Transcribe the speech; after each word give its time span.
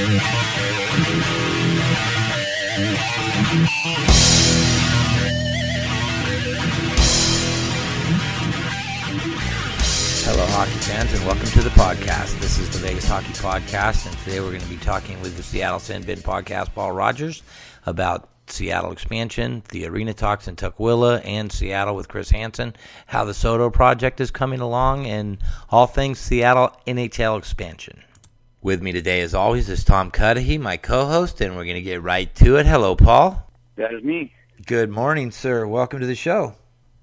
Hello, 0.00 0.08
hockey 10.46 10.70
fans, 10.70 11.12
and 11.12 11.26
welcome 11.26 11.44
to 11.48 11.60
the 11.60 11.68
podcast. 11.70 12.40
This 12.40 12.58
is 12.58 12.70
the 12.70 12.78
Vegas 12.78 13.06
Hockey 13.06 13.34
Podcast, 13.34 14.06
and 14.06 14.16
today 14.20 14.40
we're 14.40 14.48
going 14.48 14.62
to 14.62 14.68
be 14.68 14.78
talking 14.78 15.20
with 15.20 15.36
the 15.36 15.42
Seattle 15.42 15.78
Sin 15.78 16.02
podcast, 16.02 16.72
Paul 16.74 16.92
Rogers, 16.92 17.42
about 17.84 18.30
Seattle 18.46 18.92
expansion, 18.92 19.62
the 19.68 19.86
arena 19.86 20.14
talks 20.14 20.48
in 20.48 20.56
Tukwila, 20.56 21.20
and 21.26 21.52
Seattle 21.52 21.94
with 21.94 22.08
Chris 22.08 22.30
Hansen, 22.30 22.74
how 23.06 23.26
the 23.26 23.32
SoDo 23.32 23.70
project 23.70 24.18
is 24.22 24.30
coming 24.30 24.60
along, 24.60 25.06
and 25.06 25.36
all 25.68 25.86
things 25.86 26.18
Seattle 26.18 26.74
NHL 26.86 27.36
expansion. 27.36 28.02
With 28.62 28.82
me 28.82 28.92
today, 28.92 29.22
as 29.22 29.34
always, 29.34 29.70
is 29.70 29.84
Tom 29.84 30.10
Cudahy, 30.10 30.58
my 30.58 30.76
co-host, 30.76 31.40
and 31.40 31.56
we're 31.56 31.64
going 31.64 31.76
to 31.76 31.80
get 31.80 32.02
right 32.02 32.32
to 32.34 32.56
it. 32.56 32.66
Hello, 32.66 32.94
Paul. 32.94 33.50
That 33.76 33.94
is 33.94 34.04
me. 34.04 34.34
Good 34.66 34.90
morning, 34.90 35.30
sir. 35.30 35.66
Welcome 35.66 36.00
to 36.00 36.06
the 36.06 36.14
show. 36.14 36.54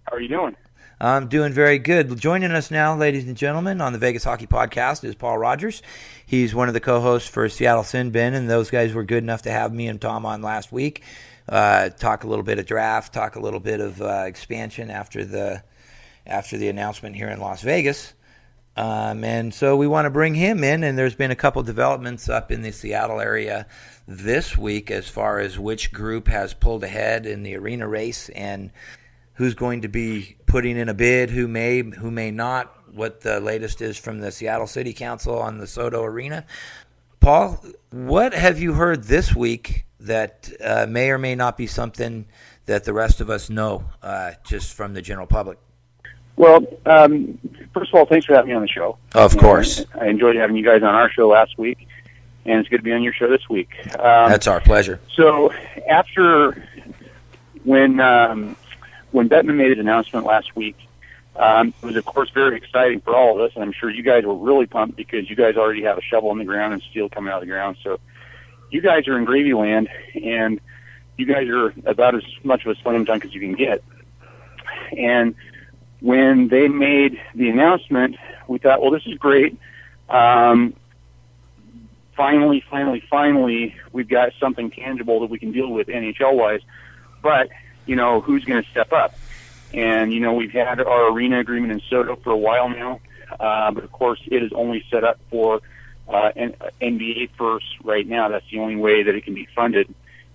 How 0.04 0.18
are 0.18 0.22
you 0.22 0.28
doing? 0.28 0.56
I'm 1.02 1.30
doing 1.30 1.54
very 1.54 1.80
good. 1.80 2.16
Joining 2.20 2.52
us 2.52 2.70
now, 2.70 2.96
ladies 2.96 3.26
and 3.26 3.36
gentlemen, 3.36 3.82
on 3.82 3.92
the 3.92 3.98
Vegas 3.98 4.24
Hockey 4.24 4.46
Podcast 4.46 5.04
is 5.04 5.16
Paul 5.16 5.40
Rogers. 5.40 5.82
He's 6.28 6.54
one 6.54 6.68
of 6.68 6.76
the 6.76 6.80
co-hosts 6.80 7.28
for 7.28 7.50
Seattle 7.50 7.84
Sin 7.84 8.12
Bin, 8.12 8.36
and 8.36 8.48
those 8.48 8.70
guys 8.70 8.94
were 8.94 9.04
good 9.04 9.24
enough 9.24 9.42
to 9.42 9.52
have 9.52 9.74
me 9.74 9.88
and 9.88 10.00
Tom 10.00 10.28
on 10.28 10.44
last 10.44 10.72
week. 10.72 11.02
Uh, 11.50 11.90
talk 11.90 12.24
a 12.24 12.28
little 12.28 12.46
bit 12.46 12.60
of 12.60 12.68
draft, 12.68 13.16
talk 13.16 13.36
a 13.36 13.40
little 13.40 13.60
bit 13.60 13.80
of 13.80 14.00
uh, 14.00 14.26
expansion 14.28 14.92
after 14.92 15.26
the 15.26 15.64
after 16.28 16.56
the 16.60 16.70
announcement 16.70 17.16
here 17.16 17.30
in 17.30 17.40
Las 17.40 17.64
Vegas. 17.64 18.14
Um, 18.78 19.24
and 19.24 19.52
so 19.52 19.76
we 19.76 19.88
want 19.88 20.06
to 20.06 20.12
bring 20.12 20.36
him 20.36 20.64
in, 20.64 20.84
and 20.84 20.96
there's 20.96 21.16
been 21.16 21.32
a 21.32 21.36
couple 21.36 21.64
developments 21.64 22.30
up 22.30 22.52
in 22.52 22.62
the 22.62 22.72
Seattle 22.72 23.20
area 23.20 23.66
this 24.08 24.56
week 24.56 24.92
as 24.92 25.10
far 25.10 25.40
as 25.40 25.58
which 25.58 25.92
group 25.92 26.28
has 26.28 26.54
pulled 26.54 26.84
ahead 26.84 27.26
in 27.26 27.42
the 27.42 27.56
arena 27.56 27.88
race 27.88 28.30
and 28.30 28.72
who's 29.34 29.56
going 29.56 29.82
to 29.82 29.88
be 29.88 30.38
putting 30.46 30.78
in 30.78 30.90
a 30.90 30.94
bid, 30.94 31.32
who 31.32 31.48
may, 31.48 31.82
who 31.82 32.12
may 32.12 32.30
not, 32.30 32.72
what 32.94 33.22
the 33.22 33.40
latest 33.40 33.82
is 33.82 33.98
from 33.98 34.20
the 34.20 34.32
Seattle 34.32 34.68
City 34.68 34.94
Council 34.94 35.40
on 35.40 35.58
the 35.58 35.66
SoDo 35.66 36.04
Arena. 36.04 36.46
Paul, 37.20 37.60
what 37.90 38.34
have 38.34 38.60
you 38.60 38.74
heard 38.74 39.06
this 39.06 39.36
week 39.36 39.86
that 40.02 40.52
uh, 40.64 40.86
may 40.88 41.10
or 41.10 41.18
may 41.18 41.34
not 41.34 41.58
be 41.58 41.66
something 41.66 42.28
that 42.66 42.84
the 42.84 42.94
rest 42.94 43.22
of 43.22 43.30
us 43.32 43.50
know 43.50 43.86
uh, 44.04 44.34
just 44.46 44.74
from 44.74 44.94
the 44.94 45.02
general 45.02 45.28
public? 45.28 45.58
Well, 46.38 46.66
um, 46.86 47.38
first 47.74 47.92
of 47.92 47.96
all, 48.00 48.06
thanks 48.06 48.26
for 48.26 48.34
having 48.36 48.50
me 48.50 48.56
on 48.56 48.62
the 48.62 48.68
show. 48.68 48.98
Of 49.14 49.34
And 49.34 49.42
course. 49.42 49.84
I 50.00 50.08
enjoyed 50.08 50.36
having 50.36 50.56
you 50.56 50.64
guys 50.64 50.84
on 50.84 50.94
our 50.96 51.10
show 51.10 51.28
last 51.28 51.58
week, 51.58 51.88
and 52.46 52.60
it's 52.60 52.70
good 52.70 52.78
to 52.78 52.84
be 52.84 52.94
on 52.94 53.04
your 53.04 53.14
show 53.14 53.28
this 53.30 53.50
week. 53.50 53.70
Um, 54.00 54.30
That's 54.30 54.48
our 54.48 54.62
pleasure. 54.62 55.00
so 55.14 55.52
after 55.90 56.64
when 57.64 58.00
um, 58.00 58.56
when 59.12 59.28
Bettman 59.30 59.56
made 59.56 59.72
his 59.72 59.80
announcement 59.80 60.26
last 60.26 60.56
week, 60.56 60.78
um, 61.36 61.74
it 61.82 61.86
was 61.86 61.96
of 61.96 62.06
course 62.06 62.30
very 62.30 62.56
exciting 62.56 63.02
for 63.02 63.16
all 63.16 63.36
of 63.36 63.42
us, 63.42 63.52
and 63.56 63.64
I'm 63.64 63.74
sure 63.74 63.90
you 63.90 64.04
guys 64.04 64.24
were 64.24 64.36
really 64.36 64.68
pumped 64.68 64.96
because 64.96 65.30
you 65.30 65.36
guys 65.36 65.56
already 65.58 65.82
have 65.84 65.98
a 65.98 66.02
shovel 66.02 66.32
in 66.32 66.38
the 66.38 66.46
ground 66.46 66.74
and 66.74 66.82
steel 66.84 67.10
coming 67.10 67.32
out 67.34 67.38
of 67.42 67.48
the 67.48 67.52
ground. 67.52 67.78
So 67.84 68.00
you 68.70 68.82
guys 68.82 69.08
are 69.08 69.18
in 69.18 69.26
gravy 69.26 69.54
land, 69.56 69.90
and 70.24 70.62
you 71.18 71.26
guys 71.26 71.48
are 71.50 71.74
about 71.88 72.14
as 72.14 72.24
much 72.44 72.64
of 72.66 72.78
a 72.78 72.82
slam 72.82 73.06
dunk 73.06 73.26
as 73.26 73.34
you 73.34 73.40
can 73.42 73.56
get. 73.56 73.84
And 74.96 75.34
when 76.00 76.48
they 76.50 76.68
made 76.68 77.20
the 77.34 77.50
announcement, 77.50 78.16
we 78.48 78.60
thought, 78.60 78.82
well, 78.82 78.92
this 78.92 79.06
is 79.06 79.18
great. 79.18 79.58
Um, 80.10 80.74
finally, 82.16 82.64
finally, 82.70 83.04
finally, 83.10 83.76
we've 83.92 84.10
got 84.10 84.32
something 84.40 84.72
tangible 84.72 85.22
that 85.22 85.30
we 85.30 85.40
can 85.40 85.52
deal 85.52 85.70
with 85.70 85.88
NHL 85.88 86.34
wise. 86.34 86.62
But, 87.22 87.50
you 87.86 87.96
know, 87.96 88.22
who's 88.22 88.46
going 88.46 88.64
to 88.64 88.70
step 88.70 88.94
up? 88.94 89.16
And, 89.74 90.14
you 90.14 90.20
know, 90.20 90.34
we've 90.34 90.52
had 90.52 90.80
our 90.80 91.12
arena 91.12 91.40
agreement 91.40 91.74
in 91.74 91.82
SoDo 91.82 92.22
for 92.24 92.32
a 92.32 92.38
while 92.38 92.70
now. 92.70 93.00
Uh, 93.40 93.72
but 93.72 93.84
of 93.84 93.92
course, 93.92 94.20
it 94.28 94.42
is 94.42 94.52
only 94.54 94.84
set 94.90 95.04
up 95.04 95.20
for 95.30 95.62
uh, 96.08 96.32
N- 96.36 96.56
NBA 96.82 97.32
first 97.38 97.66
right 97.84 98.08
now. 98.08 98.30
That's 98.30 98.50
the 98.50 98.60
only 98.60 98.78
way 98.78 99.04
that 99.04 99.16
it 99.16 99.26
can 99.26 99.34
be 99.34 99.48
funded 99.54 99.94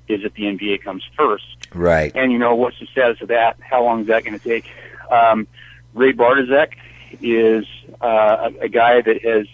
is 0.08 0.24
if 0.24 0.34
the 0.34 0.42
NBA 0.42 0.82
comes 0.82 1.02
first. 1.16 1.68
Right. 1.72 2.12
And 2.14 2.32
you 2.32 2.38
know, 2.38 2.54
what's 2.54 2.78
the 2.78 2.86
status 2.86 3.22
of 3.22 3.28
that? 3.28 3.56
How 3.60 3.82
long 3.82 4.02
is 4.02 4.06
that 4.08 4.24
going 4.24 4.38
to 4.38 4.44
take? 4.44 4.70
Um, 5.12 5.46
Ray 5.94 6.12
Bartoszek 6.12 6.72
is 7.20 7.66
uh, 8.00 8.50
a, 8.50 8.64
a 8.64 8.68
guy 8.68 9.02
that 9.02 9.22
has 9.22 9.46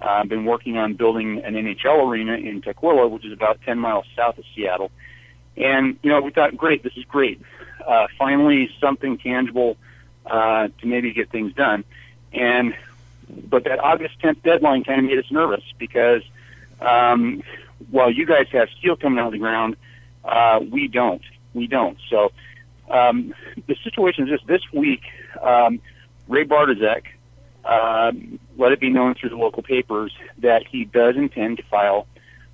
uh, 0.00 0.24
been 0.24 0.44
working 0.44 0.78
on 0.78 0.94
building 0.94 1.42
an 1.44 1.54
NHL 1.54 2.08
arena 2.08 2.34
in 2.34 2.62
Tukwila, 2.62 3.10
which 3.10 3.24
is 3.24 3.32
about 3.32 3.60
10 3.62 3.78
miles 3.78 4.06
south 4.16 4.38
of 4.38 4.44
Seattle. 4.54 4.90
And 5.56 5.98
you 6.02 6.10
know, 6.10 6.20
we 6.20 6.30
thought, 6.30 6.56
great, 6.56 6.82
this 6.82 6.96
is 6.96 7.04
great. 7.04 7.40
Uh, 7.86 8.06
finally, 8.18 8.70
something 8.80 9.18
tangible 9.18 9.76
uh, 10.26 10.68
to 10.80 10.86
maybe 10.86 11.12
get 11.12 11.30
things 11.30 11.52
done. 11.54 11.84
And 12.32 12.74
but 13.48 13.64
that 13.64 13.78
August 13.78 14.20
10th 14.22 14.42
deadline 14.42 14.84
kind 14.84 15.00
of 15.00 15.06
made 15.06 15.18
us 15.18 15.30
nervous 15.30 15.62
because 15.78 16.22
um, 16.80 17.42
while 17.90 18.10
you 18.10 18.26
guys 18.26 18.46
have 18.52 18.68
steel 18.78 18.96
coming 18.96 19.18
out 19.18 19.26
of 19.26 19.32
the 19.32 19.38
ground, 19.38 19.76
uh, 20.24 20.60
we 20.68 20.88
don't. 20.88 21.22
We 21.54 21.66
don't. 21.66 21.98
So 22.08 22.32
um, 22.90 23.34
the 23.66 23.76
situation 23.84 24.24
is 24.24 24.30
this: 24.30 24.40
this 24.46 24.72
week, 24.72 25.02
um, 25.42 25.80
Ray 26.28 26.44
Bartoszek 26.44 27.04
uh, 27.64 28.12
let 28.56 28.72
it 28.72 28.80
be 28.80 28.90
known 28.90 29.14
through 29.14 29.30
the 29.30 29.36
local 29.36 29.62
papers 29.62 30.14
that 30.38 30.66
he 30.66 30.84
does 30.84 31.16
intend 31.16 31.58
to 31.58 31.62
file 31.64 32.06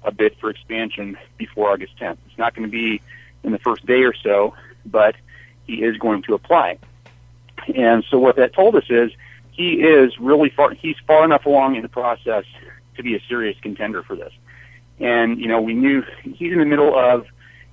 a 0.03 0.13
bid 0.13 0.37
for 0.41 0.51
expansion 0.51 1.17
before 1.37 1.71
August 1.71 1.99
10th. 1.99 2.19
It's 2.27 2.39
not 2.39 2.55
going 2.55 2.69
to 2.69 2.71
be 2.71 3.01
in 3.43 3.53
the 3.53 3.59
first 3.59 3.87
day 3.87 4.03
or 4.03 4.15
so, 4.15 4.55
but 4.85 5.17
he 5.67 5.83
is 5.83 5.97
going 5.97 6.23
to 6.23 6.35
apply. 6.35 6.79
And 7.75 8.05
so 8.11 8.19
what 8.19 8.37
that 8.37 8.53
told 8.53 8.77
us 8.77 8.85
is 8.89 9.11
he 9.51 9.75
is 9.75 10.19
really 10.19 10.51
far. 10.51 10.73
He's 10.73 10.97
far 11.07 11.25
enough 11.25 11.47
along 11.47 11.77
in 11.77 11.83
the 11.83 11.89
process 11.89 12.45
to 12.97 13.03
be 13.03 13.17
a 13.17 13.21
serious 13.29 13.57
contender 13.61 14.03
for 14.03 14.17
this. 14.17 14.33
And 15.01 15.41
you 15.41 15.49
know, 15.49 15.61
we 15.61 15.75
knew 15.75 16.03
he's 16.23 16.53
in 16.53 16.59
the 16.59 16.65
middle 16.65 16.97
of 16.97 17.27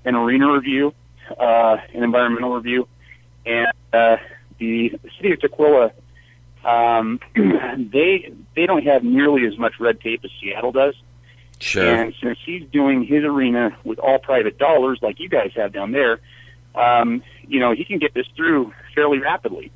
an 0.05 0.15
arena 0.15 0.51
review, 0.51 0.93
uh, 1.37 1.77
an 1.93 2.03
environmental 2.03 2.53
review, 2.55 2.87
and 3.45 3.71
uh, 3.91 4.17
the 4.59 4.91
city 5.17 5.33
of 5.33 5.39
Tukwila. 5.39 5.91
Um, 6.63 7.19
they 7.35 8.33
they 8.55 8.65
don't 8.65 8.83
have 8.85 9.03
nearly 9.03 9.45
as 9.45 9.57
much 9.57 9.73
red 9.79 9.99
tape 9.99 10.23
as 10.23 10.31
Seattle 10.41 10.71
does. 10.71 10.95
Sure. 11.59 11.85
And 11.85 12.13
since 12.21 12.37
he's 12.45 12.63
doing 12.71 13.05
his 13.05 13.23
arena 13.23 13.77
with 13.83 13.99
all 13.99 14.19
private 14.19 14.57
dollars, 14.57 14.99
like 15.01 15.19
you 15.19 15.29
guys 15.29 15.51
have 15.55 15.71
down 15.73 15.91
there, 15.91 16.19
um, 16.75 17.23
you 17.47 17.59
know, 17.59 17.73
he 17.73 17.85
can 17.85 17.99
get 17.99 18.13
this 18.13 18.27
through 18.35 18.73
fairly 18.95 19.19
rapidly. 19.19 19.71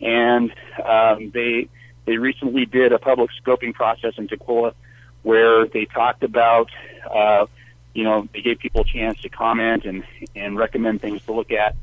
And 0.00 0.52
um, 0.84 1.30
they 1.32 1.68
they 2.04 2.16
recently 2.16 2.66
did 2.66 2.92
a 2.92 2.98
public 2.98 3.30
scoping 3.42 3.72
process 3.72 4.14
in 4.16 4.28
Tukwila 4.28 4.74
where 5.22 5.66
they 5.66 5.84
talked 5.84 6.24
about, 6.24 6.68
uh, 7.08 7.46
you 7.94 8.04
know, 8.04 8.28
they 8.32 8.40
gave 8.40 8.58
people 8.58 8.82
a 8.82 8.84
chance 8.84 9.20
to 9.20 9.28
comment 9.28 9.84
and 9.84 10.04
and 10.34 10.56
recommend 10.56 11.00
things 11.00 11.22
to 11.22 11.32
look 11.32 11.50
at. 11.50 11.76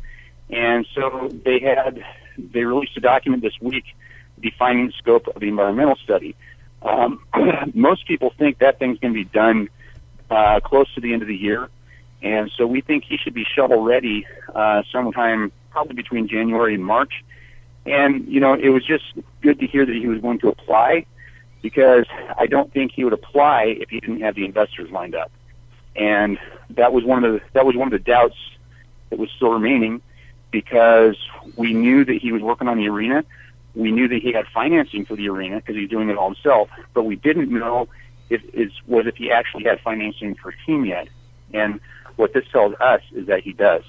And 0.50 0.88
so 0.96 1.30
they 1.46 1.60
had 1.60 2.04
they 2.38 2.64
released 2.64 2.98
a 2.98 3.02
document 3.02 3.44
this 3.44 3.60
week 3.62 3.86
defining 4.40 4.88
the 4.88 4.94
scope 4.94 5.28
of 5.28 5.40
the 5.42 5.48
environmental 5.48 5.96
study. 5.98 6.36
Um, 6.82 7.24
most 7.74 8.08
people 8.08 8.34
think 8.38 8.60
that 8.60 8.80
thing's 8.80 9.00
going 9.00 9.14
to 9.14 9.20
be 9.20 9.30
done 9.30 9.70
uh, 10.30 10.60
close 10.62 10.92
to 10.96 11.02
the 11.02 11.14
end 11.14 11.22
of 11.22 11.28
the 11.28 11.36
year, 11.36 11.70
and 12.22 12.52
so 12.58 12.66
we 12.66 12.82
think 12.82 13.04
he 13.04 13.18
should 13.18 13.34
be 13.34 13.44
shovel 13.44 13.84
ready 13.84 14.26
uh, 14.54 14.84
sometime 14.92 15.52
probably 15.72 15.96
between 15.96 16.28
January 16.28 16.76
and 16.76 16.86
March. 16.86 17.24
And 17.86 18.28
you 18.28 18.40
know, 18.40 18.54
it 18.54 18.70
was 18.70 18.86
just 18.86 19.04
good 19.42 19.60
to 19.60 19.68
hear 19.68 19.86
that 19.86 19.96
he 19.96 20.08
was 20.08 20.22
going 20.22 20.40
to 20.40 20.50
apply 20.50 21.06
because 21.62 22.06
I 22.38 22.48
don't 22.48 22.72
think 22.72 22.94
he 22.94 23.04
would 23.04 23.14
apply 23.14 23.76
if 23.80 23.90
he 23.90 24.00
didn't 24.00 24.22
have 24.22 24.36
the 24.36 24.46
investors 24.46 24.90
lined 24.92 25.16
up. 25.16 25.32
And 25.96 26.38
that 26.72 26.94
was 26.94 27.04
one 27.04 27.24
of 27.24 27.34
the 27.34 27.42
that 27.54 27.66
was 27.66 27.76
one 27.76 27.88
of 27.88 27.92
the 27.92 28.00
doubts 28.00 28.38
that 29.10 29.20
was 29.20 29.30
still 29.32 29.52
remaining 29.52 30.02
because 30.52 31.18
we 31.56 31.74
knew 31.74 32.06
that 32.06 32.16
he 32.16 32.32
was 32.32 32.42
working 32.42 32.68
on 32.68 32.78
the 32.78 32.88
arena. 32.88 33.24
We 33.76 33.92
knew 33.92 34.08
that 34.08 34.22
he 34.22 34.32
had 34.32 34.48
financing 34.48 35.06
for 35.06 35.16
the 35.16 35.30
arena 35.30 35.58
because 35.58 35.76
he's 35.76 35.90
doing 35.90 36.10
it 36.10 36.18
all 36.18 36.34
himself, 36.34 36.70
but 36.94 37.04
we 37.04 37.16
didn't 37.16 37.50
know 37.52 37.88
if 38.30 38.44
is 38.54 38.72
was 38.88 39.08
if 39.08 39.16
he 39.16 39.32
actually 39.32 39.64
had 39.64 39.80
financing 39.82 40.36
for 40.36 40.50
a 40.50 40.66
team 40.66 40.86
yet. 40.86 41.08
And 41.54 41.80
what 42.16 42.34
this 42.34 42.46
tells 42.52 42.76
us 42.76 43.02
is 43.14 43.28
that 43.28 43.42
he 43.42 43.54
does. 43.54 43.84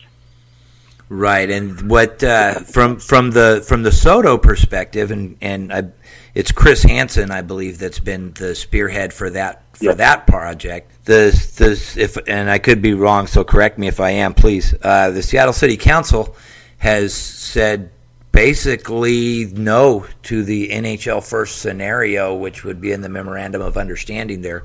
Right, 1.09 1.51
and 1.51 1.91
what 1.91 2.23
uh, 2.23 2.61
from 2.61 3.01
from 3.01 3.33
the 3.33 3.65
from 3.67 3.83
the 3.83 3.91
SoDo 3.91 4.41
perspective, 4.41 5.11
and 5.11 5.37
and 5.41 5.73
I, 5.73 5.89
it's 6.37 6.53
Chris 6.53 6.85
Hansen, 6.85 7.33
I 7.33 7.43
believe, 7.43 7.79
that's 7.79 7.99
been 7.99 8.33
the 8.35 8.55
spearhead 8.55 9.13
for 9.13 9.29
that 9.31 9.65
for 9.77 9.87
Yep. 9.87 9.97
that 9.97 10.27
project. 10.29 10.93
The 11.11 11.33
the 11.57 12.01
if 12.01 12.17
and 12.29 12.49
I 12.49 12.61
could 12.61 12.81
be 12.81 12.95
wrong, 12.95 13.27
so 13.27 13.43
correct 13.43 13.79
me 13.79 13.89
if 13.89 13.99
I 13.99 14.11
am, 14.11 14.33
please. 14.33 14.77
Uh, 14.81 15.11
the 15.11 15.25
Seattle 15.25 15.53
City 15.53 15.77
Council 15.77 16.37
has 16.79 17.13
said 17.13 17.91
basically 18.31 19.47
no 19.47 20.07
to 20.23 20.45
the 20.45 20.69
NHL 20.69 21.29
first 21.29 21.59
scenario, 21.59 22.37
which 22.37 22.63
would 22.63 22.81
be 22.81 22.93
in 22.93 23.01
the 23.01 23.09
memorandum 23.09 23.61
of 23.61 23.77
understanding 23.77 24.43
there, 24.43 24.63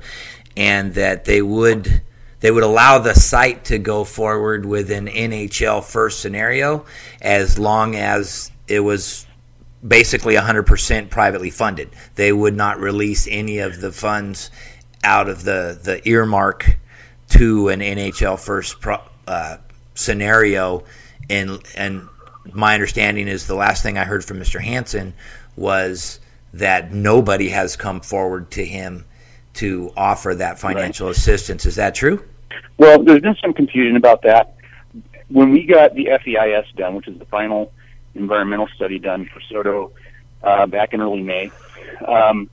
and 0.56 0.94
that 0.94 1.24
they 1.24 1.42
would 1.42 2.02
they 2.38 2.52
would 2.52 2.62
allow 2.62 2.98
the 2.98 3.14
site 3.14 3.64
to 3.64 3.78
go 3.78 4.04
forward 4.04 4.64
with 4.64 4.92
an 4.92 5.08
NHL 5.08 5.82
first 5.82 6.20
scenario 6.20 6.86
as 7.20 7.58
long 7.58 7.96
as 7.96 8.52
it 8.68 8.78
was 8.78 9.26
basically 9.86 10.36
100% 10.36 11.10
privately 11.10 11.50
funded. 11.50 11.90
They 12.14 12.32
would 12.32 12.54
not 12.54 12.78
release 12.78 13.26
any 13.28 13.58
of 13.58 13.80
the 13.80 13.90
funds 13.92 14.50
out 15.04 15.28
of 15.28 15.44
the, 15.44 15.78
the 15.82 16.06
earmark 16.08 16.78
to 17.30 17.68
an 17.68 17.80
NHL 17.80 18.38
first 18.38 18.80
pro, 18.80 18.98
uh, 19.26 19.58
scenario. 19.94 20.84
And, 21.28 21.62
and 21.76 22.08
my 22.52 22.74
understanding 22.74 23.28
is 23.28 23.46
the 23.46 23.54
last 23.54 23.82
thing 23.82 23.98
I 23.98 24.04
heard 24.04 24.24
from 24.24 24.38
Mr. 24.38 24.60
Hansen 24.60 25.14
was 25.56 26.20
that 26.54 26.92
nobody 26.92 27.50
has 27.50 27.76
come 27.76 28.00
forward 28.00 28.50
to 28.52 28.64
him 28.64 29.04
to 29.54 29.92
offer 29.96 30.34
that 30.34 30.58
financial 30.58 31.08
right. 31.08 31.16
assistance. 31.16 31.66
Is 31.66 31.76
that 31.76 31.94
true? 31.94 32.24
Well, 32.78 33.02
there's 33.02 33.20
been 33.20 33.36
some 33.40 33.52
confusion 33.52 33.96
about 33.96 34.22
that. 34.22 34.54
When 35.28 35.50
we 35.50 35.64
got 35.64 35.94
the 35.94 36.08
FEIS 36.22 36.66
done, 36.76 36.94
which 36.94 37.08
is 37.08 37.18
the 37.18 37.24
final 37.26 37.72
environmental 38.14 38.68
study 38.68 38.98
done 38.98 39.28
for 39.32 39.40
SoDo 39.40 39.92
uh, 40.42 40.66
back 40.66 40.92
in 40.92 41.00
early 41.00 41.22
May, 41.22 41.50
um, 42.06 42.50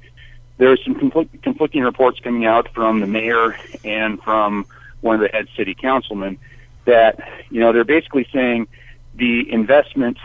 there 0.57 0.71
are 0.71 0.77
some 0.77 0.95
conflict, 0.95 1.41
conflicting 1.43 1.83
reports 1.83 2.19
coming 2.19 2.45
out 2.45 2.69
from 2.73 2.99
the 2.99 3.07
mayor 3.07 3.55
and 3.83 4.21
from 4.21 4.65
one 5.01 5.15
of 5.15 5.21
the 5.21 5.29
head 5.29 5.47
city 5.57 5.75
councilmen 5.75 6.37
that 6.85 7.19
you 7.49 7.59
know 7.59 7.73
they're 7.73 7.83
basically 7.83 8.27
saying 8.31 8.67
the 9.15 9.51
investment 9.51 10.17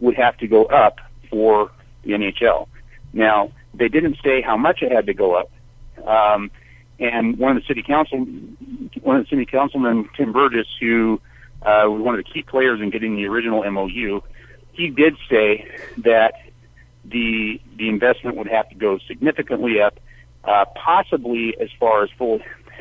would 0.00 0.14
have 0.14 0.36
to 0.38 0.46
go 0.46 0.64
up 0.64 1.00
for 1.30 1.70
the 2.02 2.12
NHL. 2.12 2.68
Now 3.12 3.52
they 3.74 3.88
didn't 3.88 4.18
say 4.22 4.40
how 4.40 4.56
much 4.56 4.82
it 4.82 4.90
had 4.92 5.06
to 5.06 5.14
go 5.14 5.34
up. 5.34 5.50
Um, 6.06 6.50
and 6.98 7.38
one 7.38 7.56
of 7.56 7.62
the 7.62 7.66
city 7.66 7.82
council, 7.82 8.18
one 9.02 9.16
of 9.16 9.24
the 9.24 9.28
city 9.28 9.44
councilmen, 9.44 10.08
Tim 10.16 10.32
Burgess, 10.32 10.66
who 10.80 11.20
uh, 11.62 11.84
was 11.86 12.00
one 12.00 12.18
of 12.18 12.24
the 12.24 12.30
key 12.30 12.42
players 12.42 12.80
in 12.80 12.90
getting 12.90 13.16
the 13.16 13.26
original 13.26 13.68
MOU, 13.70 14.22
he 14.72 14.90
did 14.90 15.16
say 15.28 15.68
that 15.98 16.34
the 17.10 17.60
the 17.76 17.88
investment 17.88 18.36
would 18.36 18.48
have 18.48 18.68
to 18.68 18.74
go 18.74 18.98
significantly 19.06 19.80
up, 19.80 19.98
uh, 20.44 20.64
possibly 20.74 21.56
as 21.60 21.68
far 21.78 22.02
as 22.02 22.10
full 22.18 22.40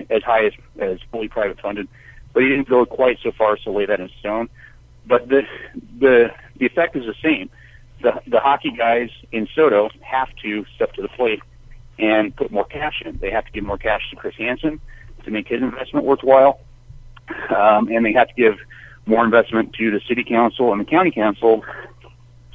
as 0.10 0.24
high 0.24 0.46
as, 0.46 0.54
as 0.80 1.00
fully 1.12 1.28
private 1.28 1.60
funded, 1.60 1.88
but 2.34 2.44
he 2.44 2.50
didn't 2.50 2.68
go 2.68 2.86
quite 2.86 3.18
so 3.24 3.32
far 3.32 3.54
as 3.54 3.62
to 3.62 3.72
lay 3.72 3.86
that 3.86 4.00
in 4.00 4.10
stone. 4.20 4.50
But 5.06 5.30
the 5.30 5.44
the 6.00 6.32
the 6.58 6.66
effect 6.66 6.96
is 6.96 7.06
the 7.06 7.16
same. 7.24 7.50
The 8.02 8.22
the 8.28 8.40
hockey 8.40 8.72
guys 8.72 9.10
in 9.32 9.48
SoDo 9.56 9.90
have 10.02 10.30
to 10.44 10.66
step 10.76 10.94
to 10.94 11.02
the 11.02 11.10
plate 11.10 11.42
and 11.98 12.36
put 12.36 12.52
more 12.52 12.66
cash 12.66 13.02
in. 13.06 13.18
They 13.20 13.32
have 13.32 13.46
to 13.46 13.52
give 13.52 13.64
more 13.64 13.78
cash 13.78 14.02
to 14.10 14.16
Chris 14.16 14.36
Hansen 14.38 14.82
to 15.24 15.32
make 15.32 15.48
his 15.48 15.62
investment 15.62 16.06
worthwhile, 16.06 16.60
um, 17.56 17.88
and 17.88 18.06
they 18.06 18.14
have 18.14 18.28
to 18.28 18.34
give 18.36 18.58
more 19.06 19.24
investment 19.24 19.74
to 19.74 19.92
the 19.92 20.02
city 20.08 20.24
council 20.24 20.72
and 20.72 20.82
the 20.82 20.86
county 20.86 21.12
council 21.12 21.64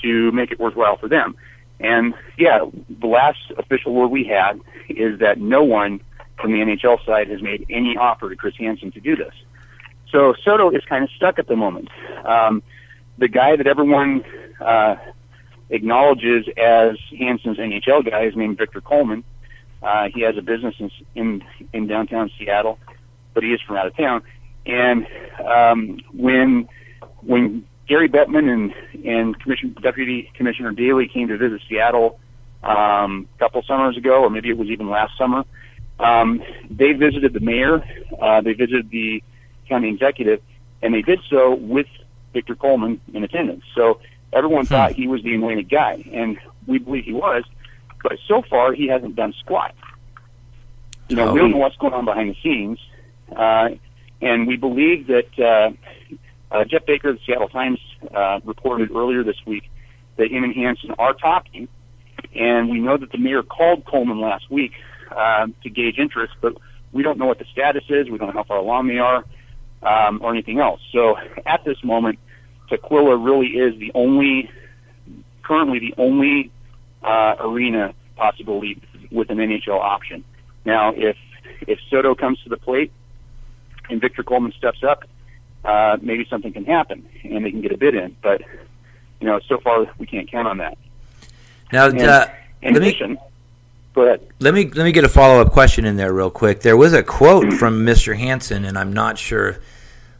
to 0.03 0.33
make 0.33 0.51
it 0.51 0.59
worthwhile 0.59 0.97
for 0.97 1.09
them. 1.09 1.37
And 1.81 2.15
yeah, 2.39 2.65
the 2.89 3.07
last 3.07 3.39
official 3.57 3.95
word 3.95 4.09
we 4.09 4.25
had 4.25 4.61
is 4.89 5.19
that 5.21 5.39
no 5.39 5.63
one 5.63 6.01
from 6.39 6.53
the 6.53 6.59
NHL 6.59 7.05
side 7.05 7.29
has 7.29 7.43
made 7.43 7.67
any 7.71 7.97
offer 7.97 8.29
to 8.29 8.37
Chris 8.37 8.55
Hansen 8.59 8.93
to 8.93 9.01
do 9.01 9.17
this. 9.17 9.35
So 10.11 10.35
SoDo 10.45 10.75
is 10.75 10.85
kind 10.85 11.05
of 11.05 11.11
stuck 11.11 11.39
at 11.39 11.47
the 11.47 11.57
moment. 11.57 11.89
Um, 12.25 12.63
the 13.19 13.29
guy 13.29 13.57
that 13.57 13.67
everyone 13.67 14.25
uh, 14.61 14.97
acknowledges 15.71 16.47
as 16.57 16.97
Hansen's 17.19 17.59
NHL 17.59 18.09
guy 18.09 18.25
is 18.25 18.37
named 18.37 18.59
Victor 18.59 18.81
Coleman. 18.81 19.25
Uh, 19.83 20.09
he 20.13 20.23
has 20.23 20.37
a 20.37 20.43
business 20.43 20.75
in, 20.79 20.91
in 21.15 21.43
in 21.73 21.87
downtown 21.87 22.31
Seattle, 22.39 22.79
but 23.33 23.43
he 23.43 23.51
is 23.51 23.61
from 23.63 23.77
out 23.77 23.87
of 23.87 23.97
town. 23.97 24.23
And 24.67 25.07
um, 25.47 26.01
when 26.13 26.69
when 27.23 27.65
Gary 27.91 28.09
Bettman 28.09 28.49
and 28.49 29.05
and 29.05 29.39
Commission, 29.41 29.77
Deputy 29.83 30.31
Commissioner 30.35 30.73
Daly 30.73 31.09
came 31.09 31.29
to 31.29 31.37
visit 31.37 31.61
Seattle 31.69 32.19
um, 32.63 33.29
a 33.37 33.39
couple 33.39 33.63
summers 33.65 33.97
ago, 33.99 34.23
or 34.23 34.31
maybe 34.31 34.49
it 34.49 34.57
was 34.57 34.69
even 34.69 34.89
last 34.89 35.19
summer, 35.19 35.45
um, 35.99 36.43
they 36.71 36.93
visited 36.93 37.35
the 37.35 37.41
mayor, 37.41 37.85
uh, 38.21 38.41
they 38.41 38.55
visited 38.55 38.91
the 38.91 39.23
county 39.69 39.89
executive, 39.89 40.41
and 40.81 40.95
they 40.95 41.03
did 41.03 41.21
so 41.29 41.55
with 41.55 41.87
Victor 42.33 42.55
Coleman 42.55 43.01
in 43.13 43.25
attendance. 43.25 43.65
So 43.75 44.01
Everyone 44.33 44.65
hmm. 44.65 44.69
thought 44.75 44.93
he 44.93 45.07
was 45.07 45.23
the 45.23 45.35
anointed 45.35 45.69
guy, 45.69 46.05
and 46.13 46.39
we 46.67 46.79
believe 46.79 47.05
he 47.05 47.13
was. 47.13 47.45
But 48.03 48.19
so 48.27 48.43
far, 48.43 48.73
he 48.73 48.87
hasn't 48.89 49.17
done 49.17 49.35
squat. 49.41 49.75
You 51.09 51.17
know, 51.17 51.29
oh. 51.29 51.33
we 51.33 51.41
don't 51.41 51.51
know 51.51 51.59
what's 51.59 51.77
going 51.77 51.93
on 51.93 52.05
behind 52.05 52.31
the 52.31 52.37
scenes, 52.43 52.79
uh, 53.35 53.71
and 54.23 54.47
we 54.47 54.57
believe 54.57 55.09
that 55.09 55.39
uh, 55.39 55.73
uh, 56.51 56.65
Geoff 56.65 56.87
Baker 56.87 57.11
of 57.11 57.17
the 57.17 57.23
Seattle 57.27 57.49
Times 57.49 57.79
uh, 58.15 58.41
reported 58.45 58.91
earlier 58.91 59.23
this 59.23 59.37
week 59.47 59.71
that 60.17 60.31
him 60.31 60.45
and 60.45 60.55
Hansen 60.55 60.93
are 60.99 61.15
talking, 61.15 61.69
and 62.35 62.69
we 62.69 62.81
know 62.81 62.97
that 62.97 63.13
the 63.13 63.19
mayor 63.19 63.43
called 63.43 63.85
Coleman 63.85 64.21
last 64.21 64.51
week 64.51 64.73
uh, 65.11 65.47
to 65.63 65.71
gauge 65.71 65.99
interest, 65.99 66.35
but 66.41 66.57
we 66.93 67.03
don't 67.03 67.19
know 67.19 67.27
what 67.27 67.39
the 67.39 67.47
status 67.53 67.85
is. 67.89 68.11
We 68.11 68.19
don't 68.19 68.29
know 68.29 68.35
how 68.35 68.45
far 68.45 68.59
along 68.59 68.89
they 68.89 68.99
are, 68.99 69.25
um, 69.83 70.21
or 70.23 70.33
anything 70.33 70.59
else. 70.59 70.81
So 70.93 71.17
at 71.47 71.65
this 71.65 71.83
moment, 71.85 72.19
Tukwila 72.71 73.25
really 73.25 73.49
is 73.49 73.79
the 73.79 73.93
only, 73.95 74.51
currently 75.43 75.79
the 75.79 75.95
only 75.99 76.51
uh, 77.03 77.37
arena 77.41 77.95
possibly 78.17 78.81
with 79.11 79.31
an 79.31 79.39
NHL 79.39 79.81
option. 79.81 80.25
Now, 80.65 80.93
if 80.95 81.17
if 81.67 81.79
SoDo 81.91 82.17
comes 82.17 82.43
to 82.43 82.49
the 82.49 82.57
plate 82.57 82.93
and 83.89 84.01
Victor 84.01 84.23
Coleman 84.23 84.53
steps 84.57 84.83
up, 84.83 85.05
uh, 85.65 85.99
maybe 86.01 86.27
something 86.29 86.53
can 86.53 86.65
happen 86.65 87.09
and 87.25 87.45
they 87.45 87.51
can 87.51 87.61
get 87.61 87.73
a 87.73 87.79
bid 87.79 87.95
in. 87.95 88.17
But 88.23 88.43
you 89.21 89.27
know, 89.27 89.41
so 89.49 89.59
far 89.59 89.87
we 89.99 90.07
can't 90.07 90.31
count 90.31 90.49
on 90.49 90.59
that. 90.59 90.79
Now, 91.73 91.87
and, 91.87 92.01
uh, 92.01 92.29
in 92.63 92.77
addition, 92.77 93.13
me, 93.13 93.19
go 93.95 94.03
ahead. 94.03 94.27
Let 94.41 94.55
me 94.55 94.65
let 94.71 94.85
me 94.85 94.93
get 94.93 95.05
a 95.05 95.09
follow 95.09 95.41
up 95.41 95.53
question 95.53 95.85
in 95.85 95.97
there 95.97 96.13
real 96.13 96.31
quick. 96.31 96.61
There 96.61 96.77
was 96.77 96.93
a 96.93 97.03
quote 97.03 97.53
from 97.59 97.85
Mr. 97.85 98.17
Hansen, 98.17 98.65
and 98.65 98.79
I'm 98.79 98.93
not 98.93 99.19
sure 99.19 99.59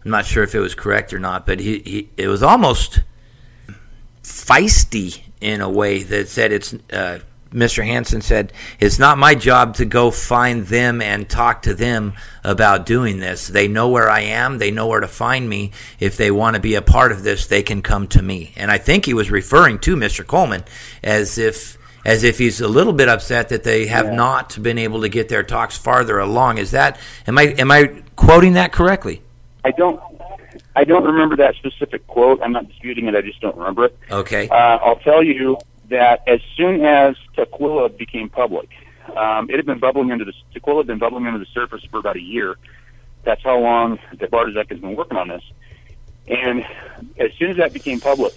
I'm 0.05 0.11
not 0.11 0.27
sure 0.27 0.43
if 0.43 0.55
it 0.55 0.61
was 0.61 0.75
correct 0.75 1.13
or 1.13 1.19
not, 1.19 1.47
but 1.47 1.61
he, 1.61 1.79
he 1.81 2.09
it 2.17 2.29
was 2.29 2.43
almost 2.43 3.01
feisty 4.23 5.23
in 5.41 5.61
a 5.61 5.69
way 5.69 6.03
that 6.03 6.29
said 6.29 6.53
it's. 6.53 6.75
Uh, 6.93 7.21
Mr. 7.53 7.85
Hansen 7.85 8.21
said, 8.21 8.53
It's 8.79 8.99
not 8.99 9.19
my 9.19 9.35
job 9.35 9.75
to 9.77 9.85
go 9.85 10.11
find 10.11 10.67
them 10.67 11.03
and 11.03 11.29
talk 11.29 11.63
to 11.63 11.75
them 11.75 12.15
about 12.45 12.87
doing 12.87 13.19
this. 13.19 13.49
They 13.49 13.67
know 13.67 13.89
where 13.89 14.09
I 14.09 14.21
am. 14.21 14.59
They 14.59 14.71
know 14.71 14.87
where 14.87 15.01
to 15.01 15.09
find 15.09 15.49
me. 15.49 15.73
If 15.99 16.17
they 16.17 16.31
want 16.31 16.55
to 16.55 16.61
be 16.61 16.75
a 16.75 16.83
part 16.83 17.13
of 17.13 17.23
this, 17.23 17.47
they 17.47 17.63
can 17.63 17.83
come 17.83 18.07
to 18.09 18.23
me. 18.23 18.53
And 18.57 18.71
I 18.71 18.79
think 18.79 19.05
he 19.05 19.15
was 19.15 19.31
referring 19.31 19.81
to 19.81 19.97
Mr. 19.97 20.27
Coleman 20.27 20.65
as 21.03 21.39
if 21.39 21.77
as 22.03 22.25
if 22.25 22.39
he's 22.39 22.63
a 22.63 22.69
little 22.69 22.95
bit 22.95 23.11
upset 23.11 23.51
that 23.51 23.63
they 23.63 23.87
have 23.87 24.07
yeah. 24.07 24.15
not 24.15 24.63
been 24.63 24.79
able 24.79 25.03
to 25.03 25.09
get 25.09 25.29
their 25.29 25.43
talks 25.43 25.77
farther 25.77 26.19
along. 26.19 26.59
Is 26.59 26.71
that 26.71 26.99
am 27.27 27.37
I 27.37 27.55
am 27.59 27.71
I 27.71 28.03
quoting 28.17 28.55
that 28.55 28.73
correctly? 28.73 29.23
I 29.65 29.73
don't. 29.73 30.01
I 30.77 30.85
don't 30.85 31.05
remember 31.05 31.37
that 31.37 31.57
specific 31.57 32.07
quote. 32.07 32.41
I'm 32.43 32.53
not 32.53 32.69
disputing 32.69 33.07
it. 33.07 33.15
I 33.15 33.23
just 33.23 33.41
don't 33.41 33.57
remember 33.57 33.87
it. 33.87 33.99
Okay. 34.11 34.49
Uh, 34.49 34.55
I'll 34.55 35.01
tell 35.01 35.23
you 35.23 35.59
that 35.91 36.23
as 36.27 36.41
soon 36.57 36.85
as 36.85 37.17
Tukwila 37.37 37.97
became 37.97 38.31
public, 38.31 38.71
um, 39.17 39.51
it 39.51 39.57
had 39.57 39.67
been 39.67 39.79
bubbling 39.79 40.11
under 40.13 40.25
the 40.25 40.33
Tukwila 40.55 40.79
had 40.79 40.87
been 40.87 40.99
bubbling 40.99 41.27
under 41.27 41.39
the 41.39 41.51
surface 41.53 41.85
for 41.91 41.99
about 41.99 42.17
a 42.17 42.23
year. 42.23 42.57
That's 43.25 43.43
how 43.43 43.59
long 43.59 43.99
that 44.19 44.31
Bartoszek 44.31 44.71
has 44.71 44.81
been 44.81 44.97
working 44.97 45.19
on 45.19 45.29
this. 45.29 45.43
And 46.27 46.65
as 47.19 47.33
soon 47.39 47.51
as 47.51 47.57
that 47.59 47.73
became 47.73 48.01
public, 48.01 48.33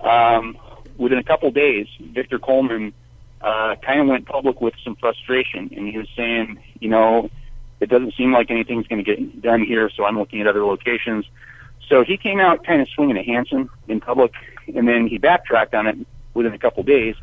um, 0.00 0.56
within 0.96 1.18
a 1.18 1.24
couple 1.24 1.50
days, 1.50 1.88
Victor 1.98 2.38
Coleman 2.38 2.92
uh, 3.40 3.76
kind 3.76 4.00
of 4.00 4.06
went 4.06 4.26
public 4.26 4.60
with 4.60 4.74
some 4.84 4.94
frustration, 4.96 5.70
and 5.74 5.88
he 5.88 5.98
was 5.98 6.08
saying, 6.14 6.60
you 6.80 6.88
know, 6.88 7.30
it 7.80 7.88
doesn't 7.88 8.14
seem 8.14 8.32
like 8.32 8.50
anything's 8.50 8.86
going 8.86 9.02
to 9.02 9.16
get 9.16 9.40
done 9.40 9.62
here, 9.64 9.90
so 9.96 10.04
I'm 10.04 10.18
looking 10.18 10.42
at 10.42 10.46
other 10.46 10.64
locations. 10.64 11.24
So 11.88 12.04
he 12.04 12.18
came 12.18 12.38
out 12.38 12.64
kind 12.64 12.82
of 12.82 12.88
swinging 12.90 13.16
a 13.16 13.22
Hansen 13.22 13.70
in 13.88 14.00
public, 14.00 14.32
and 14.74 14.86
then 14.86 15.06
he 15.06 15.16
backtracked 15.16 15.74
on 15.74 15.86
it 15.86 15.96
within 16.34 16.52
a 16.52 16.58
couple 16.58 16.82
days. 16.82 17.14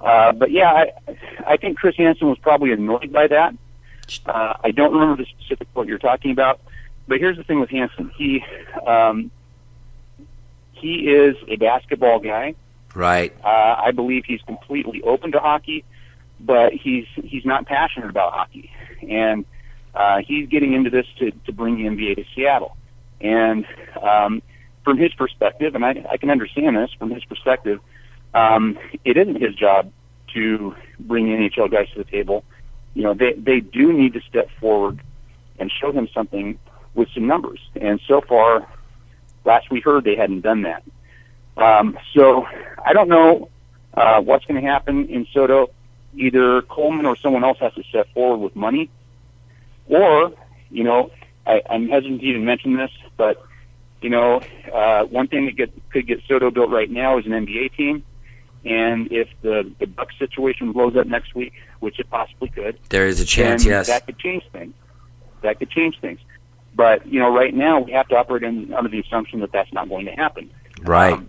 Uh, 0.00 0.32
but 0.32 0.50
yeah, 0.50 0.72
I, 0.72 1.16
I 1.46 1.56
think 1.56 1.78
Chris 1.78 1.96
Hansen 1.96 2.28
was 2.28 2.38
probably 2.38 2.72
annoyed 2.72 3.12
by 3.12 3.28
that. 3.28 3.54
Uh, 4.26 4.54
I 4.62 4.72
don't 4.72 4.92
remember 4.92 5.22
the 5.22 5.28
specific 5.38 5.68
what 5.74 5.86
you're 5.86 5.98
talking 5.98 6.32
about, 6.32 6.60
but 7.06 7.18
here's 7.18 7.36
the 7.36 7.44
thing 7.44 7.60
with 7.60 7.70
Hansen. 7.70 8.10
He, 8.16 8.44
um, 8.84 9.30
he 10.72 11.08
is 11.08 11.36
a 11.48 11.56
basketball 11.56 12.18
guy. 12.18 12.54
Right. 12.94 13.34
Uh, 13.42 13.76
I 13.78 13.92
believe 13.92 14.24
he's 14.26 14.42
completely 14.42 15.02
open 15.02 15.32
to 15.32 15.38
hockey, 15.38 15.84
but 16.40 16.72
he's 16.72 17.06
he's 17.14 17.44
not 17.44 17.66
passionate 17.66 18.10
about 18.10 18.32
hockey, 18.32 18.70
and 19.08 19.46
uh, 19.94 20.18
he's 20.18 20.48
getting 20.48 20.74
into 20.74 20.90
this 20.90 21.06
to, 21.18 21.30
to 21.30 21.52
bring 21.52 21.76
the 21.76 21.84
NBA 21.84 22.16
to 22.16 22.24
Seattle. 22.34 22.76
And 23.20 23.64
um, 24.02 24.42
from 24.84 24.98
his 24.98 25.14
perspective, 25.14 25.74
and 25.74 25.84
I, 25.84 26.04
I 26.10 26.16
can 26.16 26.28
understand 26.28 26.76
this 26.76 26.90
from 26.98 27.10
his 27.10 27.24
perspective, 27.24 27.80
um, 28.34 28.78
it 29.04 29.16
isn't 29.16 29.40
his 29.40 29.54
job 29.54 29.92
to 30.34 30.74
bring 30.98 31.26
NHL 31.26 31.70
guys 31.70 31.88
to 31.90 31.98
the 31.98 32.04
table. 32.04 32.44
You 32.94 33.02
know, 33.04 33.14
they 33.14 33.32
they 33.32 33.60
do 33.60 33.92
need 33.92 34.14
to 34.14 34.20
step 34.20 34.48
forward 34.60 35.00
and 35.58 35.70
show 35.70 35.92
him 35.92 36.08
something 36.12 36.58
with 36.94 37.08
some 37.14 37.26
numbers. 37.26 37.60
And 37.74 38.00
so 38.06 38.20
far, 38.20 38.66
last 39.44 39.70
we 39.70 39.80
heard, 39.80 40.04
they 40.04 40.16
hadn't 40.16 40.40
done 40.40 40.62
that. 40.62 40.82
Um, 41.56 41.98
so 42.14 42.46
I 42.84 42.92
don't 42.92 43.08
know 43.08 43.48
uh, 43.94 44.20
what's 44.20 44.44
going 44.46 44.62
to 44.62 44.68
happen 44.68 45.08
in 45.08 45.26
SoDo. 45.26 45.68
Either 46.14 46.62
Coleman 46.62 47.06
or 47.06 47.16
someone 47.16 47.44
else 47.44 47.58
has 47.60 47.72
to 47.74 47.82
step 47.84 48.06
forward 48.12 48.38
with 48.38 48.54
money, 48.54 48.90
or 49.86 50.32
you 50.70 50.84
know, 50.84 51.10
I, 51.46 51.62
I'm 51.68 51.88
hesitant 51.88 52.20
to 52.20 52.26
even 52.26 52.44
mention 52.44 52.76
this, 52.76 52.90
but 53.16 53.42
you 54.02 54.10
know, 54.10 54.42
uh, 54.72 55.04
one 55.04 55.28
thing 55.28 55.46
that 55.46 55.56
get, 55.56 55.90
could 55.90 56.06
get 56.06 56.22
SoDo 56.26 56.52
built 56.52 56.70
right 56.70 56.90
now 56.90 57.18
is 57.18 57.26
an 57.26 57.32
NBA 57.32 57.76
team. 57.76 58.02
And 58.64 59.10
if 59.10 59.28
the 59.42 59.70
the 59.78 59.86
Buck 59.86 60.08
situation 60.18 60.72
blows 60.72 60.96
up 60.96 61.06
next 61.06 61.34
week, 61.34 61.52
which 61.80 61.98
it 61.98 62.08
possibly 62.10 62.48
could, 62.48 62.78
there 62.90 63.06
is 63.06 63.20
a 63.20 63.24
chance. 63.24 63.64
Yes, 63.64 63.88
that 63.88 64.06
could 64.06 64.18
change 64.18 64.44
things. 64.52 64.74
That 65.42 65.58
could 65.58 65.70
change 65.70 65.98
things. 66.00 66.20
But 66.74 67.06
you 67.06 67.18
know, 67.18 67.34
right 67.34 67.52
now 67.52 67.80
we 67.80 67.92
have 67.92 68.08
to 68.08 68.16
operate 68.16 68.44
in, 68.44 68.72
under 68.72 68.88
the 68.88 69.00
assumption 69.00 69.40
that 69.40 69.52
that's 69.52 69.72
not 69.72 69.88
going 69.88 70.06
to 70.06 70.12
happen. 70.12 70.50
right. 70.82 71.12
Um, 71.12 71.28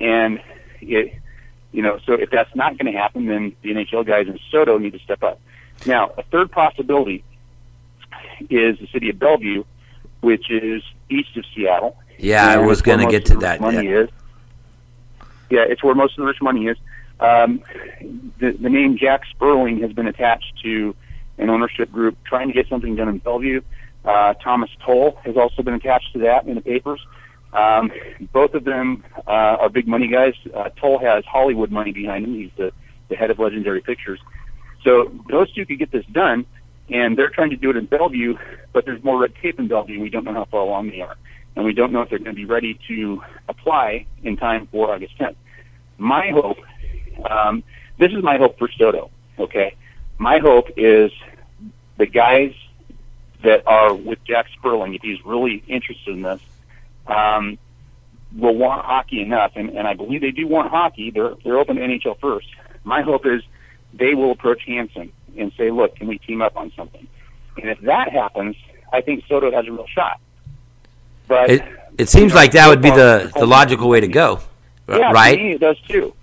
and 0.00 0.42
it, 0.80 1.14
you 1.72 1.82
know, 1.82 1.98
so 2.04 2.14
if 2.14 2.30
that's 2.30 2.54
not 2.54 2.78
going 2.78 2.92
to 2.92 2.98
happen, 2.98 3.26
then 3.26 3.54
the 3.62 3.70
NHL 3.70 4.06
guys 4.06 4.26
in 4.26 4.38
SoDo 4.52 4.80
need 4.80 4.92
to 4.92 4.98
step 4.98 5.22
up. 5.22 5.40
Now, 5.86 6.12
a 6.16 6.22
third 6.24 6.50
possibility 6.50 7.24
is 8.50 8.78
the 8.78 8.88
city 8.92 9.10
of 9.10 9.18
Bellevue, 9.18 9.64
which 10.20 10.50
is 10.50 10.82
east 11.10 11.36
of 11.36 11.44
Seattle. 11.54 11.96
yeah, 12.18 12.46
I 12.48 12.58
was 12.58 12.82
going 12.82 12.98
to 13.00 13.06
get 13.06 13.26
to 13.26 13.36
that. 13.38 13.60
Money 13.60 13.88
yeah. 13.88 14.00
is. 14.00 14.10
Yeah, 15.50 15.64
it's 15.68 15.82
where 15.82 15.94
most 15.94 16.12
of 16.12 16.22
the 16.22 16.26
rich 16.26 16.42
money 16.42 16.66
is. 16.66 16.76
Um, 17.18 17.62
the, 18.38 18.52
the 18.52 18.68
name 18.68 18.98
Jac 18.98 19.22
Sperling 19.30 19.80
has 19.80 19.92
been 19.92 20.06
attached 20.06 20.52
to 20.62 20.94
an 21.38 21.50
ownership 21.50 21.90
group 21.90 22.16
trying 22.24 22.48
to 22.48 22.54
get 22.54 22.68
something 22.68 22.96
done 22.96 23.08
in 23.08 23.18
Bellevue. 23.18 23.60
Uh, 24.04 24.34
Thomas 24.34 24.70
Tull 24.84 25.18
has 25.24 25.36
also 25.36 25.62
been 25.62 25.74
attached 25.74 26.12
to 26.12 26.20
that 26.20 26.46
in 26.46 26.54
the 26.54 26.60
papers. 26.60 27.00
Um, 27.52 27.90
both 28.32 28.54
of 28.54 28.64
them 28.64 29.04
uh, 29.26 29.30
are 29.60 29.68
big 29.68 29.88
money 29.88 30.08
guys. 30.08 30.34
Uh, 30.54 30.68
Tull 30.80 30.98
has 30.98 31.24
Hollywood 31.24 31.70
money 31.70 31.92
behind 31.92 32.26
him. 32.26 32.34
He's 32.34 32.50
the, 32.56 32.72
the 33.08 33.16
head 33.16 33.30
of 33.30 33.38
Legendary 33.38 33.80
Pictures. 33.80 34.20
So 34.84 35.10
those 35.30 35.52
two 35.52 35.64
could 35.66 35.78
get 35.78 35.90
this 35.90 36.04
done, 36.06 36.44
and 36.90 37.16
they're 37.16 37.30
trying 37.30 37.50
to 37.50 37.56
do 37.56 37.70
it 37.70 37.76
in 37.76 37.86
Bellevue, 37.86 38.36
but 38.72 38.84
there's 38.84 39.02
more 39.02 39.20
red 39.20 39.34
tape 39.42 39.58
in 39.58 39.68
Bellevue. 39.68 40.00
We 40.00 40.10
don't 40.10 40.24
know 40.24 40.34
how 40.34 40.44
far 40.44 40.60
along 40.60 40.90
they 40.90 41.00
are, 41.00 41.16
and 41.56 41.64
we 41.64 41.72
don't 41.72 41.90
know 41.90 42.02
if 42.02 42.10
they're 42.10 42.18
going 42.18 42.30
to 42.30 42.36
be 42.36 42.44
ready 42.44 42.78
to 42.86 43.22
apply 43.48 44.06
in 44.22 44.36
time 44.36 44.68
for 44.70 44.94
August 44.94 45.18
10th. 45.18 45.36
My 45.98 46.30
hope, 46.30 46.58
um, 47.28 47.64
this 47.98 48.12
is 48.12 48.22
my 48.22 48.36
hope 48.36 48.58
for 48.58 48.68
SoDo. 48.68 49.10
Okay, 49.38 49.74
my 50.18 50.38
hope 50.38 50.68
is 50.76 51.10
the 51.96 52.06
guys 52.06 52.52
that 53.42 53.66
are 53.66 53.94
with 53.94 54.22
Jac 54.24 54.46
Sperling, 54.58 54.94
if 54.94 55.02
he's 55.02 55.24
really 55.24 55.62
interested 55.66 56.14
in 56.14 56.22
this, 56.22 56.40
um, 57.06 57.58
will 58.36 58.54
want 58.54 58.84
hockey 58.84 59.22
enough, 59.22 59.52
and, 59.56 59.70
and 59.70 59.86
I 59.86 59.94
believe 59.94 60.20
they 60.20 60.30
do 60.30 60.46
want 60.46 60.70
hockey. 60.70 61.10
They're 61.10 61.34
they're 61.44 61.58
open 61.58 61.76
to 61.76 61.82
NHL 61.82 62.18
first. 62.20 62.48
My 62.84 63.02
hope 63.02 63.24
is 63.24 63.42
they 63.94 64.14
will 64.14 64.32
approach 64.32 64.62
Hansen 64.66 65.12
and 65.38 65.52
say, 65.56 65.70
"Look, 65.70 65.96
can 65.96 66.06
we 66.06 66.18
team 66.18 66.42
up 66.42 66.56
on 66.56 66.72
something?" 66.76 67.06
And 67.56 67.70
if 67.70 67.80
that 67.82 68.10
happens, 68.10 68.56
I 68.92 69.00
think 69.00 69.24
SoDo 69.26 69.52
has 69.52 69.66
a 69.66 69.72
real 69.72 69.86
shot. 69.86 70.20
But 71.28 71.50
It 71.50 71.62
it 71.98 72.08
seems 72.08 72.24
you 72.24 72.28
know, 72.30 72.34
like 72.36 72.52
that 72.52 72.68
would 72.68 72.82
be 72.82 72.90
the 72.90 73.32
the 73.36 73.46
logical 73.46 73.88
way 73.88 74.00
to 74.00 74.08
go, 74.08 74.40
yeah, 74.88 74.96
to 75.08 75.12
right? 75.12 75.38
me 75.38 75.52
it 75.52 75.60
does 75.60 75.78
too. 75.88 76.14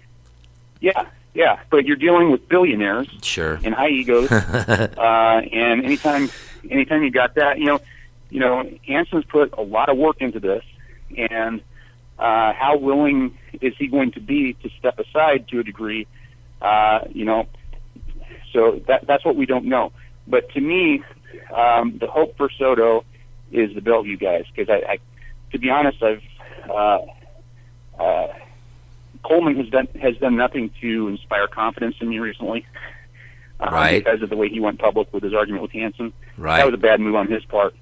Yeah, 0.81 1.05
yeah, 1.33 1.59
but 1.69 1.85
you're 1.85 1.95
dealing 1.95 2.31
with 2.31 2.47
billionaires 2.47 3.07
Sure. 3.21 3.59
and 3.63 3.73
high 3.73 3.89
egos, 3.89 4.31
uh, 4.31 5.41
and 5.51 5.83
anytime 5.83 6.29
anytime 6.69 7.03
you 7.03 7.09
got 7.11 7.35
that, 7.35 7.57
you 7.59 7.65
know, 7.65 7.79
you 8.29 8.39
know, 8.39 8.69
Hansen's 8.87 9.25
put 9.25 9.53
a 9.57 9.61
lot 9.61 9.89
of 9.89 9.97
work 9.97 10.17
into 10.21 10.39
this, 10.39 10.63
and 11.17 11.61
uh, 12.19 12.53
how 12.53 12.77
willing 12.77 13.37
is 13.61 13.73
he 13.77 13.87
going 13.87 14.11
to 14.11 14.19
be 14.19 14.53
to 14.53 14.69
step 14.79 14.99
aside 14.99 15.47
to 15.49 15.59
a 15.59 15.63
degree? 15.63 16.05
Uh, 16.61 16.99
you 17.11 17.25
know, 17.25 17.47
so 18.51 18.81
that 18.87 19.07
that's 19.07 19.25
what 19.25 19.35
we 19.35 19.45
don't 19.45 19.65
know. 19.65 19.91
But 20.27 20.49
to 20.51 20.61
me, 20.61 21.03
um, 21.53 21.97
the 21.97 22.07
hope 22.07 22.37
for 22.37 22.49
SoDo 22.49 23.03
is 23.53 23.73
the 23.75 23.81
Bellevue 23.81 24.17
guys 24.17 24.45
because 24.53 24.69
I, 24.69 24.93
I, 24.93 24.99
to 25.51 25.59
be 25.59 25.69
honest, 25.69 26.01
I've 26.01 26.23
uh, 26.69 26.99
uh, 27.99 28.27
Coleman 29.23 29.55
has 29.57 29.69
done 29.69 29.87
has 30.01 30.17
done 30.17 30.35
nothing 30.35 30.71
to 30.81 31.07
inspire 31.07 31.47
confidence 31.47 31.95
in 32.01 32.09
me 32.09 32.19
recently. 32.19 32.65
Uh, 33.59 33.69
Right. 33.71 34.03
Because 34.03 34.21
of 34.21 34.29
the 34.29 34.35
way 34.35 34.49
he 34.49 34.59
went 34.59 34.79
public 34.79 35.13
with 35.13 35.23
his 35.23 35.33
argument 35.33 35.61
with 35.61 35.71
Hansen. 35.71 36.11
Right. 36.37 36.57
That 36.57 36.65
was 36.65 36.73
a 36.73 36.77
bad 36.77 36.99
move 36.99 37.15
on 37.15 37.31
his 37.31 37.45
part. 37.45 37.75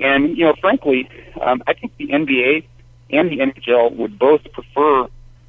And, 0.00 0.36
you 0.36 0.44
know, 0.44 0.54
frankly, 0.60 1.08
um, 1.40 1.62
I 1.66 1.72
think 1.72 1.96
the 1.96 2.08
NBA 2.08 2.66
and 3.10 3.30
the 3.30 3.38
NHL 3.38 3.96
would 3.96 4.18
both 4.18 4.42
prefer 4.52 5.06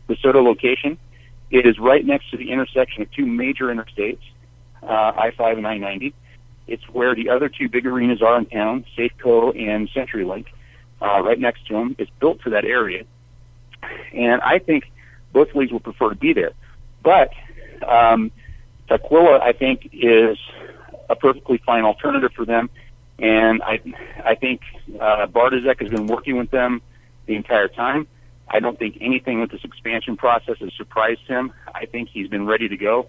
the 0.07 0.15
SoDo 0.15 0.43
location. 0.43 0.98
It 1.50 1.65
is 1.65 1.79
right 1.79 2.05
next 2.05 2.29
to 2.31 2.38
the 2.38 2.51
intersection 2.51 3.01
of 3.01 3.12
two 3.12 3.25
major 3.25 3.65
interstates, 3.65 4.22
uh, 4.84 5.13
I-5 5.17 5.57
and 5.57 5.67
I-90. 5.67 6.13
It's 6.67 6.84
where 6.89 7.13
the 7.15 7.29
other 7.29 7.50
two 7.50 7.69
big 7.69 7.86
arenas 7.86 8.22
are 8.22 8.38
in 8.38 8.45
town, 8.45 8.86
Safeco 8.98 9.55
and 9.60 9.89
CenturyLink, 9.89 10.48
uh, 11.01 11.22
right 11.22 11.39
next 11.39 11.67
to 11.67 11.74
them. 11.74 11.95
It's 12.00 12.12
built 12.19 12.41
for 12.41 12.51
that 12.51 12.65
area. 12.65 13.03
And 14.13 14.41
I 14.41 14.60
think 14.60 14.86
both 15.31 15.53
leagues 15.53 15.72
would 15.72 15.84
prefer 15.84 16.10
to 16.10 16.15
be 16.15 16.34
there. 16.34 16.51
But 17.03 17.31
um, 17.88 18.31
Tukwila, 18.89 19.41
I 19.41 19.51
think, 19.51 19.89
is 19.91 20.38
a 21.10 21.15
perfectly 21.15 21.62
fine 21.65 21.84
alternative 21.84 22.31
for 22.36 22.45
them. 22.45 22.69
And 23.19 23.62
I, 23.62 23.79
I 24.24 24.36
think 24.36 24.62
uh, 25.00 25.27
Bartoszek 25.27 25.79
has 25.81 25.89
been 25.89 26.07
working 26.07 26.38
with 26.38 26.51
them 26.51 26.81
the 27.27 27.36
entire 27.36 27.67
time. 27.67 28.07
I 28.48 28.60
don't 28.60 28.77
think 28.77 28.98
anything 29.01 29.39
with 29.39 29.51
this 29.51 29.63
expansion 29.63 30.17
process 30.17 30.57
has 30.60 30.72
surprised 30.77 31.22
him. 31.27 31.53
I 31.74 31.86
think 31.86 32.10
he's 32.10 32.27
been 32.27 32.45
ready 32.45 32.67
to 32.69 32.77
go. 32.77 33.07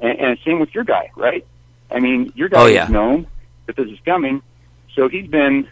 And, 0.00 0.18
and 0.18 0.38
same 0.44 0.60
with 0.60 0.74
your 0.74 0.84
guy, 0.84 1.10
right? 1.16 1.46
I 1.90 2.00
mean, 2.00 2.32
your 2.34 2.48
guy 2.48 2.62
Oh, 2.62 2.66
yeah. 2.66 2.80
has 2.82 2.90
known 2.90 3.26
that 3.66 3.76
this 3.76 3.88
is 3.88 3.98
coming, 4.04 4.42
so 4.94 5.08
he's 5.08 5.26
been, 5.28 5.68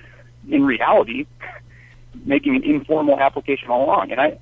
in 0.48 0.64
reality, 0.64 1.26
making 2.25 2.56
an 2.56 2.64
informal 2.64 3.18
application 3.20 3.68
all 3.70 3.84
along. 3.84 4.10
And 4.12 4.20
I, 4.20 4.38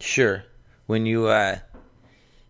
Sure. 0.00 0.44
When 0.86 1.06
you 1.06 1.26
uh 1.26 1.58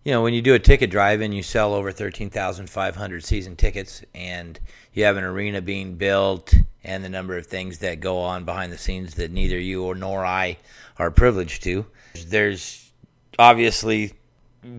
you 0.04 0.12
know, 0.12 0.22
when 0.22 0.32
you 0.32 0.40
do 0.40 0.54
a 0.54 0.58
ticket 0.58 0.88
drive 0.90 1.20
and 1.20 1.34
you 1.34 1.42
sell 1.42 1.74
over 1.74 1.92
13,500 1.92 3.22
season 3.24 3.54
tickets 3.54 4.02
and 4.14 4.58
you 4.94 5.04
have 5.04 5.18
an 5.18 5.24
arena 5.24 5.60
being 5.60 5.96
built 5.96 6.54
and 6.84 7.04
the 7.04 7.08
number 7.10 7.36
of 7.36 7.46
things 7.46 7.78
that 7.80 8.00
go 8.00 8.18
on 8.18 8.46
behind 8.46 8.72
the 8.72 8.78
scenes 8.78 9.16
that 9.16 9.30
neither 9.30 9.58
you 9.58 9.84
or 9.84 9.94
nor 9.94 10.24
I 10.24 10.56
are 10.98 11.10
privileged 11.10 11.62
to. 11.64 11.84
There's 12.28 12.90
obviously 13.38 14.14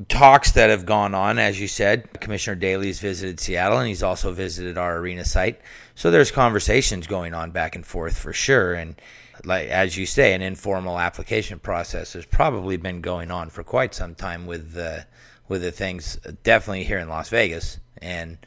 talks 0.09 0.51
that 0.51 0.69
have 0.69 0.85
gone 0.85 1.15
on, 1.15 1.39
as 1.39 1.59
you 1.59 1.67
said. 1.67 2.19
Commissioner 2.19 2.55
Daly's 2.55 2.99
visited 2.99 3.39
Seattle, 3.39 3.79
and 3.79 3.87
he's 3.87 4.03
also 4.03 4.31
visited 4.31 4.77
our 4.77 4.97
arena 4.97 5.25
site. 5.25 5.59
So 5.95 6.11
there's 6.11 6.31
conversations 6.31 7.07
going 7.07 7.33
on 7.33 7.51
back 7.51 7.75
and 7.75 7.85
forth 7.85 8.17
for 8.17 8.33
sure. 8.33 8.73
And 8.73 8.95
like 9.43 9.69
as 9.69 9.97
you 9.97 10.05
say, 10.05 10.33
an 10.33 10.41
informal 10.41 10.99
application 10.99 11.59
process 11.59 12.13
has 12.13 12.25
probably 12.25 12.77
been 12.77 13.01
going 13.01 13.31
on 13.31 13.49
for 13.49 13.63
quite 13.63 13.93
some 13.93 14.15
time 14.15 14.45
with 14.45 14.73
the 14.73 15.05
with 15.47 15.61
the 15.63 15.71
things 15.71 16.17
definitely 16.43 16.83
here 16.83 16.99
in 16.99 17.09
Las 17.09 17.29
Vegas, 17.29 17.79
and 18.01 18.37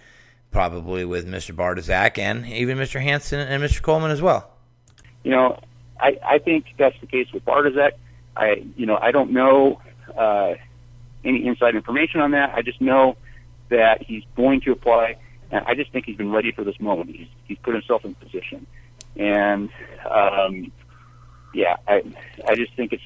probably 0.51 1.05
with 1.05 1.27
Mr. 1.27 1.55
Bartoszek 1.55 2.17
and 2.17 2.47
even 2.47 2.79
Mr. 2.79 3.03
Hansen 3.03 3.41
and 3.41 3.63
Mr. 3.63 3.83
Coleman 3.83 4.11
as 4.11 4.23
well. 4.23 4.53
you 5.25 5.33
know, 5.33 5.59
I, 6.01 6.19
I 6.25 6.39
think 6.39 6.67
that's 6.79 6.99
the 7.01 7.07
case 7.07 7.31
with 7.33 7.45
Bartoszek. 7.45 7.93
I, 8.37 8.65
you 8.77 8.87
know, 8.87 8.97
I 8.97 9.11
don't 9.11 9.33
know 9.33 9.81
uh, 10.17 10.55
any 11.25 11.47
inside 11.47 11.75
information 11.75 12.21
on 12.21 12.33
that. 12.33 12.55
I 12.55 12.63
just 12.63 12.81
know 12.81 13.17
that 13.69 14.03
he's 14.03 14.23
going 14.37 14.61
to 14.63 14.73
apply, 14.73 15.17
and 15.51 15.65
I 15.67 15.75
just 15.75 15.91
think 15.93 16.07
he's 16.07 16.17
been 16.17 16.31
ready 16.31 16.53
for 16.53 16.65
this 16.65 16.79
moment. 16.81 17.11
He's 17.11 17.29
he's 17.45 17.59
put 17.59 17.75
himself 17.75 18.05
in 18.05 18.15
position, 18.15 18.67
and 19.17 19.71
um, 20.09 20.73
yeah, 21.55 21.77
I 21.87 22.03
I 22.47 22.55
just 22.55 22.75
think 22.75 22.93
it's 22.93 23.05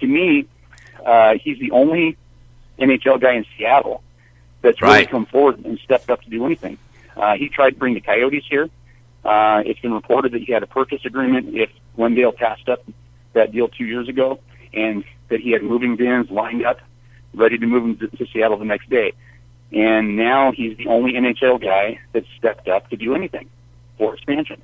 to 0.00 0.06
me, 0.06 0.46
uh, 1.04 1.34
he's 1.42 1.58
the 1.58 1.70
only 1.70 2.16
NHL 2.78 3.20
guy 3.20 3.34
in 3.34 3.46
Seattle 3.56 4.02
that's 4.62 4.80
really 4.80 5.06
come 5.06 5.26
forward 5.26 5.64
and 5.64 5.78
stepped 5.80 6.10
up 6.10 6.22
to 6.22 6.30
do 6.30 6.44
anything. 6.46 6.78
Uh, 7.16 7.34
he 7.34 7.48
tried 7.48 7.70
to 7.70 7.76
bring 7.76 7.94
the 7.94 8.00
Coyotes 8.00 8.44
here. 8.48 8.68
Uh, 9.24 9.62
it's 9.64 9.80
been 9.80 9.92
reported 9.92 10.32
that 10.32 10.42
he 10.42 10.52
had 10.52 10.62
a 10.62 10.66
purchase 10.66 11.04
agreement 11.04 11.54
if 11.54 11.70
Glendale 11.96 12.32
passed 12.32 12.68
up 12.68 12.82
that 13.32 13.52
deal 13.52 13.68
two 13.68 13.84
years 13.84 14.08
ago, 14.08 14.40
and 14.72 15.04
that 15.28 15.40
he 15.40 15.52
had 15.52 15.62
moving 15.62 15.96
vans 15.96 16.30
lined 16.30 16.64
up, 16.64 16.78
ready 17.34 17.58
to 17.58 17.66
move 17.66 17.84
him 17.84 17.96
to, 17.98 18.16
to 18.16 18.26
Seattle 18.32 18.58
the 18.58 18.64
next 18.64 18.88
day. 18.90 19.12
And 19.72 20.16
now 20.16 20.52
he's 20.52 20.76
the 20.76 20.86
only 20.86 21.14
NHL 21.14 21.60
guy 21.60 22.00
that 22.12 22.24
stepped 22.38 22.68
up 22.68 22.88
to 22.90 22.96
do 22.96 23.14
anything 23.14 23.48
for 23.98 24.14
expansion, 24.14 24.62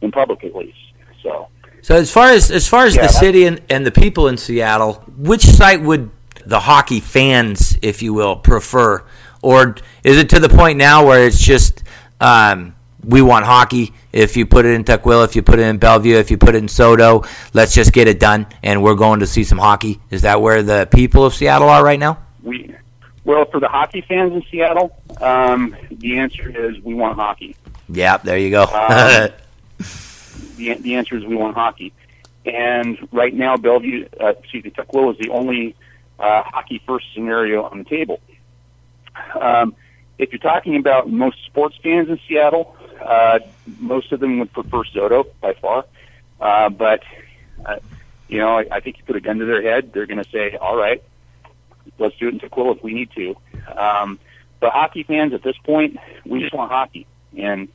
in 0.00 0.10
public 0.12 0.44
at 0.44 0.54
least. 0.54 0.78
So 1.22 1.48
So 1.82 1.96
as 1.96 2.10
far 2.12 2.28
as 2.28 2.50
as 2.50 2.68
far 2.68 2.84
as 2.86 2.94
Yeah, 2.94 3.02
the 3.02 3.08
city 3.08 3.44
and, 3.44 3.60
and 3.68 3.84
the 3.84 3.90
people 3.90 4.28
in 4.28 4.36
Seattle, 4.36 4.94
which 5.16 5.44
site 5.44 5.82
would 5.82 6.10
the 6.46 6.60
hockey 6.60 7.00
fans, 7.00 7.78
if 7.82 8.02
you 8.02 8.14
will, 8.14 8.36
prefer, 8.36 9.04
or 9.42 9.76
is 10.04 10.16
it 10.16 10.30
to 10.30 10.40
the 10.40 10.48
point 10.48 10.78
now 10.78 11.04
where 11.04 11.26
it's 11.26 11.40
just 11.40 11.82
um, 12.20 12.74
we 13.04 13.22
want 13.22 13.44
hockey? 13.44 13.92
If 14.12 14.36
you 14.36 14.46
put 14.46 14.64
it 14.64 14.72
in 14.72 14.84
Tukwila, 14.84 15.24
if 15.24 15.36
you 15.36 15.42
put 15.42 15.58
it 15.58 15.62
in 15.62 15.78
Bellevue, 15.78 16.16
if 16.16 16.30
you 16.30 16.38
put 16.38 16.54
it 16.54 16.58
in 16.58 16.66
SoDo, 16.66 17.28
let's 17.54 17.74
just 17.74 17.92
get 17.92 18.08
it 18.08 18.18
done, 18.18 18.46
and 18.62 18.82
we're 18.82 18.94
going 18.94 19.20
to 19.20 19.26
see 19.26 19.44
some 19.44 19.58
hockey. 19.58 20.00
Is 20.10 20.22
that 20.22 20.40
where 20.40 20.62
the 20.62 20.88
people 20.92 21.24
of 21.24 21.34
Seattle 21.34 21.68
are 21.68 21.84
right 21.84 21.98
now? 21.98 22.18
We 22.42 22.74
well, 23.24 23.44
for 23.44 23.60
the 23.60 23.68
hockey 23.68 24.00
fans 24.00 24.32
in 24.32 24.42
Seattle, 24.50 24.96
um, 25.20 25.76
the 25.90 26.18
answer 26.18 26.48
is 26.48 26.82
we 26.82 26.94
want 26.94 27.16
hockey. 27.16 27.56
Yeah, 27.90 28.16
there 28.16 28.38
you 28.38 28.50
go. 28.50 28.62
Um, 28.62 29.30
the, 30.56 30.74
the 30.74 30.94
answer 30.94 31.16
is 31.16 31.26
we 31.26 31.36
want 31.36 31.54
hockey. 31.54 31.92
And 32.46 33.06
right 33.12 33.34
now, 33.34 33.58
Bellevue, 33.58 34.08
uh, 34.18 34.28
excuse 34.28 34.64
me, 34.64 34.70
Tukwila 34.70 35.12
is 35.12 35.18
the 35.18 35.28
only 35.28 35.76
uh, 36.18 36.42
hockey 36.42 36.82
first 36.86 37.06
scenario 37.12 37.64
on 37.64 37.78
the 37.78 37.84
table. 37.84 38.20
Um, 39.38 39.74
if 40.18 40.32
you're 40.32 40.38
talking 40.38 40.76
about 40.76 41.10
most 41.10 41.44
sports 41.44 41.76
fans 41.82 42.08
in 42.08 42.18
Seattle, 42.26 42.76
uh, 43.00 43.40
most 43.78 44.12
of 44.12 44.20
them 44.20 44.38
would 44.38 44.52
prefer 44.52 44.82
SoDo 44.84 45.26
by 45.40 45.54
far. 45.54 45.84
Uh, 46.40 46.68
but, 46.68 47.02
uh, 47.66 47.78
you 48.28 48.38
know, 48.38 48.58
I, 48.58 48.66
I 48.70 48.80
think 48.80 48.98
you 48.98 49.04
put 49.04 49.16
a 49.16 49.20
gun 49.20 49.38
to 49.38 49.44
their 49.44 49.62
head, 49.62 49.92
they're 49.92 50.06
going 50.06 50.22
to 50.22 50.30
say, 50.30 50.56
all 50.56 50.76
right, 50.76 51.02
let's 51.98 52.16
do 52.16 52.28
it 52.28 52.34
in 52.34 52.40
Tukwila 52.40 52.76
if 52.76 52.82
we 52.82 52.94
need 52.94 53.10
to. 53.12 53.36
Um, 53.76 54.18
but 54.60 54.72
hockey 54.72 55.02
fans 55.02 55.32
at 55.34 55.42
this 55.42 55.56
point, 55.58 55.98
we 56.24 56.40
just 56.40 56.54
want 56.54 56.70
hockey. 56.70 57.06
And 57.36 57.68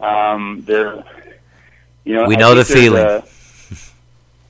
um, 0.00 0.62
they're, 0.66 1.04
you 2.04 2.14
know, 2.14 2.26
we 2.26 2.36
know 2.36 2.54
the 2.54 2.64
feeling. 2.64 3.04
a- 3.04 3.24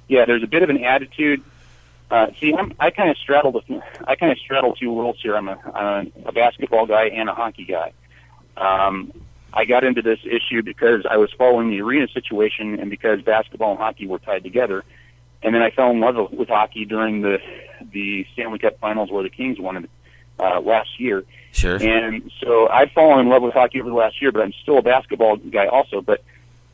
yeah, 0.08 0.24
there's 0.24 0.42
a 0.42 0.46
bit 0.46 0.62
of 0.62 0.70
an 0.70 0.82
attitude. 0.84 1.42
Uh, 2.10 2.28
see, 2.40 2.54
I'm, 2.54 2.72
I 2.80 2.90
kind 2.90 3.10
of 3.10 3.18
straddle 3.18 3.52
the, 3.52 3.82
I 4.06 4.16
kind 4.16 4.32
of 4.32 4.38
straddle 4.38 4.74
two 4.74 4.90
worlds 4.90 5.20
here. 5.20 5.36
I'm 5.36 5.48
a, 5.48 5.58
I'm 5.74 6.12
a 6.24 6.32
basketball 6.32 6.86
guy 6.86 7.08
and 7.08 7.28
a 7.28 7.34
hockey 7.34 7.64
guy. 7.66 7.92
Um, 8.56 9.12
I 9.52 9.64
got 9.64 9.84
into 9.84 10.02
this 10.02 10.18
issue 10.24 10.62
because 10.62 11.06
I 11.08 11.16
was 11.16 11.30
following 11.36 11.70
the 11.70 11.80
arena 11.80 12.08
situation 12.08 12.78
and 12.78 12.90
because 12.90 13.22
basketball 13.22 13.72
and 13.72 13.78
hockey 13.78 14.06
were 14.06 14.18
tied 14.18 14.42
together. 14.42 14.84
And 15.42 15.54
then 15.54 15.62
I 15.62 15.70
fell 15.70 15.90
in 15.90 16.00
love 16.00 16.32
with 16.32 16.48
hockey 16.48 16.84
during 16.84 17.22
the 17.22 17.38
the 17.92 18.26
Stanley 18.32 18.58
Cup 18.58 18.78
Finals 18.80 19.10
where 19.10 19.22
the 19.22 19.30
Kings 19.30 19.58
won 19.58 19.76
it 19.76 19.90
uh, 20.40 20.60
last 20.60 21.00
year. 21.00 21.24
Sure. 21.52 21.76
And 21.76 22.30
so 22.40 22.68
I've 22.68 22.90
fallen 22.92 23.20
in 23.20 23.28
love 23.28 23.42
with 23.42 23.54
hockey 23.54 23.80
over 23.80 23.88
the 23.88 23.96
last 23.96 24.20
year, 24.20 24.32
but 24.32 24.42
I'm 24.42 24.52
still 24.62 24.78
a 24.78 24.82
basketball 24.82 25.36
guy 25.36 25.66
also. 25.66 26.00
But 26.00 26.22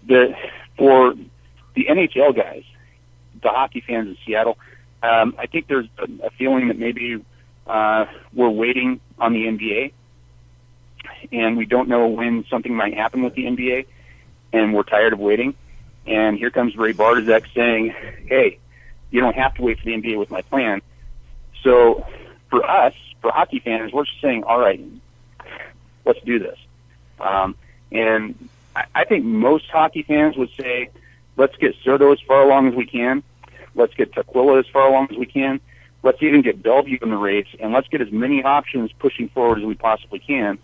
the 0.07 0.35
for 0.77 1.15
the 1.75 1.87
NHL 1.89 2.35
guys, 2.35 2.65
the 3.43 3.51
hockey 3.51 3.83
fans 3.87 4.09
in 4.09 4.17
Seattle, 4.27 4.59
um, 5.03 5.35
I 5.39 5.47
think 5.47 5.69
there's 5.69 5.87
a, 5.99 6.27
a 6.27 6.31
feeling 6.31 6.69
that 6.69 6.79
maybe 6.79 7.23
uh, 7.67 8.07
we're 8.33 8.49
waiting 8.49 9.01
on 9.19 9.33
the 9.33 9.45
NBA, 9.45 9.93
and 11.33 11.57
we 11.57 11.67
don't 11.67 11.89
know 11.89 12.09
when 12.09 12.45
something 12.47 12.75
might 12.75 12.95
happen 12.95 13.23
with 13.23 13.35
the 13.35 13.45
NBA, 13.45 13.87
and 14.53 14.75
we're 14.75 14.83
tired 14.83 15.13
of 15.13 15.19
waiting. 15.19 15.55
And 16.07 16.37
here 16.37 16.51
comes 16.51 16.77
Ray 16.77 16.93
Bartoszek 16.93 17.45
saying, 17.55 17.95
"Hey, 18.27 18.59
you 19.11 19.21
don't 19.21 19.37
have 19.37 19.55
to 19.55 19.63
wait 19.63 19.79
for 19.79 19.87
the 19.87 19.95
NBA 19.95 20.19
with 20.19 20.31
my 20.31 20.43
plan." 20.43 20.83
So 21.63 22.07
for 22.51 22.69
us, 22.69 22.95
for 23.21 23.31
hockey 23.31 23.59
fans, 23.59 23.93
we're 23.93 24.05
just 24.05 24.21
saying, 24.21 24.45
"All 24.45 24.59
right, 24.59 24.81
let's 26.05 26.21
do 26.21 26.39
this." 26.39 26.59
Um, 27.19 27.57
and 27.91 28.49
I, 28.77 28.85
I 28.95 29.05
think 29.05 29.25
most 29.25 29.71
hockey 29.71 30.03
fans 30.03 30.37
would 30.37 30.51
say, 30.59 30.91
"Let's 31.37 31.57
get 31.57 31.75
SoDo 31.83 32.13
as 32.13 32.21
far 32.21 32.43
along 32.43 32.69
as 32.69 32.75
we 32.75 32.87
can. 32.87 33.23
Let's 33.75 33.95
get 33.95 34.13
Tukwila 34.13 34.61
as 34.61 34.67
far 34.67 34.87
along 34.89 35.09
as 35.11 35.17
we 35.17 35.27
can. 35.27 35.61
Let's 36.03 36.23
even 36.23 36.43
get 36.43 36.63
Bellevue 36.63 36.99
in 37.01 37.11
the 37.11 37.17
race, 37.17 37.49
and 37.59 37.73
let's 37.73 37.89
get 37.89 38.03
as 38.03 38.13
many 38.13 38.43
options 38.43 38.93
pushing 38.93 39.31
forward 39.31 39.59
as 39.59 39.65
we 39.65 39.75
possibly 39.75 40.19
can." 40.19 40.59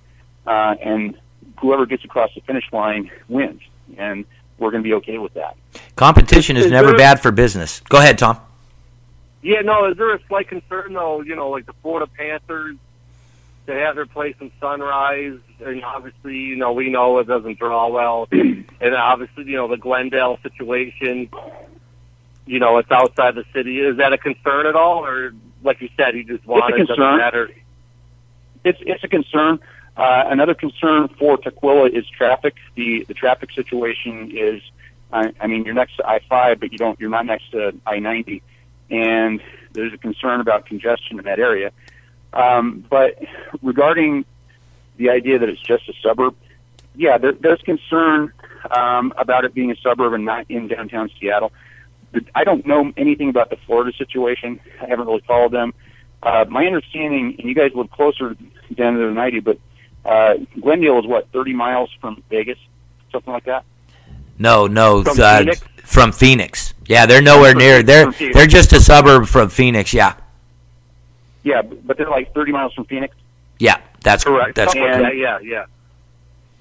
Uh, 0.46 0.74
and 0.82 1.16
whoever 1.60 1.86
gets 1.86 2.04
across 2.04 2.30
the 2.34 2.40
finish 2.42 2.64
line 2.72 3.10
wins, 3.28 3.60
and 3.98 4.24
we're 4.58 4.70
going 4.70 4.82
to 4.82 4.86
be 4.88 4.94
okay 4.94 5.18
with 5.18 5.34
that. 5.34 5.56
Competition 5.96 6.56
is 6.56 6.66
Is 6.66 6.72
never 6.72 6.88
there- 6.88 6.96
bad 6.98 7.20
for 7.20 7.30
business. 7.30 7.80
Go 7.88 7.98
ahead, 7.98 8.18
Tom. 8.18 8.38
Yeah, 9.42 9.60
no, 9.62 9.86
is 9.90 9.96
there 9.96 10.12
a 10.14 10.20
slight 10.28 10.48
concern 10.48 10.92
though? 10.92 11.22
You 11.22 11.34
know, 11.34 11.48
like 11.48 11.64
the 11.66 11.72
Florida 11.82 12.06
Panthers, 12.06 12.76
they 13.64 13.78
have 13.80 13.94
their 13.94 14.04
place 14.06 14.34
in 14.40 14.50
Sunrise, 14.60 15.38
and 15.64 15.82
obviously, 15.82 16.36
you 16.36 16.56
know, 16.56 16.72
we 16.72 16.90
know 16.90 17.18
it 17.18 17.26
doesn't 17.26 17.58
draw 17.58 17.88
well, 17.88 18.28
and 18.32 18.94
obviously, 18.94 19.44
you 19.44 19.56
know, 19.56 19.66
the 19.68 19.76
Glendale 19.78 20.38
situation. 20.42 21.30
You 22.46 22.58
know, 22.58 22.78
it's 22.78 22.90
outside 22.90 23.34
the 23.34 23.44
city. 23.54 23.78
Is 23.80 23.96
that 23.98 24.12
a 24.12 24.18
concern 24.18 24.66
at 24.66 24.74
all, 24.74 25.04
or 25.06 25.32
like 25.62 25.80
you 25.80 25.88
said, 25.96 26.16
you 26.16 26.24
just 26.24 26.44
want 26.46 26.74
it? 26.74 26.86
Doesn't 26.86 26.98
matter. 26.98 27.50
it's 28.64 28.78
it's 28.82 29.04
a 29.04 29.08
concern. 29.08 29.60
Uh, 29.96 30.24
another 30.26 30.54
concern 30.54 31.08
for 31.08 31.36
Tukwila 31.36 31.90
is 31.90 32.08
traffic. 32.08 32.54
The 32.74 33.04
the 33.04 33.14
traffic 33.14 33.50
situation 33.52 34.30
is, 34.36 34.62
I, 35.12 35.32
I 35.40 35.46
mean, 35.46 35.64
you're 35.64 35.74
next 35.74 35.96
to 35.96 36.06
I 36.06 36.20
five, 36.28 36.60
but 36.60 36.72
you 36.72 36.78
don't. 36.78 36.98
You're 37.00 37.10
not 37.10 37.26
next 37.26 37.50
to 37.52 37.74
I 37.86 37.98
ninety, 37.98 38.42
and 38.90 39.42
there's 39.72 39.92
a 39.92 39.98
concern 39.98 40.40
about 40.40 40.66
congestion 40.66 41.18
in 41.18 41.24
that 41.24 41.38
area. 41.38 41.72
Um, 42.32 42.84
but 42.88 43.18
regarding 43.62 44.24
the 44.96 45.10
idea 45.10 45.38
that 45.38 45.48
it's 45.48 45.60
just 45.60 45.88
a 45.88 45.92
suburb, 46.02 46.36
yeah, 46.94 47.18
there, 47.18 47.32
there's 47.32 47.60
concern 47.62 48.32
um, 48.70 49.12
about 49.16 49.44
it 49.44 49.54
being 49.54 49.70
a 49.70 49.76
suburb 49.76 50.12
and 50.12 50.24
not 50.24 50.46
in 50.48 50.68
downtown 50.68 51.10
Seattle. 51.18 51.52
But 52.12 52.24
I 52.34 52.44
don't 52.44 52.66
know 52.66 52.92
anything 52.96 53.28
about 53.28 53.50
the 53.50 53.56
Florida 53.66 53.96
situation. 53.96 54.60
I 54.80 54.86
haven't 54.86 55.06
really 55.06 55.22
followed 55.26 55.52
them. 55.52 55.74
Uh, 56.22 56.44
my 56.48 56.66
understanding, 56.66 57.36
and 57.38 57.48
you 57.48 57.54
guys 57.54 57.72
live 57.74 57.90
closer 57.90 58.36
down 58.74 58.94
to 58.94 59.06
the 59.06 59.12
90, 59.12 59.40
but 59.40 59.58
uh, 60.04 60.34
Glendale 60.60 60.98
is 60.98 61.06
what 61.06 61.30
30 61.32 61.52
miles 61.54 61.90
from 62.00 62.22
Vegas, 62.30 62.58
something 63.12 63.32
like 63.32 63.44
that. 63.44 63.64
No, 64.38 64.66
no, 64.66 65.02
From 65.04 65.20
uh, 65.20 65.38
Phoenix? 65.38 65.60
from 65.84 66.12
Phoenix. 66.12 66.74
Yeah, 66.86 67.06
they're 67.06 67.20
nowhere 67.22 67.50
From- 67.52 67.58
near. 67.58 67.82
They're 67.82 68.10
they're 68.10 68.46
just 68.46 68.72
a 68.72 68.80
suburb 68.80 69.26
from 69.26 69.48
Phoenix. 69.50 69.92
Yeah, 69.92 70.14
Yeah, 71.42 71.62
but 71.62 71.96
they're 71.98 72.08
like 72.10 72.32
30 72.34 72.52
miles 72.52 72.72
from 72.74 72.84
Phoenix. 72.86 73.14
yeah, 73.58 73.80
that's 74.02 74.24
Correct. 74.24 74.54
That's 74.56 74.74
And- 74.74 75.18
yeah, 75.18 75.38
yeah. 75.42 75.64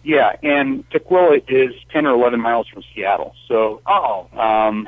Yeah, 0.04 0.34
and 0.43 0.89
Tukwila 0.91 1.43
is 1.49 1.73
10 1.91 2.06
or 2.06 2.13
11 2.15 2.39
miles 2.39 2.67
from 2.69 2.84
Seattle. 2.95 3.36
So, 3.47 3.82
Oh, 3.86 4.28
um, 4.38 4.88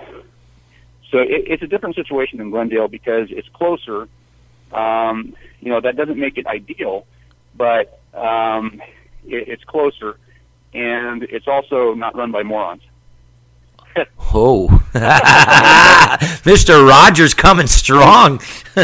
so 1.09 1.19
it, 1.19 1.43
it's 1.47 1.63
a 1.63 1.67
different 1.67 1.95
situation 1.95 2.39
than 2.39 2.49
Glendale 2.49 2.87
because 2.87 3.27
it's 3.29 3.49
closer. 3.49 4.07
Um, 4.71 5.33
you 5.59 5.69
know, 5.69 5.81
that 5.81 5.97
doesn't 5.97 6.17
make 6.17 6.37
it 6.37 6.47
ideal, 6.47 7.05
but 7.55 7.99
um, 8.13 8.81
it, 9.25 9.47
it's 9.47 9.63
closer, 9.63 10.17
and 10.73 11.23
it's 11.23 11.47
also 11.47 11.93
not 11.93 12.15
run 12.15 12.31
by 12.31 12.43
morons. 12.43 12.83
Oh, 14.33 14.69
Mr. 16.45 16.87
Rogers 16.87 17.33
coming 17.33 17.67
strong. 17.67 18.41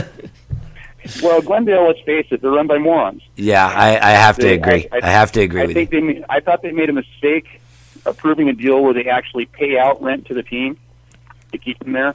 Well, 1.24 1.42
Glendale, 1.42 1.88
let's 1.88 2.02
face 2.02 2.28
it, 2.32 2.42
they're 2.42 2.52
run 2.52 2.68
by 2.68 2.80
morons. 2.80 3.22
yeah, 3.38 3.66
I, 3.66 3.92
I 3.98 4.12
have 4.12 4.36
to 4.40 4.50
agree. 4.50 4.90
I, 4.92 5.00
I- 5.02 5.10
have 5.10 5.32
to 5.34 5.40
agree 5.42 5.62
I 5.62 5.74
think 5.74 5.94
you. 5.94 6.02
they. 6.16 6.26
I 6.28 6.42
thought 6.42 6.62
they 6.62 6.74
made 6.74 6.90
a 6.90 6.94
mistake 6.94 7.62
approving 8.06 8.50
a 8.50 8.54
deal 8.54 8.84
where 8.84 8.94
they 8.94 9.06
actually 9.08 9.46
pay 9.46 9.78
out 9.78 10.02
rent 10.02 10.26
to 10.26 10.34
the 10.34 10.44
team 10.44 10.78
to 11.54 11.58
keep 11.58 11.80
them 11.80 11.94
there. 11.94 12.14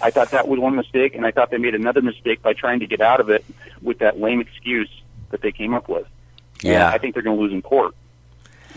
I 0.00 0.10
thought 0.10 0.30
that 0.30 0.48
was 0.48 0.58
one 0.58 0.74
mistake, 0.74 1.14
and 1.14 1.26
I 1.26 1.32
thought 1.32 1.50
they 1.50 1.58
made 1.58 1.74
another 1.74 2.00
mistake 2.00 2.40
by 2.40 2.54
trying 2.54 2.80
to 2.80 2.86
get 2.86 3.02
out 3.02 3.20
of 3.20 3.28
it 3.28 3.44
with 3.82 3.98
that 3.98 4.18
lame 4.18 4.40
excuse 4.40 4.88
that 5.28 5.42
they 5.42 5.52
came 5.52 5.74
up 5.74 5.90
with. 5.90 6.06
Yeah. 6.72 6.88
I 6.90 6.98
think 6.98 7.14
they're 7.14 7.22
going 7.22 7.36
to 7.36 7.42
lose 7.42 7.52
in 7.52 7.62
court. 7.62 7.94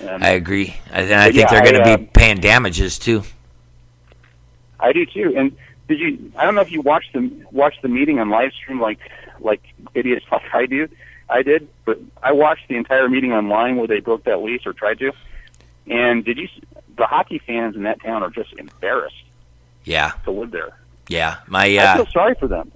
And 0.02 0.24
I 0.24 0.30
agree. 0.30 0.76
I, 0.92 1.02
and 1.02 1.14
I 1.14 1.28
But 1.28 1.34
think 1.34 1.36
yeah, 1.36 1.50
they're 1.52 1.62
going 1.72 1.84
to 1.84 1.90
I, 1.92 1.96
be 1.98 2.04
uh, 2.04 2.08
paying 2.14 2.38
damages 2.40 3.00
too. 3.00 3.24
I 4.80 4.94
do 4.94 5.06
too. 5.06 5.34
And 5.36 5.56
did 5.88 6.00
you? 6.00 6.32
I 6.36 6.46
don't 6.46 6.56
know 6.56 6.62
if 6.62 6.72
you 6.72 6.82
watched 6.82 7.14
the 7.14 7.32
watched 7.52 7.82
the 7.82 7.88
meeting 7.88 8.20
on 8.20 8.30
live 8.30 8.52
stream 8.54 8.80
like 8.80 9.00
like 9.40 9.62
idiots 9.94 10.26
like 10.32 10.42
I 10.54 10.66
do. 10.66 10.88
I 11.30 11.42
did, 11.42 11.68
but 11.84 12.00
I 12.24 12.32
watched 12.32 12.68
the 12.70 12.76
entire 12.78 13.10
meeting 13.10 13.34
online 13.34 13.76
where 13.76 13.88
they 13.88 14.00
broke 14.00 14.24
that 14.26 14.42
lease 14.42 14.66
or 14.66 14.74
tried 14.74 15.00
to. 15.00 15.12
And 15.88 16.24
did 16.24 16.38
you? 16.38 16.48
The 16.96 17.06
hockey 17.06 17.40
fans 17.40 17.76
in 17.76 17.84
that 17.84 18.02
town 18.02 18.24
are 18.24 18.30
just 18.30 18.54
embarrassed 18.54 19.24
Yeah, 19.84 20.12
to 20.26 20.32
live 20.32 20.52
there. 20.52 20.72
yeah. 21.10 21.38
My 21.48 21.66
I 21.66 21.78
uh, 21.78 21.96
feel 21.98 22.08
sorry 22.08 22.36
for 22.36 22.48
them. 22.48 22.72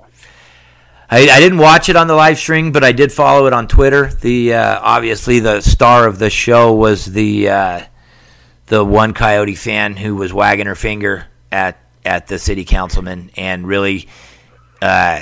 I, 1.12 1.28
I 1.30 1.40
didn't 1.42 1.58
watch 1.58 1.90
it 1.90 1.98
on 1.98 2.08
the 2.08 2.16
live 2.16 2.38
stream, 2.38 2.72
but 2.72 2.86
I 2.86 2.94
did 2.94 3.12
follow 3.12 3.46
it 3.46 3.52
on 3.52 3.68
Twitter. 3.68 4.08
The 4.08 4.54
uh, 4.54 4.80
obviously 4.82 5.40
the 5.40 5.60
star 5.60 6.08
of 6.08 6.20
the 6.20 6.30
show 6.30 6.74
was 6.74 7.06
the 7.06 7.50
uh, 7.50 7.82
the 8.68 8.86
one 8.86 9.14
Coyote 9.14 9.56
fan 9.56 9.98
who 9.98 10.16
was 10.16 10.32
wagging 10.32 10.68
her 10.68 10.76
finger 10.76 11.28
at 11.52 11.78
at 12.06 12.28
the 12.28 12.40
city 12.40 12.64
councilman, 12.64 13.30
and 13.36 13.68
really, 13.68 14.08
uh, 14.82 15.22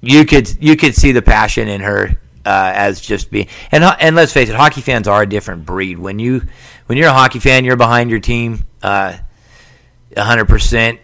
you 0.00 0.24
could 0.24 0.52
you 0.60 0.76
could 0.76 0.96
see 0.96 1.12
the 1.12 1.22
passion 1.22 1.68
in 1.68 1.80
her 1.82 2.18
uh, 2.44 2.72
as 2.74 3.00
just 3.00 3.30
being 3.30 3.46
and 3.70 3.84
and 3.84 4.16
let's 4.16 4.32
face 4.32 4.48
it, 4.48 4.56
hockey 4.56 4.80
fans 4.80 5.06
are 5.06 5.22
a 5.22 5.28
different 5.28 5.64
breed. 5.64 5.96
When 5.96 6.18
you 6.18 6.42
when 6.86 6.98
you're 6.98 7.08
a 7.08 7.12
hockey 7.12 7.38
fan, 7.38 7.64
you're 7.64 7.76
behind 7.76 8.10
your 8.10 8.18
team, 8.18 8.64
uh, 8.82 9.16
hundred 10.16 10.46
percent. 10.46 10.98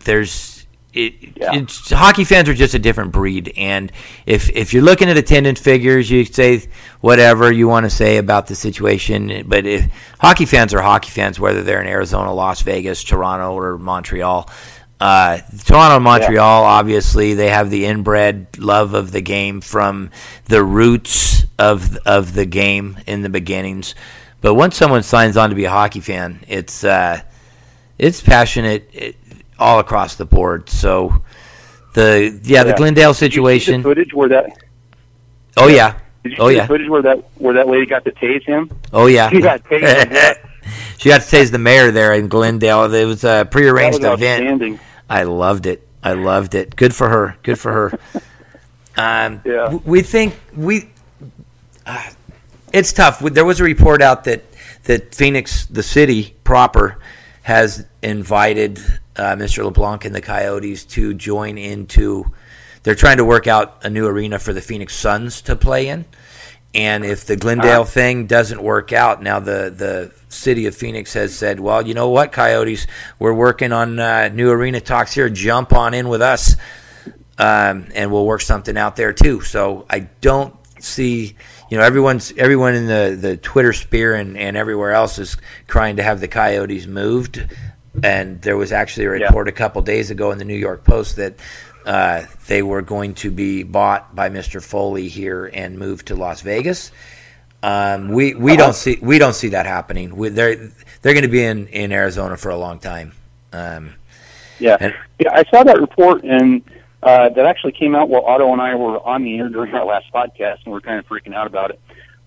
There's 0.00 0.61
it, 0.92 1.14
yeah. 1.36 1.54
it's 1.54 1.90
hockey 1.90 2.24
fans 2.24 2.48
are 2.48 2.54
just 2.54 2.74
a 2.74 2.78
different 2.78 3.12
breed, 3.12 3.52
and 3.56 3.90
if 4.26 4.50
if 4.50 4.74
you're 4.74 4.82
looking 4.82 5.08
at 5.08 5.16
attendance 5.16 5.60
figures, 5.60 6.10
you 6.10 6.24
say 6.24 6.68
whatever 7.00 7.50
you 7.50 7.66
want 7.66 7.84
to 7.84 7.90
say 7.90 8.18
about 8.18 8.46
the 8.46 8.54
situation, 8.54 9.44
but 9.46 9.66
if, 9.66 9.90
hockey 10.18 10.44
fans 10.44 10.74
are 10.74 10.82
hockey 10.82 11.10
fans, 11.10 11.40
whether 11.40 11.62
they're 11.62 11.80
in 11.80 11.88
Arizona, 11.88 12.32
Las 12.32 12.62
Vegas, 12.62 13.02
Toronto, 13.04 13.54
or 13.54 13.78
Montreal. 13.78 14.48
Uh, 15.00 15.38
Toronto, 15.64 15.96
and 15.96 16.04
Montreal, 16.04 16.62
yeah. 16.62 16.68
obviously, 16.68 17.34
they 17.34 17.48
have 17.48 17.70
the 17.70 17.86
inbred 17.86 18.56
love 18.58 18.94
of 18.94 19.10
the 19.10 19.20
game 19.20 19.60
from 19.60 20.10
the 20.44 20.62
roots 20.62 21.44
of 21.58 21.96
of 22.06 22.34
the 22.34 22.46
game 22.46 22.98
in 23.06 23.22
the 23.22 23.28
beginnings. 23.28 23.96
But 24.40 24.54
once 24.54 24.76
someone 24.76 25.02
signs 25.02 25.36
on 25.36 25.50
to 25.50 25.56
be 25.56 25.64
a 25.64 25.70
hockey 25.70 26.00
fan, 26.00 26.44
it's 26.46 26.84
uh, 26.84 27.22
it's 27.98 28.20
passionate. 28.20 28.88
It, 28.92 29.16
all 29.58 29.78
across 29.78 30.16
the 30.16 30.24
board. 30.24 30.68
So 30.68 31.22
the 31.94 32.40
yeah, 32.44 32.64
the 32.64 32.74
Glendale 32.74 33.14
situation. 33.14 33.82
footage 33.82 34.14
where 34.14 34.28
that. 34.30 34.58
Oh 35.56 35.68
yeah. 35.68 35.98
Did 36.22 36.32
you 36.32 36.38
oh 36.38 36.48
see 36.48 36.56
yeah. 36.56 36.62
The 36.62 36.68
footage 36.68 36.88
where 36.88 37.02
that 37.02 37.24
where 37.36 37.54
that 37.54 37.68
lady 37.68 37.86
got 37.86 38.04
to 38.04 38.12
tase 38.12 38.44
him. 38.44 38.70
Oh 38.92 39.06
yeah. 39.06 39.30
She 39.30 39.40
got 39.40 39.62
tased. 39.64 40.38
she 40.98 41.08
got 41.08 41.20
to 41.22 41.36
tase 41.36 41.50
the 41.50 41.58
mayor 41.58 41.90
there 41.90 42.14
in 42.14 42.28
Glendale. 42.28 42.92
It 42.92 43.04
was 43.04 43.24
a 43.24 43.46
prearranged 43.50 44.04
event. 44.04 44.80
I 45.08 45.24
loved 45.24 45.66
it. 45.66 45.86
I 46.02 46.14
loved 46.14 46.54
it. 46.54 46.74
Good 46.74 46.94
for 46.94 47.08
her. 47.08 47.36
Good 47.42 47.58
for 47.58 47.72
her. 47.72 47.98
um, 48.96 49.42
yeah. 49.44 49.74
We 49.84 50.02
think 50.02 50.34
we. 50.56 50.90
Uh, 51.84 52.10
it's 52.72 52.92
tough. 52.92 53.20
There 53.20 53.44
was 53.44 53.60
a 53.60 53.64
report 53.64 54.00
out 54.00 54.24
that 54.24 54.44
that 54.84 55.14
Phoenix, 55.14 55.66
the 55.66 55.82
city 55.82 56.34
proper, 56.44 56.98
has 57.42 57.86
invited 58.02 58.80
uh, 59.16 59.36
Mr. 59.36 59.64
LeBlanc 59.64 60.04
and 60.04 60.14
the 60.14 60.20
Coyotes 60.20 60.84
to 60.86 61.14
join 61.14 61.58
into. 61.58 62.24
They're 62.82 62.94
trying 62.94 63.18
to 63.18 63.24
work 63.24 63.46
out 63.46 63.84
a 63.84 63.90
new 63.90 64.06
arena 64.06 64.38
for 64.38 64.52
the 64.52 64.60
Phoenix 64.60 64.94
Suns 64.96 65.42
to 65.42 65.56
play 65.56 65.88
in. 65.88 66.04
And 66.74 67.04
if 67.04 67.26
the 67.26 67.36
Glendale 67.36 67.82
uh, 67.82 67.84
thing 67.84 68.26
doesn't 68.26 68.62
work 68.62 68.92
out, 68.92 69.22
now 69.22 69.40
the, 69.40 69.72
the 69.76 70.12
city 70.28 70.66
of 70.66 70.74
Phoenix 70.74 71.12
has 71.12 71.36
said, 71.36 71.60
well, 71.60 71.86
you 71.86 71.92
know 71.92 72.08
what, 72.08 72.32
Coyotes, 72.32 72.86
we're 73.18 73.34
working 73.34 73.72
on 73.72 73.98
uh, 73.98 74.28
new 74.28 74.50
arena 74.50 74.80
talks 74.80 75.12
here. 75.12 75.28
Jump 75.28 75.74
on 75.74 75.92
in 75.92 76.08
with 76.08 76.22
us, 76.22 76.56
um, 77.36 77.88
and 77.94 78.10
we'll 78.10 78.24
work 78.24 78.40
something 78.40 78.78
out 78.78 78.96
there 78.96 79.12
too. 79.12 79.42
So 79.42 79.84
I 79.90 80.08
don't 80.22 80.54
see, 80.80 81.36
you 81.70 81.76
know, 81.76 81.84
everyone's 81.84 82.32
everyone 82.38 82.74
in 82.74 82.86
the, 82.86 83.18
the 83.20 83.36
Twitter 83.36 83.74
sphere 83.74 84.14
and, 84.14 84.38
and 84.38 84.56
everywhere 84.56 84.92
else 84.92 85.18
is 85.18 85.36
crying 85.68 85.96
to 85.96 86.02
have 86.02 86.20
the 86.20 86.28
Coyotes 86.28 86.86
moved 86.86 87.46
and 88.02 88.40
there 88.42 88.56
was 88.56 88.72
actually 88.72 89.06
a 89.06 89.10
report 89.10 89.46
yeah. 89.46 89.52
a 89.52 89.54
couple 89.54 89.82
days 89.82 90.10
ago 90.10 90.30
in 90.30 90.38
the 90.38 90.44
New 90.44 90.56
York 90.56 90.84
Post 90.84 91.16
that 91.16 91.34
uh, 91.84 92.24
they 92.46 92.62
were 92.62 92.82
going 92.82 93.14
to 93.14 93.30
be 93.30 93.62
bought 93.62 94.14
by 94.14 94.30
Mr. 94.30 94.62
Foley 94.62 95.08
here 95.08 95.50
and 95.52 95.78
moved 95.78 96.08
to 96.08 96.14
Las 96.14 96.40
Vegas. 96.40 96.92
Um, 97.62 98.08
we 98.08 98.34
we 98.34 98.52
uh-huh. 98.52 98.62
don't 98.62 98.74
see 98.74 98.98
we 99.00 99.18
don't 99.18 99.34
see 99.34 99.48
that 99.48 99.66
happening. 99.66 100.16
We, 100.16 100.30
they're 100.30 100.56
they're 101.02 101.14
going 101.14 101.22
to 101.22 101.28
be 101.28 101.44
in, 101.44 101.68
in 101.68 101.92
Arizona 101.92 102.36
for 102.36 102.50
a 102.50 102.56
long 102.56 102.78
time. 102.78 103.12
Um, 103.52 103.94
yeah, 104.58 104.76
and, 104.80 104.94
yeah. 105.18 105.32
I 105.32 105.44
saw 105.44 105.62
that 105.64 105.80
report 105.80 106.24
and 106.24 106.62
uh, 107.02 107.28
that 107.30 107.46
actually 107.46 107.72
came 107.72 107.94
out 107.94 108.08
while 108.08 108.24
Otto 108.24 108.52
and 108.52 108.60
I 108.60 108.74
were 108.74 109.04
on 109.06 109.24
the 109.24 109.38
air 109.38 109.48
during 109.48 109.74
our 109.74 109.84
last 109.84 110.06
podcast, 110.12 110.64
and 110.64 110.72
we 110.72 110.78
are 110.78 110.80
kind 110.80 110.98
of 110.98 111.06
freaking 111.06 111.34
out 111.34 111.46
about 111.46 111.70
it. 111.70 111.80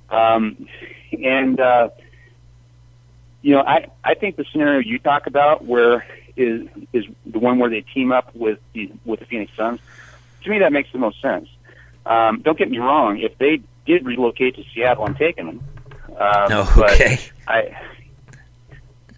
Um, 0.10 0.68
and 1.12 1.60
uh, 1.60 1.90
you 3.46 3.52
know, 3.52 3.62
I 3.62 3.90
I 4.04 4.16
think 4.16 4.38
the 4.38 4.46
scenario 4.52 4.80
you 4.80 4.98
talk 4.98 5.28
about 5.28 5.64
where 5.64 6.04
is 6.36 6.68
is 6.94 7.06
the 7.28 7.38
one 7.38 7.60
where 7.60 7.70
they 7.70 7.82
team 7.82 8.12
up 8.12 8.34
with 8.34 8.58
the 8.74 8.92
with 9.06 9.20
the 9.20 9.28
Phoenix 9.28 9.52
Suns. 9.56 9.80
To 10.46 10.50
me, 10.50 10.58
that 10.60 10.74
makes 10.74 10.92
the 10.92 10.98
most 10.98 11.22
sense. 11.22 11.48
Um, 12.08 12.42
don't 12.42 12.58
get 12.58 12.72
me 12.72 12.80
wrong. 12.80 13.20
If 13.20 13.38
they 13.38 13.62
did 13.86 14.04
relocate 14.04 14.56
to 14.56 14.64
Seattle, 14.74 15.06
I'm 15.06 15.14
taking 15.14 15.46
them. 15.46 15.64
Um, 16.10 16.48
oh, 16.50 16.76
okay. 16.94 17.20
I, 17.48 17.78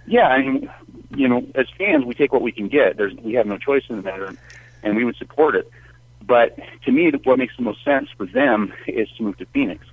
yeah, 0.06 0.28
I 0.28 0.42
mean, 0.42 0.70
you 1.16 1.30
know, 1.30 1.48
as 1.56 1.68
fans, 1.78 2.04
we 2.04 2.14
take 2.14 2.34
what 2.34 2.42
we 2.42 2.52
can 2.52 2.68
get. 2.68 2.98
There's 2.98 3.14
we 3.16 3.36
have 3.36 3.46
no 3.46 3.58
choice 3.58 3.84
in 3.90 3.96
the 3.96 4.02
matter, 4.02 4.36
and 4.84 4.98
we 4.98 5.06
would 5.06 5.16
support 5.16 5.56
it. 5.56 5.72
But 6.22 6.60
to 6.84 6.92
me, 6.92 7.14
what 7.24 7.40
makes 7.40 7.56
the 7.56 7.64
most 7.64 7.82
sense 7.86 8.10
for 8.18 8.26
them 8.26 8.74
is 8.88 9.08
to 9.16 9.24
move 9.24 9.38
to 9.38 9.46
Phoenix. 9.46 9.86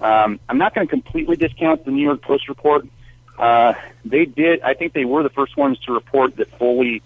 Um, 0.00 0.40
I'm 0.48 0.56
not 0.56 0.74
going 0.74 0.86
to 0.86 0.90
completely 0.90 1.36
discount 1.36 1.84
the 1.84 1.90
New 1.90 2.02
York 2.02 2.22
Post 2.22 2.48
report 2.48 2.86
uh, 3.38 3.74
they 4.04 4.24
did. 4.24 4.60
I 4.62 4.74
think 4.74 4.92
they 4.92 5.04
were 5.04 5.22
the 5.22 5.30
first 5.30 5.56
ones 5.56 5.78
to 5.80 5.92
report 5.92 6.36
that 6.36 6.50
Foley 6.58 7.02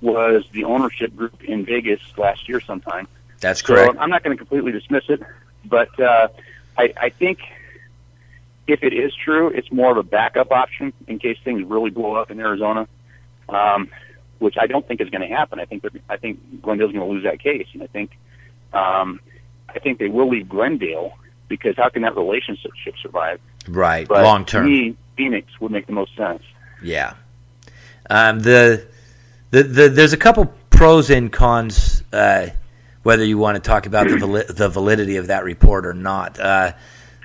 was 0.00 0.44
the 0.52 0.64
ownership 0.64 1.14
group 1.14 1.42
in 1.44 1.64
Vegas 1.64 2.00
last 2.16 2.48
year 2.48 2.60
sometime. 2.60 3.06
That's 3.40 3.62
correct. 3.62 3.94
So 3.94 4.00
I'm 4.00 4.10
not 4.10 4.22
going 4.22 4.36
to 4.36 4.38
completely 4.38 4.72
dismiss 4.72 5.04
it, 5.08 5.22
but 5.64 5.98
uh, 5.98 6.28
I, 6.76 6.92
I 6.96 7.08
think 7.10 7.40
if 8.66 8.82
it 8.82 8.92
is 8.92 9.14
true, 9.14 9.48
it's 9.48 9.70
more 9.72 9.90
of 9.90 9.96
a 9.96 10.02
backup 10.02 10.52
option 10.52 10.92
in 11.06 11.18
case 11.18 11.38
things 11.44 11.64
really 11.64 11.90
blow 11.90 12.14
up 12.14 12.30
in 12.30 12.38
Arizona, 12.40 12.86
um, 13.48 13.90
which 14.38 14.56
I 14.60 14.66
don't 14.66 14.86
think 14.86 15.00
is 15.00 15.10
going 15.10 15.26
to 15.28 15.34
happen. 15.34 15.58
I 15.58 15.64
think 15.64 15.82
that 15.82 15.92
I 16.08 16.16
think 16.16 16.62
Glendale's 16.62 16.92
going 16.92 17.06
to 17.06 17.12
lose 17.12 17.24
that 17.24 17.40
case, 17.40 17.66
and 17.72 17.82
I 17.82 17.86
think 17.86 18.16
um, 18.72 19.20
I 19.68 19.78
think 19.78 19.98
they 19.98 20.08
will 20.08 20.28
leave 20.28 20.48
Glendale 20.48 21.16
because 21.48 21.76
how 21.76 21.88
can 21.88 22.02
that 22.02 22.16
relationship 22.16 22.72
survive? 23.02 23.40
Right, 23.68 24.08
long 24.08 24.44
term. 24.44 24.96
Phoenix 25.20 25.60
would 25.60 25.70
make 25.70 25.86
the 25.86 25.92
most 25.92 26.16
sense. 26.16 26.42
Yeah. 26.82 27.14
Um, 28.08 28.40
the, 28.40 28.86
the 29.50 29.62
the 29.62 29.88
there's 29.88 30.14
a 30.14 30.16
couple 30.16 30.46
pros 30.70 31.10
and 31.10 31.30
cons. 31.30 32.02
Uh, 32.12 32.48
whether 33.02 33.24
you 33.24 33.38
want 33.38 33.56
to 33.56 33.60
talk 33.60 33.86
about 33.86 34.08
the 34.08 34.16
vali- 34.18 34.44
the 34.48 34.68
validity 34.68 35.16
of 35.16 35.28
that 35.28 35.44
report 35.44 35.86
or 35.86 35.94
not. 35.94 36.38
Uh, 36.38 36.72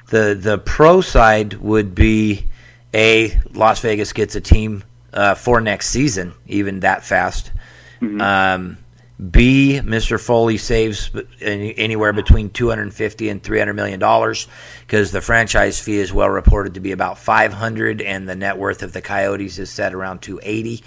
the 0.07 0.37
the 0.39 0.57
pro 0.57 1.01
side 1.01 1.53
would 1.55 1.95
be 1.95 2.45
a 2.93 3.39
Las 3.53 3.79
Vegas 3.79 4.13
gets 4.13 4.35
a 4.35 4.41
team 4.41 4.83
uh, 5.13 5.35
for 5.35 5.59
next 5.61 5.89
season, 5.89 6.33
even 6.47 6.81
that 6.81 7.03
fast. 7.03 7.51
Mm-hmm. 8.01 8.21
Um, 8.21 8.77
B, 9.31 9.79
Mr. 9.81 10.19
Foley 10.19 10.57
saves 10.57 11.09
anywhere 11.39 12.11
between 12.11 12.49
250 12.49 13.29
and 13.29 13.41
300 13.41 13.73
million 13.73 13.99
dollars 13.99 14.47
because 14.81 15.11
the 15.11 15.21
franchise 15.21 15.79
fee 15.79 15.99
is 15.99 16.11
well 16.11 16.29
reported 16.29 16.73
to 16.73 16.81
be 16.81 16.91
about 16.91 17.17
500 17.17 18.01
and 18.01 18.27
the 18.27 18.35
net 18.35 18.57
worth 18.57 18.83
of 18.83 18.91
the 18.91 19.01
Coyotes 19.01 19.57
is 19.57 19.69
set 19.69 19.93
around 19.93 20.21
280. 20.21 20.83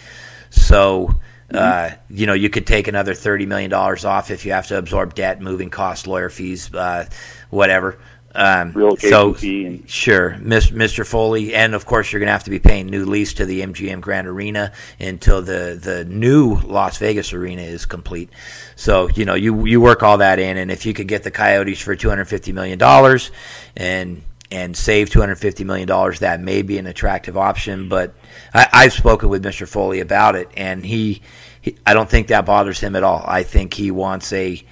So, 0.50 1.18
uh, 1.52 1.56
mm-hmm. 1.56 2.16
you 2.16 2.26
know, 2.26 2.34
you 2.34 2.50
could 2.50 2.66
take 2.66 2.86
another 2.86 3.14
30 3.14 3.46
million 3.46 3.70
dollars 3.70 4.04
off 4.04 4.30
if 4.30 4.44
you 4.44 4.52
have 4.52 4.66
to 4.66 4.76
absorb 4.76 5.14
debt, 5.14 5.40
moving 5.40 5.70
costs, 5.70 6.06
lawyer 6.06 6.28
fees, 6.28 6.72
uh, 6.74 7.06
whatever. 7.48 7.98
Um, 8.38 8.72
so 9.01 9.35
and- 9.42 9.90
sure, 9.90 10.37
Mr. 10.40 11.05
Foley, 11.05 11.57
and 11.57 11.74
of 11.74 11.87
course 11.87 12.12
you're 12.12 12.20
going 12.20 12.29
to 12.29 12.33
have 12.33 12.44
to 12.44 12.51
be 12.51 12.61
paying 12.61 12.87
new 12.87 13.05
lease 13.05 13.33
to 13.35 13.44
the 13.44 13.62
MGM 13.62 14.01
Grand 14.01 14.29
Arena 14.29 14.72
until 15.01 15.42
the 15.42 15.77
the 15.83 16.05
new 16.05 16.55
Las 16.61 16.98
Vegas 16.98 17.33
arena 17.33 17.62
is 17.62 17.85
complete. 17.85 18.31
So 18.77 19.09
you 19.09 19.24
know 19.24 19.35
you 19.35 19.66
you 19.66 19.81
work 19.81 20.05
all 20.05 20.18
that 20.18 20.38
in, 20.38 20.57
and 20.57 20.70
if 20.70 20.87
you 20.87 20.94
could 20.94 21.09
get 21.09 21.24
the 21.24 21.33
Coyotes 21.33 21.81
for 21.81 21.96
250 21.96 22.53
million 22.53 22.79
dollars 22.79 23.33
and 23.77 24.22
and 24.53 24.77
save 24.77 25.11
250 25.11 25.64
million 25.64 25.88
dollars, 25.88 26.20
that 26.20 26.40
may 26.40 26.62
be 26.62 26.79
an 26.79 26.87
attractive 26.87 27.37
option. 27.37 27.88
But 27.88 28.14
I, 28.55 28.68
I've 28.72 28.92
spoken 28.92 29.31
with 29.31 29.44
Mr. 29.44 29.66
Foley 29.66 29.98
about 29.98 30.37
it, 30.37 30.48
and 30.57 30.87
he, 30.87 31.22
he 31.61 31.77
I 31.85 31.92
don't 31.92 32.09
think 32.09 32.29
that 32.29 32.46
bothers 32.46 32.79
him 32.79 32.94
at 32.94 33.03
all. 33.03 33.24
I 33.27 33.42
think 33.42 33.74
he 33.74 33.90
wants 33.90 34.33
a 34.33 34.62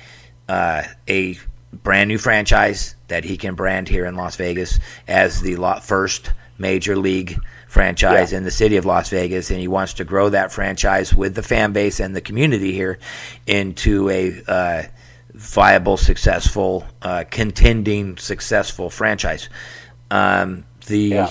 uh, 0.48 0.84
a 1.08 1.36
brand 1.72 2.08
new 2.08 2.18
franchise 2.18 2.95
that 3.08 3.24
he 3.24 3.36
can 3.36 3.54
brand 3.54 3.88
here 3.88 4.04
in 4.06 4.16
Las 4.16 4.36
Vegas 4.36 4.80
as 5.06 5.40
the 5.40 5.56
first 5.82 6.32
major 6.58 6.96
league 6.96 7.38
franchise 7.68 8.32
yeah. 8.32 8.38
in 8.38 8.44
the 8.44 8.50
city 8.50 8.76
of 8.76 8.84
Las 8.84 9.10
Vegas, 9.10 9.50
and 9.50 9.60
he 9.60 9.68
wants 9.68 9.94
to 9.94 10.04
grow 10.04 10.28
that 10.30 10.52
franchise 10.52 11.14
with 11.14 11.34
the 11.34 11.42
fan 11.42 11.72
base 11.72 12.00
and 12.00 12.16
the 12.16 12.20
community 12.20 12.72
here 12.72 12.98
into 13.46 14.08
a 14.08 14.42
uh, 14.48 14.82
viable, 15.34 15.96
successful, 15.96 16.84
uh, 17.02 17.24
contending, 17.30 18.16
successful 18.16 18.90
franchise. 18.90 19.48
Um, 20.10 20.64
the 20.86 20.98
yeah 20.98 21.30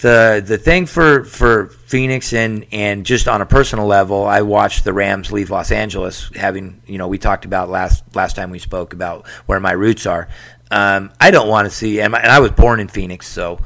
the 0.00 0.42
the 0.44 0.58
thing 0.58 0.86
for 0.86 1.24
for 1.24 1.68
Phoenix 1.68 2.32
and 2.32 2.66
and 2.72 3.04
just 3.04 3.28
on 3.28 3.40
a 3.40 3.46
personal 3.46 3.86
level, 3.86 4.24
I 4.24 4.42
watched 4.42 4.84
the 4.84 4.92
Rams 4.92 5.30
leave 5.32 5.50
Los 5.50 5.70
Angeles. 5.70 6.30
Having 6.34 6.82
you 6.86 6.98
know, 6.98 7.08
we 7.08 7.18
talked 7.18 7.44
about 7.44 7.68
last 7.68 8.04
last 8.14 8.36
time 8.36 8.50
we 8.50 8.58
spoke 8.58 8.92
about 8.92 9.26
where 9.46 9.60
my 9.60 9.72
roots 9.72 10.06
are. 10.06 10.28
Um, 10.70 11.10
I 11.20 11.30
don't 11.30 11.48
want 11.48 11.68
to 11.68 11.74
see, 11.74 12.00
and, 12.00 12.14
I 12.14 12.38
was 12.40 12.52
born 12.52 12.80
in 12.80 12.88
Phoenix, 12.88 13.26
so 13.26 13.60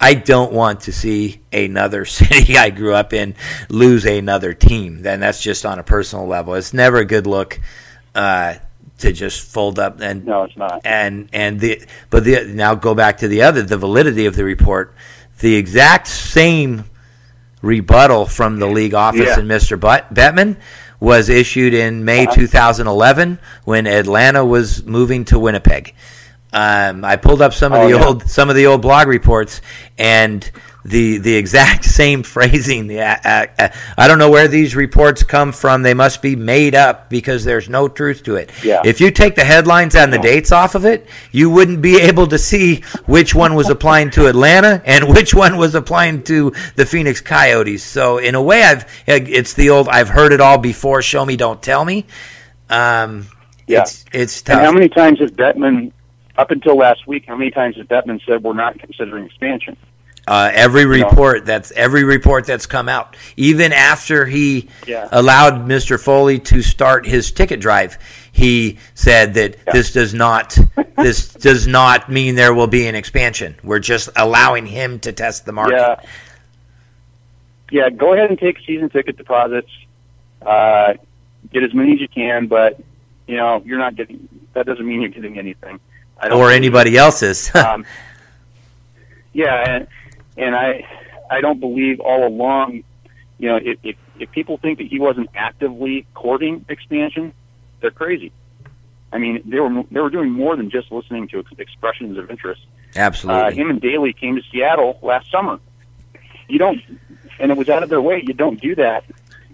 I 0.00 0.14
don't 0.14 0.52
want 0.52 0.82
to 0.82 0.92
see 0.92 1.40
another 1.52 2.04
city 2.04 2.56
I 2.56 2.70
grew 2.70 2.94
up 2.94 3.12
in 3.12 3.34
lose 3.68 4.04
another 4.04 4.54
team. 4.54 5.02
Then 5.02 5.20
that's 5.20 5.42
just 5.42 5.66
on 5.66 5.78
a 5.78 5.82
personal 5.82 6.26
level. 6.26 6.54
It's 6.54 6.72
never 6.74 6.98
a 6.98 7.04
good 7.04 7.26
look. 7.26 7.60
Uh, 8.14 8.54
to 8.98 9.12
just 9.12 9.40
fold 9.52 9.80
up 9.80 10.00
and 10.00 10.24
no, 10.24 10.44
it's 10.44 10.56
not. 10.56 10.80
And 10.84 11.28
and 11.32 11.58
the 11.58 11.82
but 12.10 12.22
the 12.22 12.44
now 12.44 12.76
go 12.76 12.94
back 12.94 13.18
to 13.18 13.28
the 13.28 13.42
other 13.42 13.62
the 13.62 13.76
validity 13.76 14.26
of 14.26 14.36
the 14.36 14.44
report 14.44 14.94
the 15.40 15.56
exact 15.56 16.06
same 16.06 16.84
rebuttal 17.60 18.26
from 18.26 18.58
the 18.60 18.66
league 18.66 18.94
office 18.94 19.26
yeah. 19.26 19.38
and 19.38 19.50
Mr. 19.50 19.78
Bettman 19.78 20.56
was 21.00 21.28
issued 21.28 21.74
in 21.74 22.04
May 22.04 22.26
Uh-huh. 22.26 22.34
2011 22.36 23.38
when 23.64 23.86
Atlanta 23.86 24.44
was 24.44 24.84
moving 24.84 25.24
to 25.26 25.38
Winnipeg. 25.38 25.94
Um, 26.54 27.04
I 27.04 27.16
pulled 27.16 27.42
up 27.42 27.52
some 27.52 27.72
of 27.72 27.80
Oh, 27.80 27.88
the 27.90 27.96
yeah. 27.98 28.04
old 28.06 28.30
some 28.30 28.48
of 28.48 28.54
the 28.56 28.66
old 28.66 28.80
blog 28.80 29.08
reports 29.08 29.60
and 29.98 30.48
the 30.84 31.18
the 31.18 31.34
exact 31.34 31.84
same 32.00 32.22
phrasing. 32.22 32.88
Yeah, 32.88 33.18
uh, 33.58 33.62
uh, 33.62 33.68
I 33.98 34.06
don't 34.06 34.18
know 34.20 34.30
where 34.30 34.46
these 34.46 34.76
reports 34.76 35.24
come 35.24 35.50
from. 35.50 35.82
They 35.82 35.94
must 35.94 36.22
be 36.22 36.36
made 36.36 36.76
up 36.76 37.10
because 37.10 37.42
there's 37.44 37.68
no 37.68 37.88
truth 37.88 38.22
to 38.24 38.36
it. 38.36 38.52
Yeah. 38.62 38.82
If 38.84 39.00
you 39.00 39.10
take 39.10 39.34
the 39.34 39.44
headlines 39.44 39.96
and 39.96 40.12
the 40.12 40.18
dates 40.18 40.52
off 40.52 40.76
of 40.76 40.84
it, 40.84 41.08
you 41.32 41.50
wouldn't 41.50 41.82
be 41.82 42.00
able 42.00 42.28
to 42.28 42.38
see 42.38 42.82
which 43.06 43.34
one 43.34 43.56
was 43.56 43.68
applying 43.68 44.10
to 44.10 44.26
Atlanta 44.28 44.80
and 44.84 45.08
which 45.16 45.34
one 45.34 45.56
was 45.56 45.74
applying 45.74 46.22
to 46.24 46.52
the 46.76 46.86
Phoenix 46.86 47.20
Coyotes. 47.20 47.82
So 47.82 48.18
in 48.18 48.36
a 48.36 48.42
way, 48.42 48.62
I've 48.62 48.84
it's 49.08 49.54
the 49.54 49.70
old 49.70 49.88
I've 49.88 50.08
heard 50.10 50.32
it 50.32 50.40
all 50.40 50.58
before. 50.58 51.02
Show 51.02 51.24
me, 51.26 51.36
don't 51.36 51.60
tell 51.60 51.84
me. 51.84 52.06
Um, 52.70 53.26
Yeah. 53.66 53.80
it's 53.80 54.04
it's 54.12 54.42
And 54.48 54.60
how 54.60 54.70
many 54.72 54.88
times 54.88 55.18
has 55.18 55.30
Bettman, 55.32 55.90
up 56.36 56.50
until 56.50 56.76
last 56.76 57.06
week, 57.06 57.24
how 57.26 57.36
many 57.36 57.50
times 57.50 57.76
has 57.76 57.86
Bettman 57.86 58.24
said 58.26 58.42
we're 58.42 58.54
not 58.54 58.78
considering 58.78 59.26
expansion? 59.26 59.76
Uh, 60.26 60.50
every 60.54 60.86
report 60.86 61.44
that's 61.44 61.70
every 61.72 62.02
report 62.02 62.46
that's 62.46 62.64
come 62.64 62.88
out, 62.88 63.14
even 63.36 63.72
after 63.74 64.24
he 64.24 64.68
Yeah. 64.86 65.06
allowed 65.12 65.66
Mr. 65.68 66.02
Foley 66.02 66.38
to 66.40 66.62
start 66.62 67.04
his 67.04 67.30
ticket 67.30 67.60
drive, 67.60 67.98
he 68.32 68.78
said 68.94 69.34
that 69.34 69.56
this 69.72 69.92
does 69.92 70.14
not 70.14 70.56
this 70.96 71.28
does 71.34 71.66
not 71.66 72.10
mean 72.10 72.36
there 72.36 72.54
will 72.54 72.66
be 72.66 72.86
an 72.86 72.94
expansion. 72.94 73.54
We're 73.62 73.80
just 73.80 74.08
allowing 74.16 74.64
him 74.66 74.98
to 75.00 75.12
test 75.12 75.44
the 75.44 75.52
market. 75.52 75.76
Yeah. 75.76 75.96
Yeah, 77.70 77.90
go 77.90 78.14
ahead 78.14 78.30
and 78.30 78.38
take 78.38 78.58
season 78.66 78.88
ticket 78.88 79.16
deposits. 79.18 79.70
Uh, 80.40 80.94
get 81.52 81.62
as 81.64 81.74
many 81.74 81.94
as 81.94 82.00
you 82.00 82.08
can, 82.08 82.46
but 82.46 82.80
you 83.26 83.36
know 83.36 83.62
you're 83.66 83.78
not 83.78 83.94
getting. 83.94 84.26
That 84.54 84.64
doesn't 84.64 84.86
mean 84.86 85.02
you're 85.02 85.10
getting 85.10 85.38
anything. 85.38 85.80
I 86.18 86.28
don't 86.28 86.40
or 86.40 86.50
anybody 86.50 86.96
else's. 86.96 87.54
um, 87.54 87.84
yeah, 89.32 89.68
and 89.68 89.86
and 90.36 90.54
I 90.54 90.86
I 91.30 91.40
don't 91.40 91.60
believe 91.60 92.00
all 92.00 92.26
along. 92.26 92.84
You 93.38 93.48
know, 93.48 93.56
if, 93.56 93.78
if 93.82 93.96
if 94.18 94.30
people 94.30 94.58
think 94.58 94.78
that 94.78 94.86
he 94.86 94.98
wasn't 94.98 95.30
actively 95.34 96.06
courting 96.14 96.64
expansion, 96.68 97.32
they're 97.80 97.90
crazy. 97.90 98.32
I 99.12 99.18
mean, 99.18 99.42
they 99.44 99.60
were 99.60 99.84
they 99.90 100.00
were 100.00 100.10
doing 100.10 100.30
more 100.30 100.56
than 100.56 100.70
just 100.70 100.90
listening 100.90 101.28
to 101.28 101.40
ex- 101.40 101.52
expressions 101.58 102.18
of 102.18 102.30
interest. 102.30 102.62
Uh, 102.96 102.98
Absolutely. 102.98 103.54
him 103.54 103.70
and 103.70 103.80
Daly 103.80 104.12
came 104.12 104.36
to 104.36 104.42
Seattle 104.50 104.98
last 105.02 105.30
summer. 105.30 105.60
You 106.48 106.58
don't, 106.58 106.80
and 107.38 107.50
it 107.50 107.56
was 107.56 107.68
out 107.68 107.82
of 107.82 107.90
their 107.90 108.02
way. 108.02 108.22
You 108.26 108.34
don't 108.34 108.60
do 108.60 108.74
that 108.74 109.04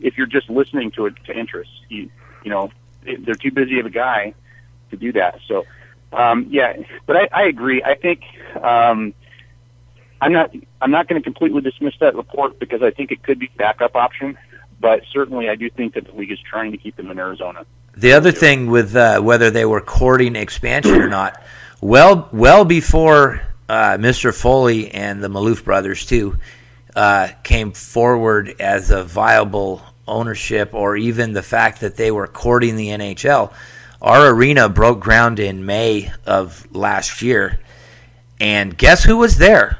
if 0.01 0.17
you're 0.17 0.27
just 0.27 0.51
listening 0.51 0.91
to 0.93 1.07
it 1.07 1.15
to 1.27 1.39
interest. 1.39 1.71
You, 1.89 2.11
you 2.43 2.51
know, 2.51 2.71
they're 3.03 3.35
too 3.35 3.53
busy 3.53 3.79
of 3.79 3.87
a 3.87 3.91
guy 3.91 4.35
to 4.91 4.97
do 4.97 5.13
that. 5.13 5.39
So, 5.47 5.67
um, 6.13 6.47
yeah, 6.51 6.77
but 7.07 7.17
I, 7.17 7.29
I 7.33 7.43
agree. 7.45 7.83
I 7.83 7.95
think 7.95 8.23
um, 8.57 9.15
I'm 10.21 10.33
not. 10.33 10.55
I'm 10.81 10.91
not 10.91 11.09
going 11.09 11.21
to 11.21 11.25
completely 11.25 11.61
dismiss 11.61 11.95
that 12.01 12.15
report 12.15 12.59
because 12.59 12.83
I 12.83 12.91
think 12.91 13.13
it 13.13 13.23
could 13.23 13.39
be 13.39 13.51
backup 13.57 13.95
option. 13.97 14.37
But 14.81 15.03
certainly, 15.13 15.49
I 15.49 15.57
do 15.57 15.69
think 15.71 15.95
that 15.95 16.07
the 16.07 16.13
league 16.13 16.33
is 16.33 16.39
trying 16.41 16.73
to 16.73 16.79
keep 16.79 16.97
them 16.97 17.11
in 17.11 17.19
Arizona. 17.19 17.67
The 17.97 18.13
other 18.13 18.33
thing 18.33 18.71
with 18.71 18.97
uh, 18.97 19.21
whether 19.21 19.51
they 19.51 19.65
were 19.65 19.81
courting 19.81 20.37
expansion 20.37 21.01
or 21.01 21.09
not, 21.09 21.41
well, 21.81 22.29
well 22.33 22.65
before 22.65 23.43
uh, 23.69 23.99
Mr. 23.99 24.35
Foley 24.35 24.91
and 24.91 25.23
the 25.23 25.29
Maloof 25.29 25.65
brothers 25.65 26.07
too 26.07 26.39
uh, 26.97 27.29
came 27.43 27.73
forward 27.73 28.55
as 28.59 28.91
a 28.91 29.05
viable 29.05 29.83
ownership, 30.09 30.75
or 30.75 30.97
even 30.97 31.33
the 31.33 31.43
fact 31.43 31.81
that 31.81 31.97
they 31.97 32.11
were 32.11 32.27
courting 32.27 32.77
the 32.77 32.89
NHL. 32.89 33.53
Our 34.03 34.31
arena 34.31 34.69
broke 34.69 35.01
ground 35.01 35.39
in 35.39 35.67
May 35.67 36.11
of 36.25 36.67
last 36.75 37.21
year, 37.23 37.61
and 38.41 38.77
guess 38.77 39.05
who 39.05 39.17
was 39.19 39.37
there? 39.37 39.79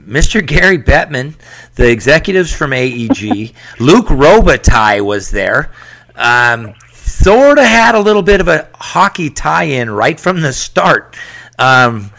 Mr. 0.00 0.44
Gary 0.44 0.78
Bettman, 0.78 1.34
the 1.76 1.88
executives 1.90 2.52
from 2.52 2.72
AEG, 2.72 3.54
Luc 3.78 4.06
Robitaille 4.06 5.04
was 5.04 5.30
there. 5.30 5.70
Um, 6.16 6.74
sort 6.92 7.58
of 7.58 7.64
had 7.64 7.94
a 7.94 8.00
little 8.00 8.22
bit 8.22 8.40
of 8.40 8.48
a 8.48 8.68
hockey 8.74 9.30
tie-in 9.30 9.90
right 9.90 10.18
from 10.18 10.40
the 10.40 10.52
start. 10.52 11.16
Um, 11.58 12.10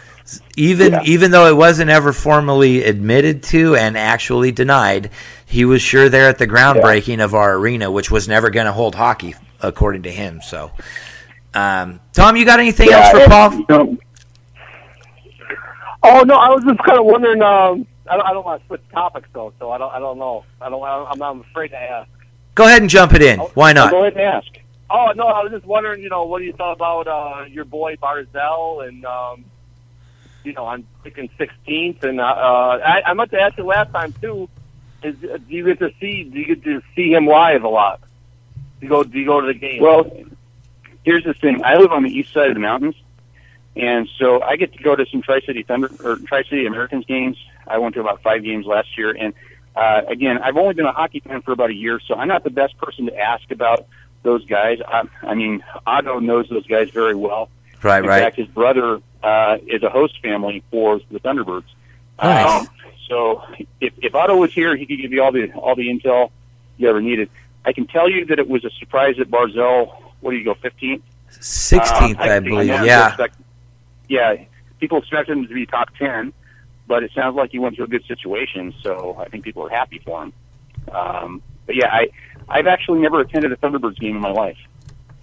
even 0.55 0.93
Yeah. 0.93 1.01
even 1.03 1.31
though 1.31 1.47
it 1.47 1.57
wasn't 1.57 1.89
ever 1.89 2.13
formally 2.13 2.83
admitted 2.83 3.43
to 3.43 3.75
and 3.75 3.97
actually 3.97 4.51
denied, 4.51 5.09
he 5.45 5.65
was 5.65 5.81
sure 5.81 6.09
there 6.09 6.29
at 6.29 6.37
the 6.37 6.47
groundbreaking 6.47 7.23
of 7.23 7.33
our 7.33 7.55
arena, 7.55 7.89
which 7.91 8.09
was 8.11 8.27
never 8.27 8.49
going 8.49 8.65
to 8.67 8.71
hold 8.71 8.95
hockey, 8.95 9.35
according 9.61 10.03
to 10.03 10.11
him. 10.11 10.39
So, 10.43 10.71
um, 11.53 11.99
Tom, 12.13 12.35
you 12.35 12.45
got 12.45 12.59
anything 12.59 12.91
else 12.91 13.11
for 13.11 13.27
Paul? 13.27 13.53
you 13.53 13.65
know, 13.69 13.97
Oh 16.03 16.21
no, 16.23 16.35
I 16.35 16.49
was 16.49 16.63
just 16.65 16.79
kind 16.79 16.99
of 16.99 17.05
wondering. 17.05 17.41
Um, 17.41 17.87
I 18.09 18.17
don't, 18.17 18.25
I 18.25 18.33
don't 18.33 18.45
want 18.45 18.61
to 18.61 18.67
switch 18.67 18.81
topics 18.91 19.29
though, 19.33 19.53
so 19.57 19.71
I 19.71 19.77
don't. 19.77 19.91
I 19.93 19.99
don't 19.99 20.19
know. 20.19 20.43
I 20.59 20.69
don't. 20.69 20.83
I'm, 20.83 21.21
I'm 21.21 21.39
afraid 21.41 21.69
to 21.69 21.77
ask. 21.77 22.09
Go 22.55 22.65
ahead 22.65 22.81
and 22.81 22.89
jump 22.89 23.13
it 23.13 23.21
in. 23.21 23.39
Why 23.39 23.71
not? 23.71 23.91
Go 23.91 24.01
ahead 24.01 24.13
and 24.13 24.21
ask. 24.21 24.47
Oh 24.89 25.13
no, 25.15 25.27
I 25.27 25.41
was 25.43 25.53
just 25.53 25.65
wondering. 25.65 26.01
You 26.01 26.09
know, 26.09 26.25
what 26.25 26.39
do 26.39 26.45
you 26.45 26.53
thought 26.53 26.73
about 26.73 27.07
uh, 27.07 27.45
your 27.45 27.63
boy 27.63 27.95
Barzal 27.95 28.85
and 28.85 29.05
um, 29.05 29.45
you 30.43 30.53
know, 30.53 30.65
I'm 30.65 30.85
picking 31.03 31.29
16th, 31.39 32.03
and 32.03 32.19
uh, 32.19 32.23
uh, 32.23 32.79
I, 32.85 33.01
I 33.05 33.13
meant 33.13 33.31
to 33.31 33.39
ask 33.39 33.57
you 33.57 33.65
last 33.65 33.91
time 33.91 34.13
too. 34.13 34.49
Is 35.03 35.15
uh, 35.23 35.37
do 35.37 35.55
you 35.55 35.65
get 35.65 35.79
to 35.79 35.91
see? 35.99 36.25
Do 36.25 36.37
you 36.37 36.45
get 36.45 36.63
to 36.65 36.81
see 36.95 37.13
him 37.13 37.27
live 37.27 37.63
a 37.63 37.69
lot? 37.69 38.01
Do 38.79 38.85
you 38.85 38.89
go? 38.89 39.03
Do 39.03 39.17
you 39.17 39.25
go 39.25 39.41
to 39.41 39.47
the 39.47 39.53
game? 39.53 39.81
Well, 39.81 40.11
here's 41.03 41.23
the 41.23 41.33
thing. 41.33 41.63
I 41.63 41.77
live 41.77 41.91
on 41.91 42.03
the 42.03 42.09
east 42.09 42.33
side 42.33 42.49
of 42.49 42.53
the 42.53 42.59
mountains, 42.59 42.95
and 43.75 44.07
so 44.17 44.41
I 44.41 44.55
get 44.55 44.73
to 44.73 44.83
go 44.83 44.95
to 44.95 45.05
some 45.11 45.21
Tri 45.21 45.41
City 45.41 45.63
Thunder 45.63 45.89
or 46.03 46.17
Tri 46.17 46.43
City 46.43 46.65
Americans 46.65 47.05
games. 47.05 47.37
I 47.67 47.77
went 47.77 47.95
to 47.95 48.01
about 48.01 48.21
five 48.21 48.43
games 48.43 48.65
last 48.65 48.97
year, 48.97 49.11
and 49.11 49.33
uh, 49.75 50.01
again, 50.07 50.37
I've 50.37 50.57
only 50.57 50.73
been 50.73 50.85
a 50.85 50.91
hockey 50.91 51.19
fan 51.19 51.41
for 51.41 51.51
about 51.51 51.69
a 51.69 51.75
year, 51.75 51.99
so 52.07 52.15
I'm 52.15 52.27
not 52.27 52.43
the 52.43 52.49
best 52.49 52.77
person 52.77 53.07
to 53.07 53.17
ask 53.17 53.49
about 53.51 53.85
those 54.21 54.45
guys. 54.45 54.79
I, 54.87 55.03
I 55.21 55.33
mean, 55.35 55.63
Otto 55.85 56.19
knows 56.19 56.47
those 56.49 56.67
guys 56.67 56.89
very 56.91 57.15
well. 57.15 57.49
Right, 57.81 57.99
In 58.03 58.09
right. 58.09 58.21
fact, 58.21 58.37
his 58.37 58.47
brother 58.47 59.01
uh, 59.21 59.57
is 59.67 59.83
a 59.83 59.89
host 59.89 60.21
family 60.21 60.63
for 60.71 60.99
the 61.11 61.19
Thunderbirds. 61.19 61.65
Nice. 62.21 62.61
Um, 62.61 62.73
so 63.09 63.43
if, 63.81 63.93
if 64.01 64.15
Otto 64.15 64.37
was 64.37 64.53
here, 64.53 64.75
he 64.75 64.85
could 64.85 64.99
give 65.01 65.11
you 65.11 65.21
all 65.23 65.31
the 65.31 65.51
all 65.53 65.75
the 65.75 65.87
intel 65.89 66.31
you 66.77 66.87
ever 66.89 67.01
needed. 67.01 67.29
I 67.65 67.73
can 67.73 67.87
tell 67.87 68.09
you 68.09 68.25
that 68.25 68.39
it 68.39 68.47
was 68.47 68.63
a 68.65 68.69
surprise 68.71 69.17
that 69.17 69.29
Barzal. 69.29 69.95
What 70.23 70.31
do 70.31 70.37
you 70.37 70.45
go, 70.45 70.55
fifteenth? 70.55 71.03
Sixteenth, 71.39 72.17
Um, 72.19 72.23
I 72.23 72.27
think 72.39 72.45
believe. 72.45 72.67
Yeah. 72.67 73.07
expect- 73.09 73.37
yeah, 74.07 74.35
people 74.79 74.97
expect 74.99 75.29
him 75.29 75.47
to 75.47 75.53
be 75.53 75.65
top 75.65 75.89
ten, 75.97 76.31
but 76.87 77.03
it 77.03 77.11
sounds 77.13 77.35
like 77.35 77.51
he 77.51 77.59
went 77.59 77.75
through 77.75 77.85
a 77.85 77.89
good 77.89 78.05
situation, 78.05 78.73
so 78.81 79.15
I 79.19 79.27
think 79.29 79.43
people 79.43 79.65
are 79.65 79.69
happy 79.69 79.99
for 80.05 80.23
him. 80.23 80.33
Um, 80.93 81.41
but 81.65 81.75
yeah, 81.75 81.87
I 81.91 82.09
I've 82.49 82.67
actually 82.67 82.99
never 82.99 83.19
attended 83.19 83.51
a 83.51 83.55
Thunderbirds 83.57 83.99
game 83.99 84.15
in 84.15 84.21
my 84.21 84.31
life. 84.31 84.57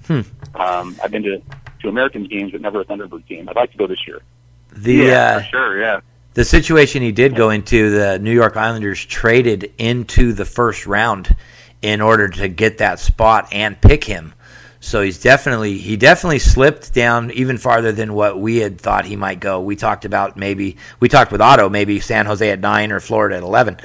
Hmm. 0.07 0.21
Um, 0.55 0.97
I've 1.03 1.11
been 1.11 1.23
to 1.25 1.43
to 1.83 1.89
Americans 1.89 2.29
games, 2.29 2.53
but 2.53 2.61
never 2.61 2.81
a 2.81 2.85
Thunderbirds 2.85 3.27
game. 3.27 3.49
I'd 3.49 3.57
like 3.57 3.73
to 3.73 3.79
go 3.79 3.87
this 3.87 4.07
year. 4.07 4.21
The 4.73 5.13
uh, 5.13 5.39
for 5.41 5.45
sure. 5.47 5.81
Yeah. 5.81 6.01
the 6.35 6.45
situation 6.45 7.03
he 7.03 7.13
did 7.13 7.35
go 7.35 7.51
into, 7.51 7.91
the 7.91 8.19
New 8.19 8.33
York 8.33 8.57
Islanders 8.57 9.05
traded 9.05 9.73
into 9.79 10.33
the 10.33 10.45
first 10.45 10.87
round 10.87 11.35
in 11.83 12.01
order 12.01 12.29
to 12.29 12.49
get 12.49 12.79
that 12.79 12.99
spot 13.01 13.49
and 13.53 13.81
pick 13.81 14.05
him. 14.05 14.33
So 14.83 15.03
he's 15.03 15.21
definitely 15.21 15.77
he 15.77 15.97
definitely 15.97 16.39
slipped 16.39 16.95
down 16.95 17.31
even 17.33 17.59
farther 17.59 17.93
than 17.93 18.15
what 18.15 18.41
we 18.41 18.57
had 18.57 18.81
thought 18.81 19.05
he 19.05 19.15
might 19.15 19.39
go. 19.39 19.61
We 19.61 19.77
talked 19.77 20.07
about 20.07 20.37
maybe 20.39 20.79
we 20.99 21.09
talked 21.09 21.31
with 21.31 21.43
Otto 21.43 21.69
maybe 21.69 22.01
San 22.01 22.25
Jose 22.27 22.51
at 22.51 22.61
nine 22.61 22.91
or 22.91 22.99
Florida 22.99 23.37
at 23.37 23.43
eleven, 23.43 23.77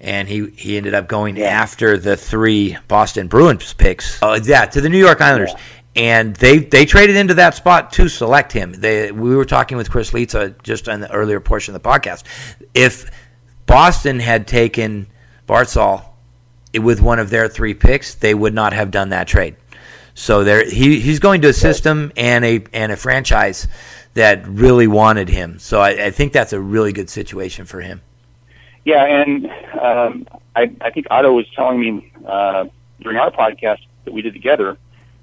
and 0.00 0.26
he 0.26 0.48
he 0.48 0.78
ended 0.78 0.94
up 0.94 1.06
going 1.06 1.40
after 1.40 1.98
the 1.98 2.16
three 2.16 2.78
Boston 2.88 3.28
Bruins 3.28 3.74
picks. 3.74 4.18
Oh 4.22 4.34
yeah, 4.36 4.64
to 4.64 4.80
the 4.80 4.88
New 4.88 4.98
York 4.98 5.20
Islanders. 5.20 5.54
And 5.96 6.36
they, 6.36 6.58
they 6.58 6.86
traded 6.86 7.16
into 7.16 7.34
that 7.34 7.56
spot 7.56 7.92
to 7.94 8.08
select 8.08 8.52
him. 8.52 8.72
They, 8.72 9.10
we 9.10 9.34
were 9.34 9.44
talking 9.44 9.76
with 9.76 9.90
Chris 9.90 10.12
Litza 10.12 10.50
uh, 10.50 10.54
just 10.62 10.88
on 10.88 11.00
the 11.00 11.10
earlier 11.10 11.40
portion 11.40 11.74
of 11.74 11.82
the 11.82 11.88
podcast. 11.88 12.22
If 12.72 13.10
Boston 13.66 14.20
had 14.20 14.46
taken 14.46 15.08
Barzal 15.48 16.04
with 16.72 17.00
one 17.00 17.18
of 17.18 17.30
their 17.30 17.48
three 17.48 17.74
picks, 17.74 18.14
they 18.14 18.32
would 18.32 18.54
not 18.54 18.74
have 18.74 18.92
done 18.92 19.08
that 19.08 19.26
trade. 19.26 19.56
So 20.18 20.42
there, 20.42 20.68
he, 20.68 20.98
he's 20.98 21.20
going 21.20 21.42
to 21.42 21.48
a 21.50 21.52
system 21.52 22.10
and 22.16 22.44
a 22.44 22.64
and 22.72 22.90
a 22.90 22.96
franchise 22.96 23.68
that 24.14 24.44
really 24.48 24.88
wanted 24.88 25.28
him. 25.28 25.60
So 25.60 25.80
I, 25.80 26.06
I 26.06 26.10
think 26.10 26.32
that's 26.32 26.52
a 26.52 26.60
really 26.60 26.92
good 26.92 27.08
situation 27.08 27.66
for 27.66 27.80
him. 27.80 28.00
Yeah, 28.84 29.04
and 29.04 29.46
um, 29.80 30.26
I, 30.56 30.72
I 30.80 30.90
think 30.90 31.06
Otto 31.08 31.32
was 31.32 31.46
telling 31.54 31.78
me 31.78 32.12
uh, 32.26 32.66
during 33.00 33.16
our 33.16 33.30
podcast 33.30 33.78
that 34.06 34.12
we 34.12 34.20
did 34.22 34.32
together 34.32 34.76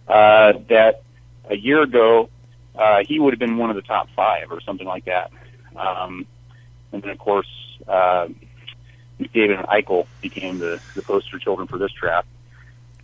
uh, 0.08 0.54
that 0.70 1.04
a 1.50 1.58
year 1.58 1.82
ago 1.82 2.30
uh, 2.76 3.04
he 3.04 3.20
would 3.20 3.34
have 3.34 3.40
been 3.40 3.58
one 3.58 3.70
of 3.70 3.76
the 3.76 3.82
top 3.82 4.08
five 4.16 4.50
or 4.50 4.62
something 4.62 4.88
like 4.88 5.04
that. 5.06 5.30
Um, 5.76 6.26
and 6.94 7.04
then, 7.04 7.12
of 7.12 7.18
course, 7.18 7.50
uh, 7.86 8.30
David 9.34 9.58
and 9.58 9.68
Eichel 9.68 10.08
became 10.22 10.58
the, 10.58 10.80
the 10.96 11.02
poster 11.02 11.38
children 11.38 11.68
for 11.68 11.78
this 11.78 11.92
draft. 11.92 12.30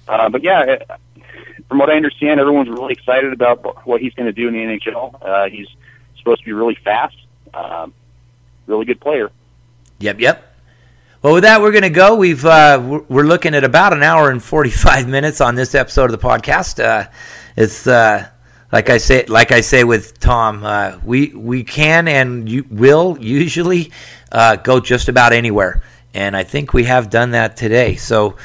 Uh, 0.08 0.30
but 0.30 0.42
yeah, 0.42 0.78
from 1.72 1.78
what 1.78 1.90
I 1.90 1.96
understand, 1.96 2.38
everyone's 2.42 2.68
really 2.68 2.92
excited 2.92 3.32
about 3.32 3.88
what 3.88 4.02
he's 4.02 4.14
going 4.14 4.26
to 4.26 4.34
do 4.34 4.50
in 4.50 4.54
the 4.54 4.60
NHL. 4.60 5.16
Uh, 5.22 5.48
he's 5.48 5.70
supposed 6.18 6.42
to 6.42 6.46
be 6.46 6.52
really 6.52 6.76
fast, 6.76 7.16
um, 7.54 7.94
really 8.68 8.84
good 8.84 9.00
player. 9.00 9.32
Yep, 10.00 10.20
yep. 10.20 10.54
Well, 11.22 11.34
with 11.34 11.44
that, 11.44 11.62
we're 11.62 11.72
going 11.72 11.84
to 11.84 11.90
go. 11.90 12.16
We've 12.16 12.46
uh, 12.46 13.04
we're 13.08 13.24
looking 13.24 13.56
at 13.56 13.64
about 13.64 13.94
an 13.94 14.04
hour 14.04 14.32
and 14.32 14.44
forty 14.44 14.70
five 14.70 15.08
minutes 15.08 15.40
on 15.40 15.56
this 15.56 15.74
episode 15.74 16.12
of 16.14 16.20
the 16.20 16.28
podcast. 16.28 16.84
Uh, 16.84 17.10
it's 17.56 17.88
uh, 17.88 18.28
like 18.74 18.90
I 18.90 18.98
say, 18.98 19.24
like 19.28 19.54
I 19.54 19.62
say 19.62 19.86
with 19.86 20.20
Tom, 20.20 20.66
uh, 20.66 21.00
we 21.06 21.30
we 21.30 21.64
can 21.64 22.10
and 22.10 22.50
you 22.50 22.66
will 22.70 23.18
usually 23.18 23.94
uh, 24.30 24.58
go 24.58 24.82
just 24.82 25.08
about 25.08 25.32
anywhere, 25.32 25.84
and 26.14 26.36
I 26.36 26.44
think 26.44 26.74
we 26.74 26.84
have 26.84 27.10
done 27.10 27.32
that 27.32 27.56
today. 27.56 27.96
So. 27.96 28.36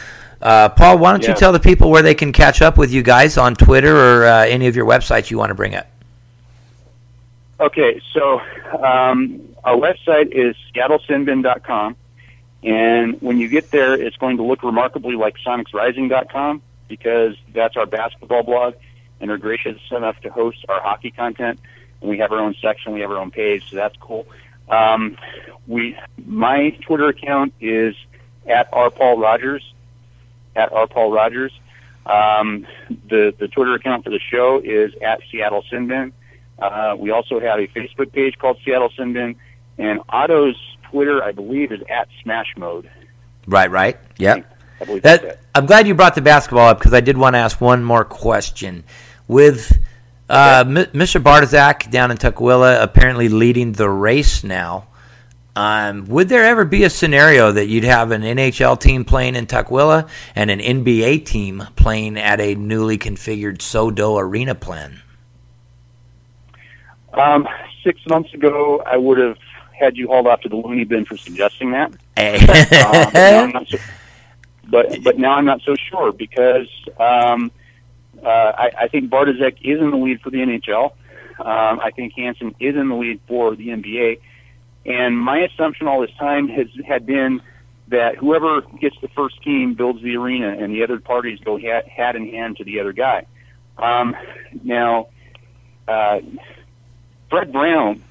Uh, 0.47 0.69
Paul, 0.69 0.99
why 0.99 1.11
don't 1.11 1.25
Yeah. 1.25 1.31
you 1.31 1.35
tell 1.35 1.51
the 1.51 1.59
people 1.59 1.91
where 1.91 2.03
they 2.03 2.15
can 2.15 2.33
catch 2.33 2.63
up 2.63 2.79
with 2.79 2.93
you 2.93 3.03
guys 3.03 3.37
on 3.37 3.57
Twitter 3.57 3.97
or 3.97 4.27
uh, 4.27 4.45
any 4.47 4.69
of 4.69 4.77
your 4.77 4.87
websites 4.87 5.29
you 5.29 5.37
want 5.39 5.49
to 5.51 5.57
bring 5.57 5.75
up? 5.75 5.89
Okay, 7.59 8.01
so 8.13 8.41
um, 8.81 9.41
our 9.65 9.75
website 9.75 10.29
is 10.31 10.55
seattlesinbin.com, 10.73 11.97
and 12.63 13.21
when 13.21 13.39
you 13.39 13.49
get 13.49 13.73
there, 13.73 13.95
it's 13.95 14.17
going 14.19 14.37
to 14.37 14.45
look 14.45 14.63
remarkably 14.63 15.17
like 15.17 15.35
sonicsrising.com 15.45 16.63
because 16.87 17.35
that's 17.53 17.77
our 17.77 17.87
basketball 17.87 18.45
blog, 18.45 18.75
and 19.21 19.29
they're 19.29 19.39
gracious 19.39 19.81
enough 19.91 20.21
to 20.21 20.31
host 20.31 20.65
our 20.69 20.81
hockey 20.81 21.11
content. 21.11 21.59
And 22.01 22.09
we 22.09 22.19
have 22.19 22.31
our 22.31 22.39
own 22.39 22.55
section, 22.63 22.93
we 22.93 23.01
have 23.01 23.11
our 23.11 23.19
own 23.19 23.33
page, 23.33 23.69
so 23.69 23.75
that's 23.75 23.97
cool. 23.97 24.29
Um, 24.69 25.17
we, 25.67 25.97
my 26.25 26.71
Twitter 26.83 27.09
account 27.09 27.53
is 27.61 27.97
at 28.47 28.69
r 28.73 28.91
paul 28.91 29.19
rogers, 29.19 29.65
at 30.57 30.73
r 30.73 30.87
paul 30.87 31.13
rogers. 31.13 31.53
Um, 32.05 32.67
the 32.89 33.35
the 33.39 33.49
Twitter 33.49 33.75
account 33.75 34.05
for 34.05 34.11
the 34.11 34.21
show 34.31 34.61
is 34.63 34.93
at 35.03 35.21
Seattle 35.31 35.65
Sinbin. 35.71 36.13
Uh, 36.59 36.97
we 36.99 37.11
also 37.11 37.39
have 37.41 37.59
a 37.59 37.67
Facebook 37.69 38.13
page 38.13 38.39
called 38.39 38.59
Seattle 38.65 38.91
Sinbin, 38.99 39.37
and 39.79 40.01
Otto's 40.09 40.57
Twitter, 40.91 41.23
I 41.23 41.33
believe, 41.33 41.73
is 41.73 41.81
at 41.91 42.09
Smash 42.23 42.55
Mode. 42.57 42.89
Right, 43.47 43.71
right. 43.71 43.99
Yep. 44.19 44.53
I 44.81 44.85
believe 44.85 45.03
that's 45.03 45.23
it. 45.23 45.27
That 45.29 45.41
I'm 45.55 45.67
glad 45.67 45.87
you 45.87 45.95
brought 45.95 46.15
the 46.15 46.23
basketball 46.23 46.69
up 46.69 46.79
because 46.79 46.93
I 46.95 47.01
did 47.01 47.17
want 47.17 47.35
to 47.35 47.39
ask 47.39 47.61
one 47.61 47.85
more 47.85 48.05
question. 48.05 48.85
With 49.29 49.79
uh, 50.29 50.65
M- 50.67 50.75
Mr. 50.75 51.21
Bartoszek 51.21 51.91
down 51.91 52.11
in 52.11 52.17
Tukwila 52.17 52.83
apparently 52.83 53.29
leading 53.29 53.73
the 53.73 53.89
race 53.89 54.45
now, 54.45 54.87
um, 55.57 56.05
would 56.05 56.29
there 56.29 56.45
ever 56.45 56.67
be 56.67 56.85
a 56.85 56.91
scenario 56.91 57.51
that 57.51 57.67
you'd 57.67 57.85
have 57.85 58.11
an 58.11 58.21
NHL 58.21 58.79
team 58.79 59.07
playing 59.07 59.37
in 59.37 59.47
Tukwila 59.47 60.07
and 60.35 60.51
an 60.51 60.61
NBA 60.61 61.25
team 61.25 61.65
playing 61.77 62.19
at 62.19 62.41
a 62.41 62.55
newly 62.55 62.99
configured 62.99 63.59
SoDo 63.59 64.21
arena 64.21 64.55
plan? 64.55 65.01
Um, 67.15 67.49
six 67.83 67.99
months 68.07 68.35
ago, 68.35 68.83
I 68.85 68.99
would 68.99 69.17
have 69.17 69.39
had 69.73 69.97
you 69.97 70.09
hauled 70.09 70.27
off 70.27 70.43
to 70.43 70.51
the 70.51 70.57
loony 70.57 70.85
bin 70.85 71.07
for 71.07 71.17
suggesting 71.17 71.73
that. 71.73 71.91
Uh, 72.19 72.39
but, 72.47 72.71
now 73.15 73.43
I'm 73.43 73.51
not 73.51 73.69
so, 73.69 73.79
but 74.69 75.03
but 75.03 75.19
now 75.19 75.33
I'm 75.37 75.47
not 75.47 75.63
so 75.63 75.75
sure 75.75 76.13
because 76.13 76.69
um, 76.99 77.51
uh, 78.23 78.29
I, 78.29 78.71
I 78.81 78.89
think 78.89 79.11
Bartoszek 79.11 79.57
is 79.63 79.81
in 79.81 79.91
the 79.91 79.97
lead 79.97 80.21
for 80.21 80.29
the 80.29 80.39
NHL. 80.39 80.93
Um, 81.39 81.81
I 81.81 81.91
think 81.97 82.13
Hansen 82.15 82.55
is 82.61 82.77
in 82.77 82.89
the 82.89 82.95
lead 82.95 83.21
for 83.27 83.57
the 83.57 83.69
NBA, 83.69 84.21
and 84.87 85.19
my 85.19 85.41
assumption 85.41 85.89
all 85.89 86.01
this 86.01 86.15
time 86.19 86.49
has 86.49 86.69
had 86.87 87.07
been 87.07 87.43
that 87.89 88.17
whoever 88.17 88.63
gets 88.81 88.97
the 89.01 89.09
first 89.09 89.43
team 89.43 89.75
builds 89.75 90.03
the 90.03 90.17
arena, 90.17 90.49
and 90.49 90.73
the 90.73 90.83
other 90.83 90.99
parties 90.99 91.39
go 91.45 91.59
hat, 91.59 91.87
hat 91.89 92.17
in 92.17 92.29
hand 92.31 92.57
to 92.57 92.65
the 92.65 92.81
other 92.81 92.93
guy. 92.93 93.27
Um, 93.79 94.17
now, 94.65 95.09
uh, 95.87 96.21
Fred 97.31 97.53
Brown, 97.53 98.03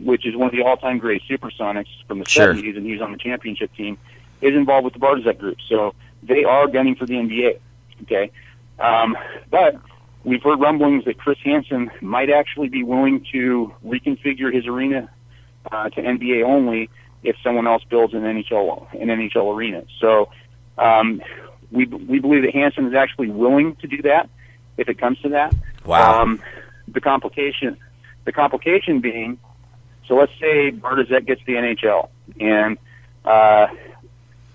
which 0.00 0.26
is 0.26 0.36
one 0.36 0.48
of 0.48 0.52
the 0.52 0.62
all-time 0.62 0.98
great 0.98 1.22
Supersonics 1.28 1.88
from 2.06 2.20
the 2.20 2.28
Sure. 2.28 2.54
70s, 2.54 2.76
and 2.76 2.86
he's 2.86 3.00
on 3.00 3.12
the 3.12 3.18
championship 3.18 3.74
team, 3.74 3.98
is 4.40 4.54
involved 4.54 4.84
with 4.84 4.94
the 4.94 5.00
Bartoszek 5.00 5.38
group. 5.38 5.58
So 5.68 5.94
they 6.22 6.44
are 6.44 6.66
gunning 6.68 6.94
for 6.94 7.06
the 7.06 7.14
NBA. 7.14 7.58
Okay, 8.02 8.30
um, 8.78 9.16
but 9.50 9.76
we've 10.24 10.42
heard 10.42 10.60
rumblings 10.60 11.04
that 11.04 11.18
Chris 11.18 11.38
Hansen 11.44 11.90
might 12.00 12.30
actually 12.30 12.68
be 12.68 12.82
willing 12.82 13.26
to 13.32 13.74
reconfigure 13.84 14.54
his 14.54 14.66
arena 14.66 15.10
uh, 15.70 15.88
to 15.90 16.00
NBA 16.00 16.44
only 16.44 16.90
if 17.22 17.36
someone 17.42 17.66
else 17.66 17.82
builds 17.84 18.14
an 18.14 18.22
NHL 18.22 18.92
an 19.00 19.08
NHL 19.08 19.54
arena. 19.54 19.84
So 20.00 20.30
um, 20.76 21.22
we 21.70 21.86
we 21.86 22.18
believe 22.18 22.42
that 22.42 22.54
Hansen 22.54 22.86
is 22.86 22.94
actually 22.94 23.30
willing 23.30 23.76
to 23.76 23.86
do 23.86 24.02
that 24.02 24.28
if 24.76 24.88
it 24.88 24.98
comes 24.98 25.20
to 25.20 25.30
that. 25.30 25.54
Wow. 25.84 26.22
Um, 26.22 26.42
the 26.86 27.00
complication 27.00 27.76
the 28.24 28.32
complication 28.32 29.00
being 29.00 29.38
so 30.06 30.14
let's 30.14 30.32
say 30.40 30.70
Bartoszek 30.70 31.26
gets 31.26 31.42
the 31.46 31.54
NHL 31.54 32.08
and 32.40 32.78
uh, 33.24 33.66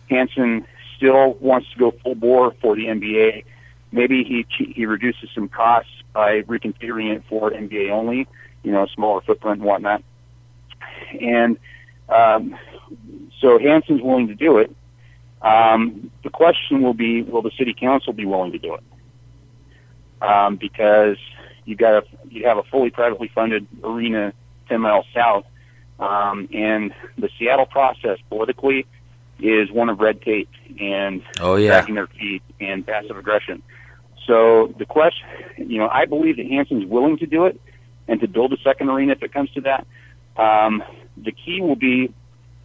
Hansen 0.10 0.66
still 0.98 1.34
wants 1.36 1.72
to 1.74 1.78
go 1.78 1.92
full 2.04 2.16
bore 2.16 2.54
for 2.60 2.76
the 2.76 2.86
NBA. 2.86 3.46
Maybe 3.92 4.24
he 4.24 4.46
he 4.74 4.86
reduces 4.88 5.30
some 5.36 5.48
costs 5.48 5.92
by 6.14 6.42
reconfiguring 6.42 7.16
it 7.16 7.24
for 7.30 7.52
NBA 7.52 7.92
only, 7.92 8.28
you 8.64 8.72
know, 8.72 8.88
smaller 8.88 9.22
footprint 9.22 9.60
and 9.60 9.68
whatnot. 9.68 10.04
And 11.20 11.58
um, 12.10 12.58
so 13.40 13.60
Hansen's 13.60 14.02
willing 14.02 14.28
to 14.28 14.36
do 14.36 14.58
it. 14.58 14.76
Um, 15.42 16.12
the 16.24 16.30
question 16.30 16.82
will 16.82 16.94
be, 16.94 17.22
will 17.22 17.42
the 17.42 17.52
city 17.58 17.76
council 17.78 18.14
be 18.14 18.26
willing 18.26 18.54
to 18.54 18.60
do 18.60 18.76
it? 18.76 18.84
Um, 20.22 20.56
because 20.56 21.18
you 21.66 21.76
got 21.76 22.04
a, 22.04 22.04
you 22.30 22.48
have 22.48 22.58
a 22.58 22.64
fully 22.64 22.90
privately 22.90 23.30
funded 23.34 23.68
arena 23.84 24.34
10 24.70 24.80
miles 24.80 25.06
south, 25.14 25.46
um, 26.00 26.48
and 26.54 26.94
the 27.18 27.30
Seattle 27.38 27.66
process 27.66 28.18
politically 28.30 28.86
is 29.40 29.70
one 29.72 29.90
of 29.90 30.00
red 30.00 30.22
tape 30.22 30.50
and 30.80 31.22
Oh 31.42 31.56
yeah. 31.56 31.72
dragging 31.72 31.96
their 31.96 32.08
feet 32.08 32.42
and 32.62 32.86
passive 32.86 33.18
aggression. 33.18 33.62
So 34.26 34.74
the 34.78 34.86
question, 34.86 35.28
you 35.58 35.80
know, 35.80 35.90
I 35.90 36.06
believe 36.06 36.38
that 36.38 36.46
Hansen's 36.46 36.86
willing 36.86 37.18
to 37.18 37.26
do 37.26 37.46
it 37.46 37.60
and 38.08 38.22
to 38.22 38.28
build 38.28 38.54
a 38.54 38.58
second 38.64 38.90
arena 38.90 39.14
if 39.14 39.24
it 39.24 39.34
comes 39.34 39.52
to 39.52 39.62
that. 39.62 39.86
Um, 40.38 40.84
the 41.18 41.32
key 41.32 41.62
will 41.62 41.76
be 41.76 42.14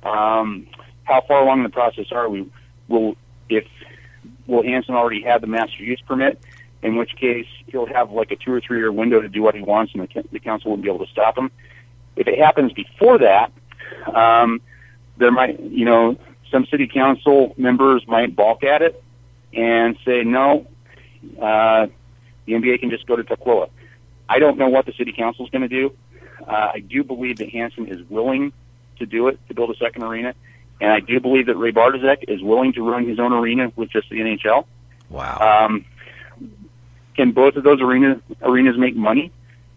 um, 0.02 0.66
how 1.04 1.22
far 1.26 1.42
along 1.42 1.62
the 1.62 1.68
process 1.68 2.06
are 2.12 2.28
we? 2.28 2.50
Will 2.88 3.16
if 3.48 3.64
will 4.46 4.62
Hansen 4.62 4.94
already 4.94 5.22
have 5.22 5.40
the 5.40 5.46
master 5.46 5.82
use 5.82 6.00
permit? 6.06 6.40
In 6.82 6.96
which 6.96 7.16
case 7.16 7.46
he'll 7.66 7.86
have 7.86 8.12
like 8.12 8.30
a 8.30 8.36
two 8.36 8.52
or 8.52 8.60
three 8.60 8.78
year 8.78 8.92
window 8.92 9.20
to 9.20 9.28
do 9.28 9.42
what 9.42 9.54
he 9.54 9.62
wants, 9.62 9.92
and 9.94 10.02
the, 10.02 10.24
the 10.30 10.38
council 10.38 10.70
won't 10.70 10.82
be 10.82 10.88
able 10.88 11.04
to 11.04 11.10
stop 11.10 11.36
him. 11.36 11.50
If 12.16 12.28
it 12.28 12.38
happens 12.38 12.72
before 12.72 13.18
that, 13.18 13.52
um, 14.14 14.60
there 15.16 15.32
might, 15.32 15.60
you 15.60 15.84
know, 15.84 16.16
some 16.50 16.66
city 16.66 16.86
council 16.86 17.54
members 17.56 18.06
might 18.06 18.34
balk 18.34 18.64
at 18.64 18.82
it 18.82 19.02
and 19.52 19.96
say 20.04 20.22
no, 20.22 20.66
uh, 21.40 21.86
the 22.46 22.52
NBA 22.52 22.80
can 22.80 22.90
just 22.90 23.06
go 23.06 23.16
to 23.16 23.24
Tukwila. 23.24 23.70
I 24.28 24.38
don't 24.38 24.58
know 24.58 24.68
what 24.68 24.86
the 24.86 24.92
city 24.92 25.12
council 25.12 25.44
is 25.44 25.50
going 25.50 25.62
to 25.62 25.68
do. 25.68 25.94
Uh, 26.48 26.70
I 26.74 26.78
do 26.80 27.04
believe 27.04 27.38
that 27.38 27.50
Hansen 27.50 27.86
is 27.88 28.00
willing 28.08 28.52
to 28.98 29.06
do 29.06 29.28
it 29.28 29.38
to 29.48 29.54
build 29.54 29.70
a 29.70 29.76
second 29.76 30.02
arena, 30.02 30.34
and 30.80 30.90
I 30.90 31.00
do 31.00 31.20
believe 31.20 31.46
that 31.46 31.56
Ray 31.56 31.72
Bartoszek 31.72 32.24
is 32.28 32.42
willing 32.42 32.72
to 32.72 32.88
run 32.88 33.06
his 33.06 33.18
own 33.20 33.32
arena 33.32 33.70
with 33.76 33.90
just 33.90 34.08
the 34.08 34.16
NHL. 34.20 34.64
Wow. 35.10 35.66
Um, 35.66 35.84
can 37.16 37.32
both 37.32 37.56
of 37.56 37.64
those 37.64 37.80
arena 37.80 38.20
arenas 38.42 38.76
make 38.78 38.96
money 38.96 39.30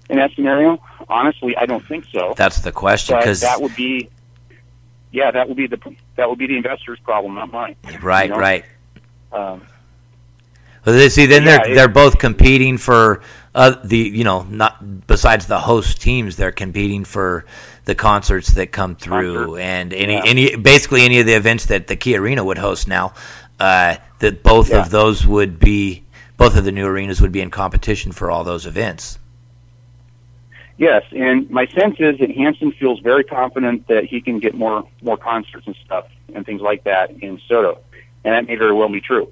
in 0.09 0.17
that 0.17 0.31
scenario? 0.35 0.81
Honestly, 1.09 1.55
I 1.57 1.65
don't 1.65 1.85
think 1.85 2.05
so. 2.11 2.33
That's 2.37 2.59
the 2.59 2.71
question 2.71 3.17
because 3.17 3.41
that 3.41 3.61
would 3.61 3.75
be, 3.75 4.09
yeah, 5.11 5.31
that 5.31 5.47
would 5.47 5.57
be 5.57 5.67
the 5.67 5.79
that 6.15 6.29
would 6.29 6.37
be 6.39 6.47
the 6.47 6.55
investor's 6.57 6.99
problem, 6.99 7.35
not 7.35 7.51
mine. 7.51 7.75
right, 8.01 8.25
you 8.29 8.35
know? 8.35 8.39
right. 8.39 8.65
Um, 9.31 9.61
Well, 10.85 10.95
they 10.95 11.09
see, 11.09 11.25
then 11.25 11.43
Yeah, 11.43 11.57
they're 11.59 11.71
it- 11.71 11.75
they're 11.75 11.87
both 11.87 12.17
competing 12.19 12.77
for 12.77 13.21
uh, 13.53 13.75
the 13.83 13.97
you 13.97 14.23
know 14.23 14.43
not 14.43 15.07
besides 15.07 15.47
the 15.47 15.59
host 15.59 16.01
teams, 16.01 16.35
they're 16.37 16.51
competing 16.51 17.03
for 17.05 17.45
the 17.85 17.95
concerts 17.95 18.53
that 18.53 18.71
come 18.71 18.95
through 18.95 19.45
Concert. 19.47 19.59
and 19.59 19.93
any 19.93 20.13
Yeah. 20.13 20.21
any 20.25 20.55
basically 20.55 21.03
any 21.03 21.19
of 21.19 21.25
the 21.25 21.33
events 21.33 21.65
that 21.67 21.87
the 21.87 21.95
Key 21.95 22.15
Arena 22.15 22.43
would 22.43 22.57
host 22.57 22.87
now. 22.87 23.13
Uh, 23.59 23.95
that 24.19 24.41
both 24.43 24.69
Yeah. 24.71 24.79
of 24.79 24.89
those 24.89 25.25
would 25.27 25.59
be 25.59 26.03
both 26.37 26.57
of 26.57 26.63
the 26.63 26.71
new 26.71 26.85
arenas 26.87 27.21
would 27.21 27.31
be 27.31 27.41
in 27.41 27.51
competition 27.51 28.11
for 28.11 28.31
all 28.31 28.43
those 28.43 28.65
events. 28.65 29.19
Yes, 30.77 31.03
and 31.11 31.47
my 31.51 31.67
sense 31.67 31.97
is 31.99 32.17
that 32.19 32.31
Hansen 32.31 32.71
feels 32.71 32.99
very 33.01 33.23
confident 33.23 33.87
that 33.87 34.05
he 34.05 34.19
can 34.21 34.39
get 34.39 34.55
more 34.55 34.87
more 35.03 35.17
concerts 35.17 35.67
and 35.67 35.75
stuff 35.85 36.05
and 36.33 36.43
things 36.45 36.61
like 36.61 36.85
that 36.85 37.11
in 37.11 37.39
SoDo, 37.47 37.77
and 38.23 38.33
that 38.33 38.47
may 38.47 38.55
very 38.55 38.73
well 38.73 38.89
be 38.89 39.01
true. 39.01 39.31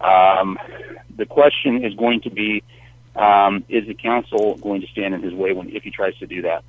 Um, 0.00 0.58
the 1.16 1.26
question 1.26 1.84
is 1.84 1.94
going 1.94 2.22
to 2.22 2.30
be: 2.30 2.64
um, 3.16 3.64
Is 3.68 3.86
the 3.86 3.94
council 3.94 4.56
going 4.56 4.80
to 4.80 4.86
stand 4.88 5.14
in 5.14 5.22
his 5.22 5.34
way 5.34 5.52
when 5.52 5.68
if 5.70 5.82
he 5.82 5.90
tries 5.90 6.16
to 6.18 6.26
do 6.26 6.42
that 6.42 6.64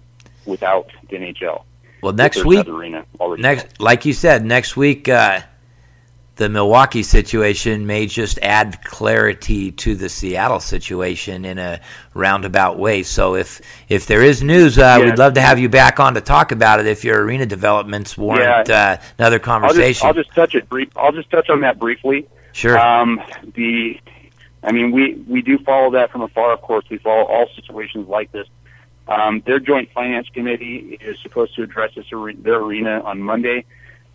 without 0.46 0.90
the 1.10 1.18
NHL? 1.18 1.64
Well, 2.02 2.14
next 2.14 2.44
week 2.46 2.68
arena 2.68 3.06
next 3.38 3.80
like 3.80 4.06
you 4.06 4.14
said 4.14 4.44
next 4.44 4.76
week 4.76 5.08
uh, 5.08 5.42
the 6.38 6.50
Milwaukee 6.50 7.04
situation 7.04 7.86
may 7.86 8.08
just 8.08 8.40
add 8.42 8.84
clarity 8.84 9.72
to 9.74 9.94
the 9.94 10.10
Seattle 10.10 10.60
situation 10.60 11.46
in 11.46 11.60
a 11.60 11.80
roundabout 12.16 12.80
way. 12.80 13.04
So 13.04 13.36
if 13.36 13.62
if 13.90 14.08
there 14.08 14.24
is 14.24 14.42
news, 14.42 14.80
uh, 14.80 14.98
Yeah. 15.00 15.06
we'd 15.06 15.20
love 15.20 15.34
to 15.36 15.42
have 15.42 15.60
you 15.60 15.70
back 15.70 16.00
on 16.00 16.16
to 16.16 16.22
talk 16.22 16.52
about 16.52 16.80
it. 16.80 16.88
If 16.88 17.04
your 17.04 17.24
arena 17.24 17.46
developments 17.46 18.18
warrant 18.18 18.70
uh, 18.72 18.98
another 19.20 19.36
I'll 19.36 19.40
just, 19.40 19.44
conversation, 19.44 20.08
I'll 20.08 20.14
just 20.16 20.34
touch 20.34 20.56
it 20.56 20.68
brief. 20.70 20.90
I'll 20.96 21.12
just 21.12 21.30
touch 21.30 21.50
on 21.52 21.62
that 21.62 21.78
briefly. 21.78 22.28
sure. 22.54 22.80
Um, 22.80 23.22
the, 23.54 24.00
I 24.64 24.72
mean, 24.72 24.92
we 24.92 25.14
we 25.28 25.42
do 25.42 25.58
follow 25.60 25.92
that 25.92 26.12
from 26.12 26.22
afar. 26.22 26.52
Of 26.54 26.62
course, 26.62 26.86
we 26.90 26.98
follow 26.98 27.24
all 27.26 27.48
situations 27.56 28.08
like 28.08 28.32
this. 28.32 28.48
Um, 29.08 29.42
their 29.46 29.60
joint 29.60 29.90
finance 29.92 30.28
committee 30.30 30.98
is 31.02 31.20
supposed 31.20 31.56
to 31.56 31.64
address 31.64 31.96
this 31.96 32.12
are- 32.14 32.34
their 32.34 32.58
arena 32.60 33.02
on 33.04 33.22
Monday. 33.22 33.66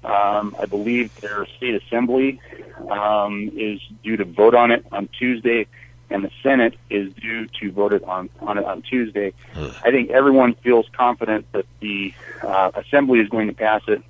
Um, 0.05 0.55
I 0.61 0.67
believe 0.67 1.15
their 1.21 1.47
state 1.57 1.75
assembly 1.83 2.41
um, 2.89 3.51
is 3.57 3.81
due 4.05 4.17
to 4.17 4.25
vote 4.25 4.55
on 4.55 4.71
it 4.71 4.87
on 4.93 5.09
Tuesday, 5.09 5.67
and 6.11 6.23
the 6.23 6.31
Senate 6.45 6.75
is 6.91 7.13
due 7.15 7.47
to 7.61 7.73
vote 7.73 7.93
it 7.93 8.05
on 8.05 8.31
on 8.41 8.57
it 8.59 8.65
on 8.65 8.83
Tuesday. 8.83 9.33
Ugh. 9.57 9.75
I 9.85 9.91
think 9.91 10.11
everyone 10.11 10.55
feels 10.55 10.87
confident 10.93 11.51
that 11.53 11.67
the 11.81 12.15
uh, 12.43 12.71
assembly 12.77 13.19
is 13.19 13.29
going 13.29 13.49
to 13.49 13.53
pass 13.55 13.83
it. 13.89 14.01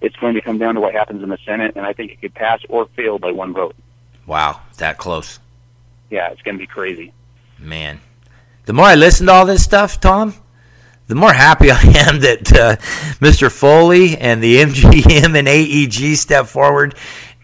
It's 0.00 0.16
going 0.16 0.34
to 0.34 0.40
come 0.40 0.58
down 0.58 0.74
to 0.74 0.80
what 0.80 0.92
happens 0.92 1.22
in 1.22 1.28
the 1.28 1.38
Senate, 1.46 1.74
and 1.76 1.86
I 1.86 1.92
think 1.92 2.10
it 2.10 2.20
could 2.20 2.34
pass 2.34 2.60
or 2.68 2.86
fail 2.96 3.18
by 3.20 3.30
one 3.30 3.52
vote. 3.54 3.76
wow, 4.26 4.60
that 4.78 4.98
close, 4.98 5.38
Yeah, 6.10 6.30
it's 6.30 6.42
going 6.42 6.56
to 6.56 6.58
be 6.58 6.66
crazy. 6.66 7.12
man. 7.58 8.00
The 8.66 8.72
more 8.72 8.86
I 8.86 8.94
listen 8.94 9.26
to 9.26 9.32
all 9.32 9.44
this 9.44 9.62
stuff, 9.62 10.00
Tom, 10.00 10.34
the 11.06 11.14
more 11.14 11.32
happy 11.34 11.70
I 11.70 11.80
am 11.82 12.20
that 12.20 12.52
uh, 12.52 12.76
Mr. 13.20 13.52
Foley 13.52 14.16
and 14.16 14.42
the 14.42 14.56
MGM 14.62 15.36
and 15.38 15.46
AEG 15.48 16.16
step 16.16 16.46
forward. 16.46 16.94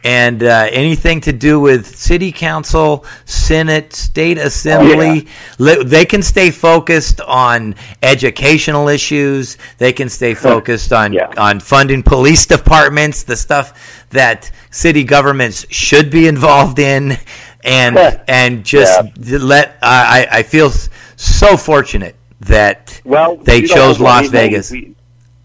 And 0.03 0.43
uh, 0.43 0.67
anything 0.71 1.21
to 1.23 1.33
do 1.35 1.61
with 1.61 1.85
city 1.95 2.33
council, 2.33 3.05
senate, 3.27 3.93
state 3.93 4.39
assembly, 4.39 5.29
li- 5.59 5.85
they 5.85 6.07
can 6.07 6.23
stay 6.23 6.51
focused 6.51 7.21
on 7.21 7.75
educational 8.03 8.89
issues. 8.89 9.59
They 9.77 9.93
can 9.93 10.09
stay 10.09 10.33
focused 10.33 10.95
on 10.95 11.13
Yeah. 11.13 11.31
on 11.37 11.61
funding 11.61 12.03
police 12.03 12.47
departments, 12.57 13.25
the 13.25 13.37
stuff 13.37 14.07
that 14.09 14.51
city 14.71 15.05
governments 15.05 15.67
should 15.69 16.11
be 16.11 16.27
involved 16.29 16.79
in, 16.79 17.19
and 17.65 17.97
and 18.29 18.65
just 18.65 19.01
let. 19.29 19.77
I 19.83 20.27
I 20.31 20.43
feel 20.43 20.71
so 21.17 21.57
fortunate 21.57 22.17
that 22.41 23.01
Well, 23.05 23.37
They 23.37 23.63
you 23.63 23.69
know, 23.69 23.75
chose 23.75 24.01
Las 24.01 24.29
Vegas. 24.29 24.71
we- 24.71 24.95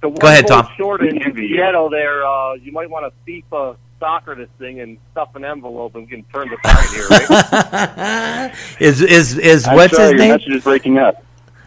The 0.01 0.09
Go 0.11 0.27
ahead, 0.27 0.47
Tom. 0.47 0.65
vote 0.65 0.71
Short 0.77 1.01
in 1.05 1.19
Seattle, 1.35 1.89
there, 1.89 2.25
uh, 2.25 2.53
you 2.53 2.71
might 2.71 2.89
want 2.89 3.11
to 3.11 3.31
FIFA 3.31 3.75
soccer 3.99 4.35
this 4.35 4.49
thing 4.59 4.79
and 4.81 4.97
stuff 5.11 5.35
an 5.35 5.43
envelope 5.45 5.95
and 5.95 6.03
we 6.05 6.09
can 6.11 6.23
turn 6.33 6.49
the 6.49 6.57
tide 6.57 6.89
here, 6.93 7.07
right? 7.09 8.51
is 8.79 9.01
is 9.01 9.37
is 9.37 9.67
I'm 9.67 9.75
what's 9.75 9.95
sorry, 9.95 10.11
his 10.11 10.11
your 10.13 10.19
name? 10.19 10.29
message 10.31 10.55
is 10.55 10.63
breaking 10.63 10.97
up. 10.99 11.23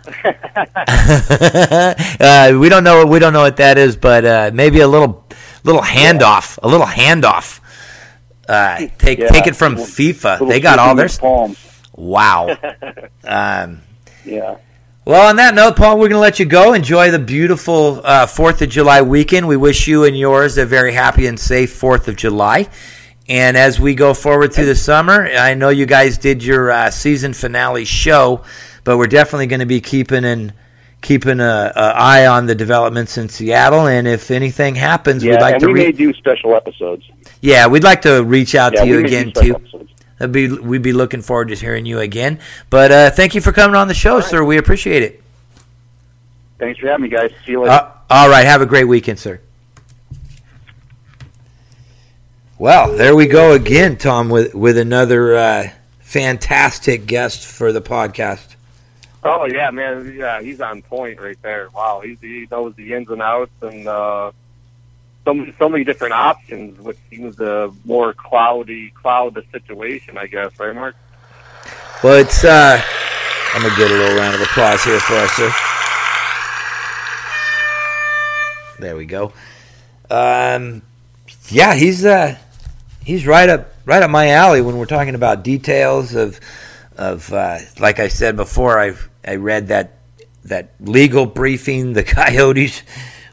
uh, 0.25 0.33
we 2.59 2.69
don't 2.69 2.85
know. 2.85 3.05
We 3.07 3.19
don't 3.19 3.33
know 3.33 3.41
what 3.43 3.57
that 3.59 3.79
is, 3.79 3.97
but 3.97 4.25
uh, 4.25 4.51
maybe 4.55 4.81
a 4.81 4.89
little 4.89 5.25
little 5.65 5.83
handoff. 5.83 6.59
A 6.63 6.69
little 6.69 6.87
handoff. 6.87 7.61
Uh, 8.49 8.87
take 8.99 9.19
Yeah. 9.19 9.29
take 9.29 9.47
it 9.47 9.55
from 9.57 9.75
Little- 9.77 9.87
FIFA. 9.87 10.33
Little 10.33 10.47
They 10.49 10.61
got 10.61 10.79
all 10.79 10.95
their 10.95 11.09
palms. 11.09 11.59
wow. 11.95 12.57
Um, 13.25 13.83
Yeah. 14.25 14.57
Well, 15.05 15.29
on 15.31 15.37
that 15.37 15.55
note, 15.55 15.77
Paul, 15.77 15.95
we're 15.99 16.09
going 16.09 16.13
to 16.13 16.19
let 16.19 16.39
you 16.39 16.45
go. 16.45 16.75
Enjoy 16.75 17.11
the 17.11 17.19
beautiful 17.19 18.03
uh, 18.05 18.27
Fourth 18.27 18.61
of 18.61 18.69
July 18.69 19.01
weekend. 19.01 19.49
We 19.49 19.57
wish 19.57 19.89
you 19.89 20.05
and 20.05 20.19
yours 20.19 20.59
a 20.59 20.67
very 20.67 20.93
happy 20.93 21.27
and 21.27 21.41
safe 21.41 21.73
Fourth 21.73 22.09
of 22.09 22.17
July. 22.17 22.69
And 23.27 23.57
as 23.57 23.81
we 23.81 23.95
go 23.95 24.13
forward 24.13 24.53
through 24.53 24.67
the 24.67 24.75
summer, 24.77 25.27
I 25.27 25.55
know 25.55 25.71
you 25.71 25.87
guys 25.87 26.19
did 26.19 26.43
your 26.45 26.71
uh, 26.71 26.91
season 26.91 27.33
finale 27.33 27.87
show, 27.87 28.45
but 28.85 28.99
we're 28.99 29.07
definitely 29.07 29.47
going 29.47 29.61
to 29.61 29.67
be 29.67 29.81
keeping 29.81 30.25
an 30.27 30.53
keeping 31.01 31.39
a, 31.41 31.73
a 31.77 31.81
eye 31.97 32.27
on 32.27 32.47
the 32.47 32.55
developments 32.55 33.17
in 33.19 33.29
Seattle. 33.31 33.87
And 33.87 34.07
if 34.09 34.31
anything 34.31 34.75
happens, 34.75 35.23
Yeah, 35.25 35.33
we'd 35.33 35.41
like 35.41 35.55
and 35.55 35.61
to 35.63 35.67
we 35.69 35.73
re- 35.75 35.85
may 35.87 35.93
do 35.93 36.13
special 36.13 36.55
episodes. 36.55 37.05
Yeah, 37.41 37.67
we'd 37.67 37.85
like 37.85 38.03
to 38.03 38.23
reach 38.25 38.55
out 38.55 38.73
Yeah, 38.75 38.83
to 38.83 38.87
you 38.87 38.97
we 38.97 39.03
may 39.03 39.09
do 39.09 39.17
again 39.17 39.33
too. 39.33 39.55
episodes. 39.57 39.91
That'd 40.19 40.33
be, 40.33 40.49
we'd 40.49 40.83
be 40.83 40.93
looking 40.93 41.23
forward 41.23 41.49
to 41.49 41.55
hearing 41.55 41.87
you 41.87 42.01
again. 42.01 42.41
But 42.71 42.91
uh, 42.91 43.11
thank 43.11 43.35
you 43.37 43.41
for 43.41 43.53
coming 43.53 43.77
on 43.77 43.87
the 43.87 43.95
show, 43.95 44.21
sir. 44.21 44.43
We 44.45 44.59
appreciate 44.59 45.03
it. 45.05 45.23
Thanks 46.59 46.81
for 46.81 46.89
having 46.89 47.05
me, 47.05 47.09
guys. 47.09 47.31
See 47.47 47.53
you 47.53 47.61
later. 47.61 47.71
Uh, 47.73 47.93
all 48.11 48.29
right. 48.29 48.45
Have 48.45 48.61
a 48.61 48.67
great 48.67 48.85
weekend, 48.85 49.21
sir. 49.21 49.41
Well, 52.59 52.97
there 52.97 53.15
we 53.15 53.27
go 53.27 53.53
again, 53.53 53.97
Tom, 53.97 54.29
with 54.29 54.55
with 54.55 54.77
another 54.79 55.37
uh, 55.37 55.69
fantastic 56.01 57.07
guest 57.07 57.47
for 57.47 57.71
the 57.73 57.81
podcast. 57.81 58.57
oh 59.23 59.47
yeah, 59.47 59.71
man, 59.71 60.13
yeah, 60.17 60.41
he's 60.43 60.61
on 60.61 60.83
point 60.83 61.21
right 61.21 61.41
there. 61.43 61.69
Wow, 61.73 62.01
he's, 62.05 62.21
he 62.21 62.49
knows 62.51 62.75
the 62.75 62.95
ins 62.95 63.09
and 63.11 63.23
outs 63.23 63.53
and 63.63 63.87
uh, 63.87 64.33
so 65.29 65.35
many, 65.35 65.55
so 65.59 65.69
many 65.69 65.85
different 65.85 66.15
options, 66.15 66.81
which 66.81 66.97
seems 67.11 67.37
to 67.37 67.71
more 67.85 68.15
cloudy 68.15 68.89
cloud 68.91 69.35
the 69.35 69.45
situation, 69.53 70.17
I 70.17 70.27
guess, 70.27 70.59
right, 70.59 70.75
Mark? 70.75 70.97
Well, 72.03 72.15
it's 72.15 72.45
uh, 72.45 72.81
I'm 73.53 73.63
gonna 73.63 73.77
get 73.77 73.91
a 73.91 73.95
little 73.95 74.17
round 74.17 74.35
of 74.37 74.41
applause 74.41 74.83
here 74.83 74.99
for 75.01 75.17
us, 75.17 75.31
sir. 75.33 75.53
There 78.79 78.97
we 78.97 79.05
go. 79.05 79.35
Um, 80.09 80.81
yeah, 81.49 81.75
he's 81.75 82.07
uh, 82.07 82.39
he's 83.05 83.27
right 83.27 83.51
up 83.51 83.71
right 83.85 84.03
up 84.03 84.11
my 84.11 84.31
alley 84.31 84.63
when 84.63 84.79
we're 84.79 84.87
talking 84.87 85.15
about 85.15 85.45
details 85.45 86.15
of 86.15 86.41
of 86.97 87.31
uh, 87.35 87.59
like 87.79 87.99
I 87.99 88.09
said 88.09 88.35
before. 88.35 88.81
I 88.81 88.95
I 89.27 89.35
read 89.35 89.69
that 89.69 89.99
that 90.45 90.71
legal 90.81 91.27
briefing. 91.27 91.93
The 91.93 92.05
Coyotes. 92.15 92.83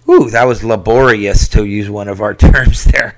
Ooh, 0.10 0.30
that 0.32 0.46
was 0.46 0.64
laborious 0.64 1.48
to 1.50 1.66
use 1.66 1.90
one 1.90 2.08
of 2.08 2.22
our 2.22 2.34
terms 2.36 2.86
there. 2.86 3.18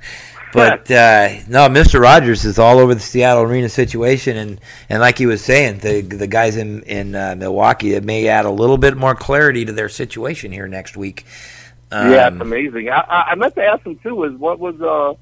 But 0.54 0.90
uh, 0.92 1.30
no, 1.48 1.68
Mr. 1.70 2.02
Rogers 2.02 2.46
is 2.46 2.60
all 2.60 2.80
over 2.80 2.94
the 2.96 3.02
Seattle 3.02 3.44
arena 3.44 3.70
situation, 3.70 4.38
and, 4.38 4.62
and 4.90 5.02
like 5.02 5.18
he 5.18 5.26
was 5.28 5.44
saying, 5.44 5.80
the 5.80 6.02
the 6.02 6.28
guys 6.28 6.58
in 6.58 6.84
in 6.84 7.16
uh, 7.16 7.36
Milwaukee, 7.38 7.94
it 7.96 8.04
may 8.06 8.28
add 8.30 8.46
a 8.46 8.52
little 8.52 8.78
bit 8.78 8.98
more 8.98 9.16
clarity 9.16 9.66
to 9.66 9.74
their 9.74 9.90
situation 9.90 10.52
here 10.52 10.68
next 10.68 10.98
week. 10.98 11.26
yeah, 12.00 12.30
it's 12.30 12.42
Um, 12.42 12.42
amazing. 12.42 12.90
I, 12.90 13.02
I 13.02 13.22
I 13.32 13.36
meant 13.36 13.56
to 13.56 13.64
ask 13.64 13.86
him 13.86 14.00
too. 14.04 14.24
Is 14.26 14.34
what 14.40 14.60
was 14.60 14.80
uh, 14.82 15.14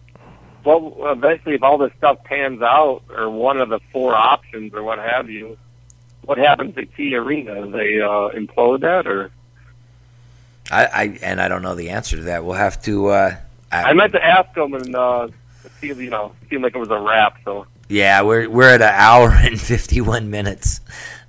what 0.64 1.12
eventually 1.18 1.56
if 1.56 1.64
all 1.64 1.78
this 1.78 1.94
stuff 1.98 2.24
pans 2.26 2.62
out, 2.62 3.04
or 3.10 3.30
one 3.30 3.60
of 3.62 3.70
the 3.70 3.80
four 3.94 4.16
options, 4.16 4.74
or 4.74 4.84
what 4.84 5.00
have 5.00 5.30
you, 5.30 5.58
what 6.26 6.38
happens 6.40 6.76
to 6.76 6.86
Key 6.88 7.16
Arena? 7.16 7.68
They 7.70 8.02
uh, 8.02 8.30
implode 8.38 8.82
that, 8.82 9.08
or 9.08 9.32
I, 10.72 10.86
I 10.86 11.20
and 11.22 11.40
I 11.42 11.48
don't 11.48 11.62
know 11.62 11.76
the 11.76 11.90
answer 11.92 12.16
to 12.18 12.24
that. 12.24 12.44
We'll 12.44 12.56
have 12.56 12.82
to. 12.84 13.08
Uh, 13.08 13.36
I 13.72 13.94
meant 13.94 14.14
to 14.14 14.24
ask 14.24 14.56
him 14.56 14.74
and 14.74 14.96
uh, 14.96 15.28
see, 15.82 15.88
you 15.88 16.10
know, 16.10 16.34
seemed 16.50 16.64
like 16.64 16.76
it 16.76 16.80
was 16.80 16.90
a 16.90 17.00
wrap. 17.00 17.38
So 17.44 17.68
Yeah, 17.90 18.22
we're 18.22 18.50
we're 18.50 18.70
at 18.74 18.82
an 18.82 18.94
hour 18.94 19.30
and 19.36 19.60
fifty 19.60 20.02
one 20.02 20.30
minutes. 20.30 20.82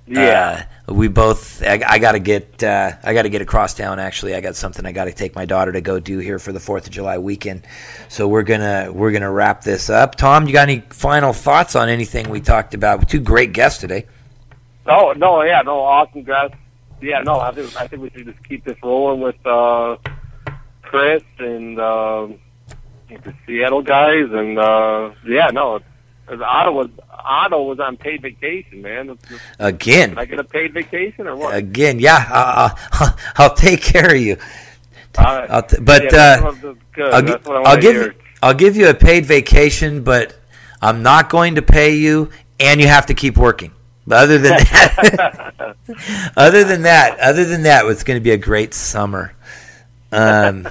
yeah, 0.07 0.65
Uh, 0.87 0.93
we 0.93 1.09
both. 1.09 1.61
I, 1.61 1.81
I 1.85 1.99
got 1.99 2.13
to 2.13 2.19
get. 2.19 2.63
Uh, 2.63 2.93
I 3.03 3.13
got 3.13 3.23
to 3.23 3.29
get 3.29 3.41
across 3.41 3.73
town. 3.73 3.99
Actually, 3.99 4.35
I 4.35 4.41
got 4.41 4.55
something 4.55 4.85
I 4.85 4.93
got 4.93 5.05
to 5.05 5.11
take 5.13 5.35
my 5.35 5.43
daughter 5.45 5.71
to 5.73 5.81
go 5.81 5.99
do 5.99 6.17
here 6.19 6.39
for 6.39 6.53
the 6.53 6.59
Fourth 6.61 6.87
of 6.87 6.93
July 6.93 7.17
weekend. 7.17 7.63
So 8.07 8.27
we're 8.27 8.43
gonna 8.43 8.89
we're 8.93 9.11
gonna 9.11 9.31
wrap 9.31 9.61
this 9.63 9.89
up. 9.89 10.15
Tom, 10.15 10.47
you 10.47 10.53
got 10.53 10.69
any 10.69 10.79
final 10.89 11.33
thoughts 11.33 11.75
on 11.75 11.89
anything 11.89 12.29
we 12.29 12.39
talked 12.39 12.73
about? 12.73 13.09
Two 13.09 13.19
great 13.19 13.51
guests 13.53 13.81
today. 13.81 14.05
oh 14.85 15.13
no, 15.17 15.41
yeah, 15.43 15.61
no, 15.61 15.79
awesome 15.81 16.23
guys. 16.23 16.51
Yeah, 17.01 17.21
no, 17.21 17.39
I 17.39 17.51
think 17.51 17.79
I 17.79 17.87
think 17.87 18.01
we 18.01 18.09
should 18.09 18.25
just 18.25 18.43
keep 18.47 18.63
this 18.65 18.77
rolling 18.83 19.21
with 19.21 19.45
uh, 19.45 19.97
Chris 20.81 21.23
and 21.37 21.79
um, 21.79 22.39
the 23.09 23.33
Seattle 23.45 23.81
guys, 23.83 24.27
and 24.31 24.57
uh, 24.57 25.11
yeah, 25.25 25.47
no, 25.47 25.79
Otto 26.29 26.71
was 26.71 26.89
Otto 27.09 27.63
was 27.63 27.79
on 27.79 27.97
paid 27.97 28.21
vacation, 28.21 28.81
man. 28.81 29.17
Again, 29.59 30.17
I 30.17 30.25
get 30.25 30.39
a 30.39 30.43
paid 30.43 30.73
vacation 30.73 31.27
or 31.27 31.35
what? 31.35 31.55
again, 31.55 31.99
yeah. 31.99 32.27
Uh, 32.29 33.09
I'll, 33.37 33.53
take 33.53 33.81
care 33.81 34.13
of 34.13 34.21
you. 34.21 34.37
Uh, 35.17 35.47
I'll 35.49 35.63
t- 35.63 35.77
but 35.81 36.11
yeah, 36.11 36.39
uh. 36.41 36.45
I'll, 36.45 37.21
gi- 37.21 37.31
That's 37.31 37.45
what 37.45 37.57
I 37.57 37.71
I'll 37.71 37.81
give 37.81 37.95
hear. 37.95 38.15
I'll 38.41 38.53
give 38.53 38.75
you 38.75 38.89
a 38.89 38.93
paid 38.93 39.25
vacation, 39.25 40.03
but 40.03 40.37
I'm 40.81 41.01
not 41.01 41.29
going 41.29 41.55
to 41.55 41.61
pay 41.61 41.95
you, 41.95 42.29
and 42.59 42.81
you 42.81 42.87
have 42.87 43.05
to 43.07 43.13
keep 43.13 43.37
working. 43.37 43.71
But 44.07 44.23
other 44.23 44.37
than 44.37 44.51
that, 44.57 45.75
other 46.37 46.63
than 46.63 46.83
that, 46.83 47.19
other 47.19 47.43
than 47.43 47.63
that, 47.63 47.85
it's 47.85 48.03
going 48.03 48.17
to 48.17 48.23
be 48.23 48.31
a 48.31 48.37
great 48.37 48.73
summer. 48.73 49.33
Um, 50.13 50.67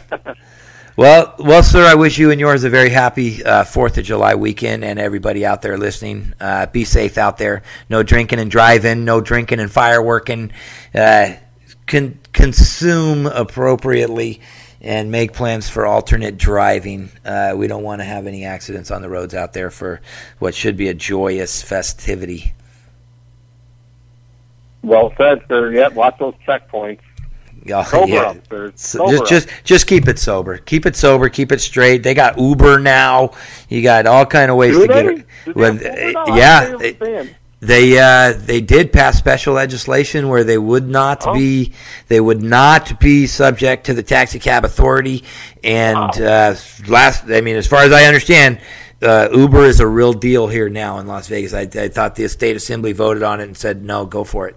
well, 0.97 1.35
well, 1.39 1.63
sir, 1.63 1.85
I 1.85 1.95
wish 1.95 2.17
you 2.17 2.31
and 2.31 2.41
yours 2.41 2.65
a 2.65 2.71
very 2.71 2.89
happy 2.89 3.45
uh, 3.45 3.65
Fourth 3.65 3.99
of 3.99 4.05
July 4.05 4.35
weekend, 4.35 4.85
and 4.85 4.99
everybody 4.99 5.45
out 5.45 5.61
there 5.61 5.77
listening, 5.77 6.33
uh, 6.41 6.67
be 6.67 6.85
safe 6.85 7.19
out 7.19 7.37
there. 7.37 7.63
No 7.91 8.03
drinking 8.03 8.39
and 8.39 8.51
driving, 8.51 9.05
no 9.05 9.21
drinking 9.21 9.61
and 9.61 9.71
fireworking. 9.71 10.53
Uh, 10.95 11.35
con- 11.87 12.19
consume 12.33 13.27
appropriately, 13.27 14.41
and 14.81 15.11
make 15.11 15.35
plans 15.35 15.69
for 15.69 15.85
alternate 15.85 16.39
driving. 16.39 17.11
Uh, 17.23 17.53
we 17.55 17.67
don't 17.67 17.83
want 17.83 18.01
to 18.01 18.05
have 18.05 18.27
any 18.27 18.47
accidents 18.47 18.91
on 18.91 19.03
the 19.03 19.11
roads 19.11 19.35
out 19.35 19.53
there 19.53 19.71
for 19.71 20.01
what 20.39 20.55
should 20.55 20.77
be 20.79 20.89
a 20.89 20.95
joyous 20.95 21.61
festivity. 21.63 22.55
Well 24.87 25.13
said, 25.19 25.43
sir. 25.49 25.73
Yep, 25.73 25.95
watch 25.95 26.17
those 26.21 26.35
checkpoints. 26.47 27.01
Oh, 27.75 27.83
Sober 27.83 28.13
yeah. 28.13 28.21
up, 28.23 28.37
sir. 28.49 28.73
So 28.77 28.99
Sober 28.99 29.11
just, 29.11 29.23
up. 29.23 29.29
just, 29.29 29.49
just 29.65 29.87
keep 29.89 30.07
it 30.07 30.21
sober. 30.21 30.59
Keep 30.59 30.87
it 30.87 30.95
sober. 30.95 31.29
Keep 31.29 31.51
it 31.51 31.61
straight. 31.61 32.05
They 32.05 32.15
got 32.15 32.39
Uber 32.39 32.79
now. 32.79 33.33
You 33.69 33.83
got 33.83 34.07
all 34.07 34.25
kind 34.25 34.49
of 34.53 34.57
ways 34.57 34.77
Do 34.77 34.87
to 34.87 34.93
get 34.93 35.07
it. 35.07 35.27
They 35.47 35.51
Uber 35.51 36.19
uh, 36.21 36.37
yeah, 36.37 36.77
they, 36.77 37.29
they 37.61 37.99
uh, 37.99 38.35
they 38.39 38.61
did 38.61 38.93
pass 38.93 39.19
special 39.19 39.55
legislation 39.55 40.29
where 40.29 40.45
they 40.45 40.59
would 40.59 40.87
not 40.89 41.27
Oh. 41.27 41.35
be 41.35 41.73
they 42.07 42.21
would 42.21 42.43
not 42.43 43.01
be 43.01 43.27
subject 43.27 43.87
to 43.87 43.95
the 43.95 44.03
taxi 44.05 44.39
cab 44.39 44.65
authority. 44.65 45.25
And 45.65 46.21
uh, 46.21 46.55
last, 46.87 47.25
I 47.29 47.41
mean, 47.41 47.57
as 47.57 47.67
far 47.67 47.83
as 47.83 47.91
I 47.93 48.05
understand. 48.05 48.61
Uh, 49.03 49.29
Uber 49.33 49.65
is 49.65 49.81
a 49.81 49.87
real 49.87 50.13
deal 50.15 50.47
here 50.49 50.69
now 50.69 50.99
in 50.99 51.07
Las 51.07 51.29
Vegas. 51.29 51.53
I, 51.53 51.63
I 51.63 51.89
thought 51.89 52.15
the 52.15 52.29
state 52.29 52.57
assembly 52.57 52.93
voted 52.93 53.23
on 53.23 53.41
it 53.41 53.45
and 53.45 53.57
said 53.57 53.83
no, 53.85 54.07
go 54.07 54.25
for 54.25 54.49
it. 54.49 54.57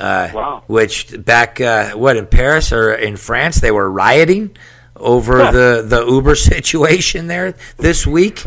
Uh, 0.00 0.28
Wow. 0.34 0.62
Which 0.66 1.24
back 1.24 1.60
uh, 1.60 1.90
what 1.92 2.16
in 2.16 2.26
Paris 2.26 2.72
or 2.72 2.92
in 2.94 3.16
France 3.16 3.60
they 3.60 3.70
were 3.70 3.90
rioting 3.90 4.56
over 4.96 5.38
Huh. 5.44 5.50
the 5.52 5.82
the 5.86 6.06
Uber 6.06 6.34
situation 6.52 7.26
there 7.28 7.54
this 7.76 8.06
week. 8.06 8.44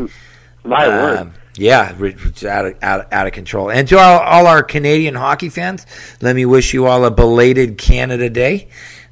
My 0.64 0.88
word. 0.88 1.18
Um, 1.18 1.34
yeah, 1.56 1.94
it's 2.00 2.46
out 2.46 2.66
of, 2.66 2.76
out, 2.82 3.12
out 3.12 3.28
of 3.28 3.34
control. 3.34 3.70
And 3.70 3.86
to 3.90 3.98
all, 4.00 4.20
all 4.20 4.48
our 4.48 4.64
Canadian 4.64 5.16
hockey 5.16 5.50
fans, 5.50 5.86
let 6.22 6.34
me 6.36 6.46
wish 6.46 6.74
you 6.74 6.86
all 6.88 7.04
a 7.04 7.12
belated 7.12 7.78
Canada 7.78 8.30
Day. 8.30 8.70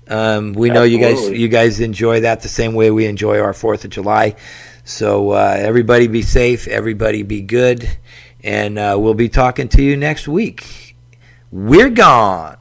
Um, 0.07 0.53
we 0.53 0.69
know 0.69 0.83
you 0.83 0.99
guys 0.99 1.29
you 1.29 1.47
guys 1.49 1.79
enjoy 1.81 2.21
that 2.21 2.41
the 2.41 2.47
same 2.49 2.73
way 2.73 2.91
we 2.91 3.05
enjoy 3.05 3.39
our 3.39 3.53
Fourth 3.53 3.83
of 3.83 3.91
July. 3.91 4.35
So 4.89 5.33
uh, 5.33 5.55
everybody 5.55 6.07
be 6.07 6.23
safe, 6.23 6.67
everybody 6.67 7.21
be 7.21 7.41
good, 7.41 7.87
and 8.43 8.79
uh, 8.79 8.97
we'll 8.97 9.13
be 9.13 9.29
talking 9.29 9.69
to 9.69 9.83
you 9.83 9.95
next 9.95 10.27
week. 10.27 10.95
We're 11.51 11.91
gone. 11.91 12.57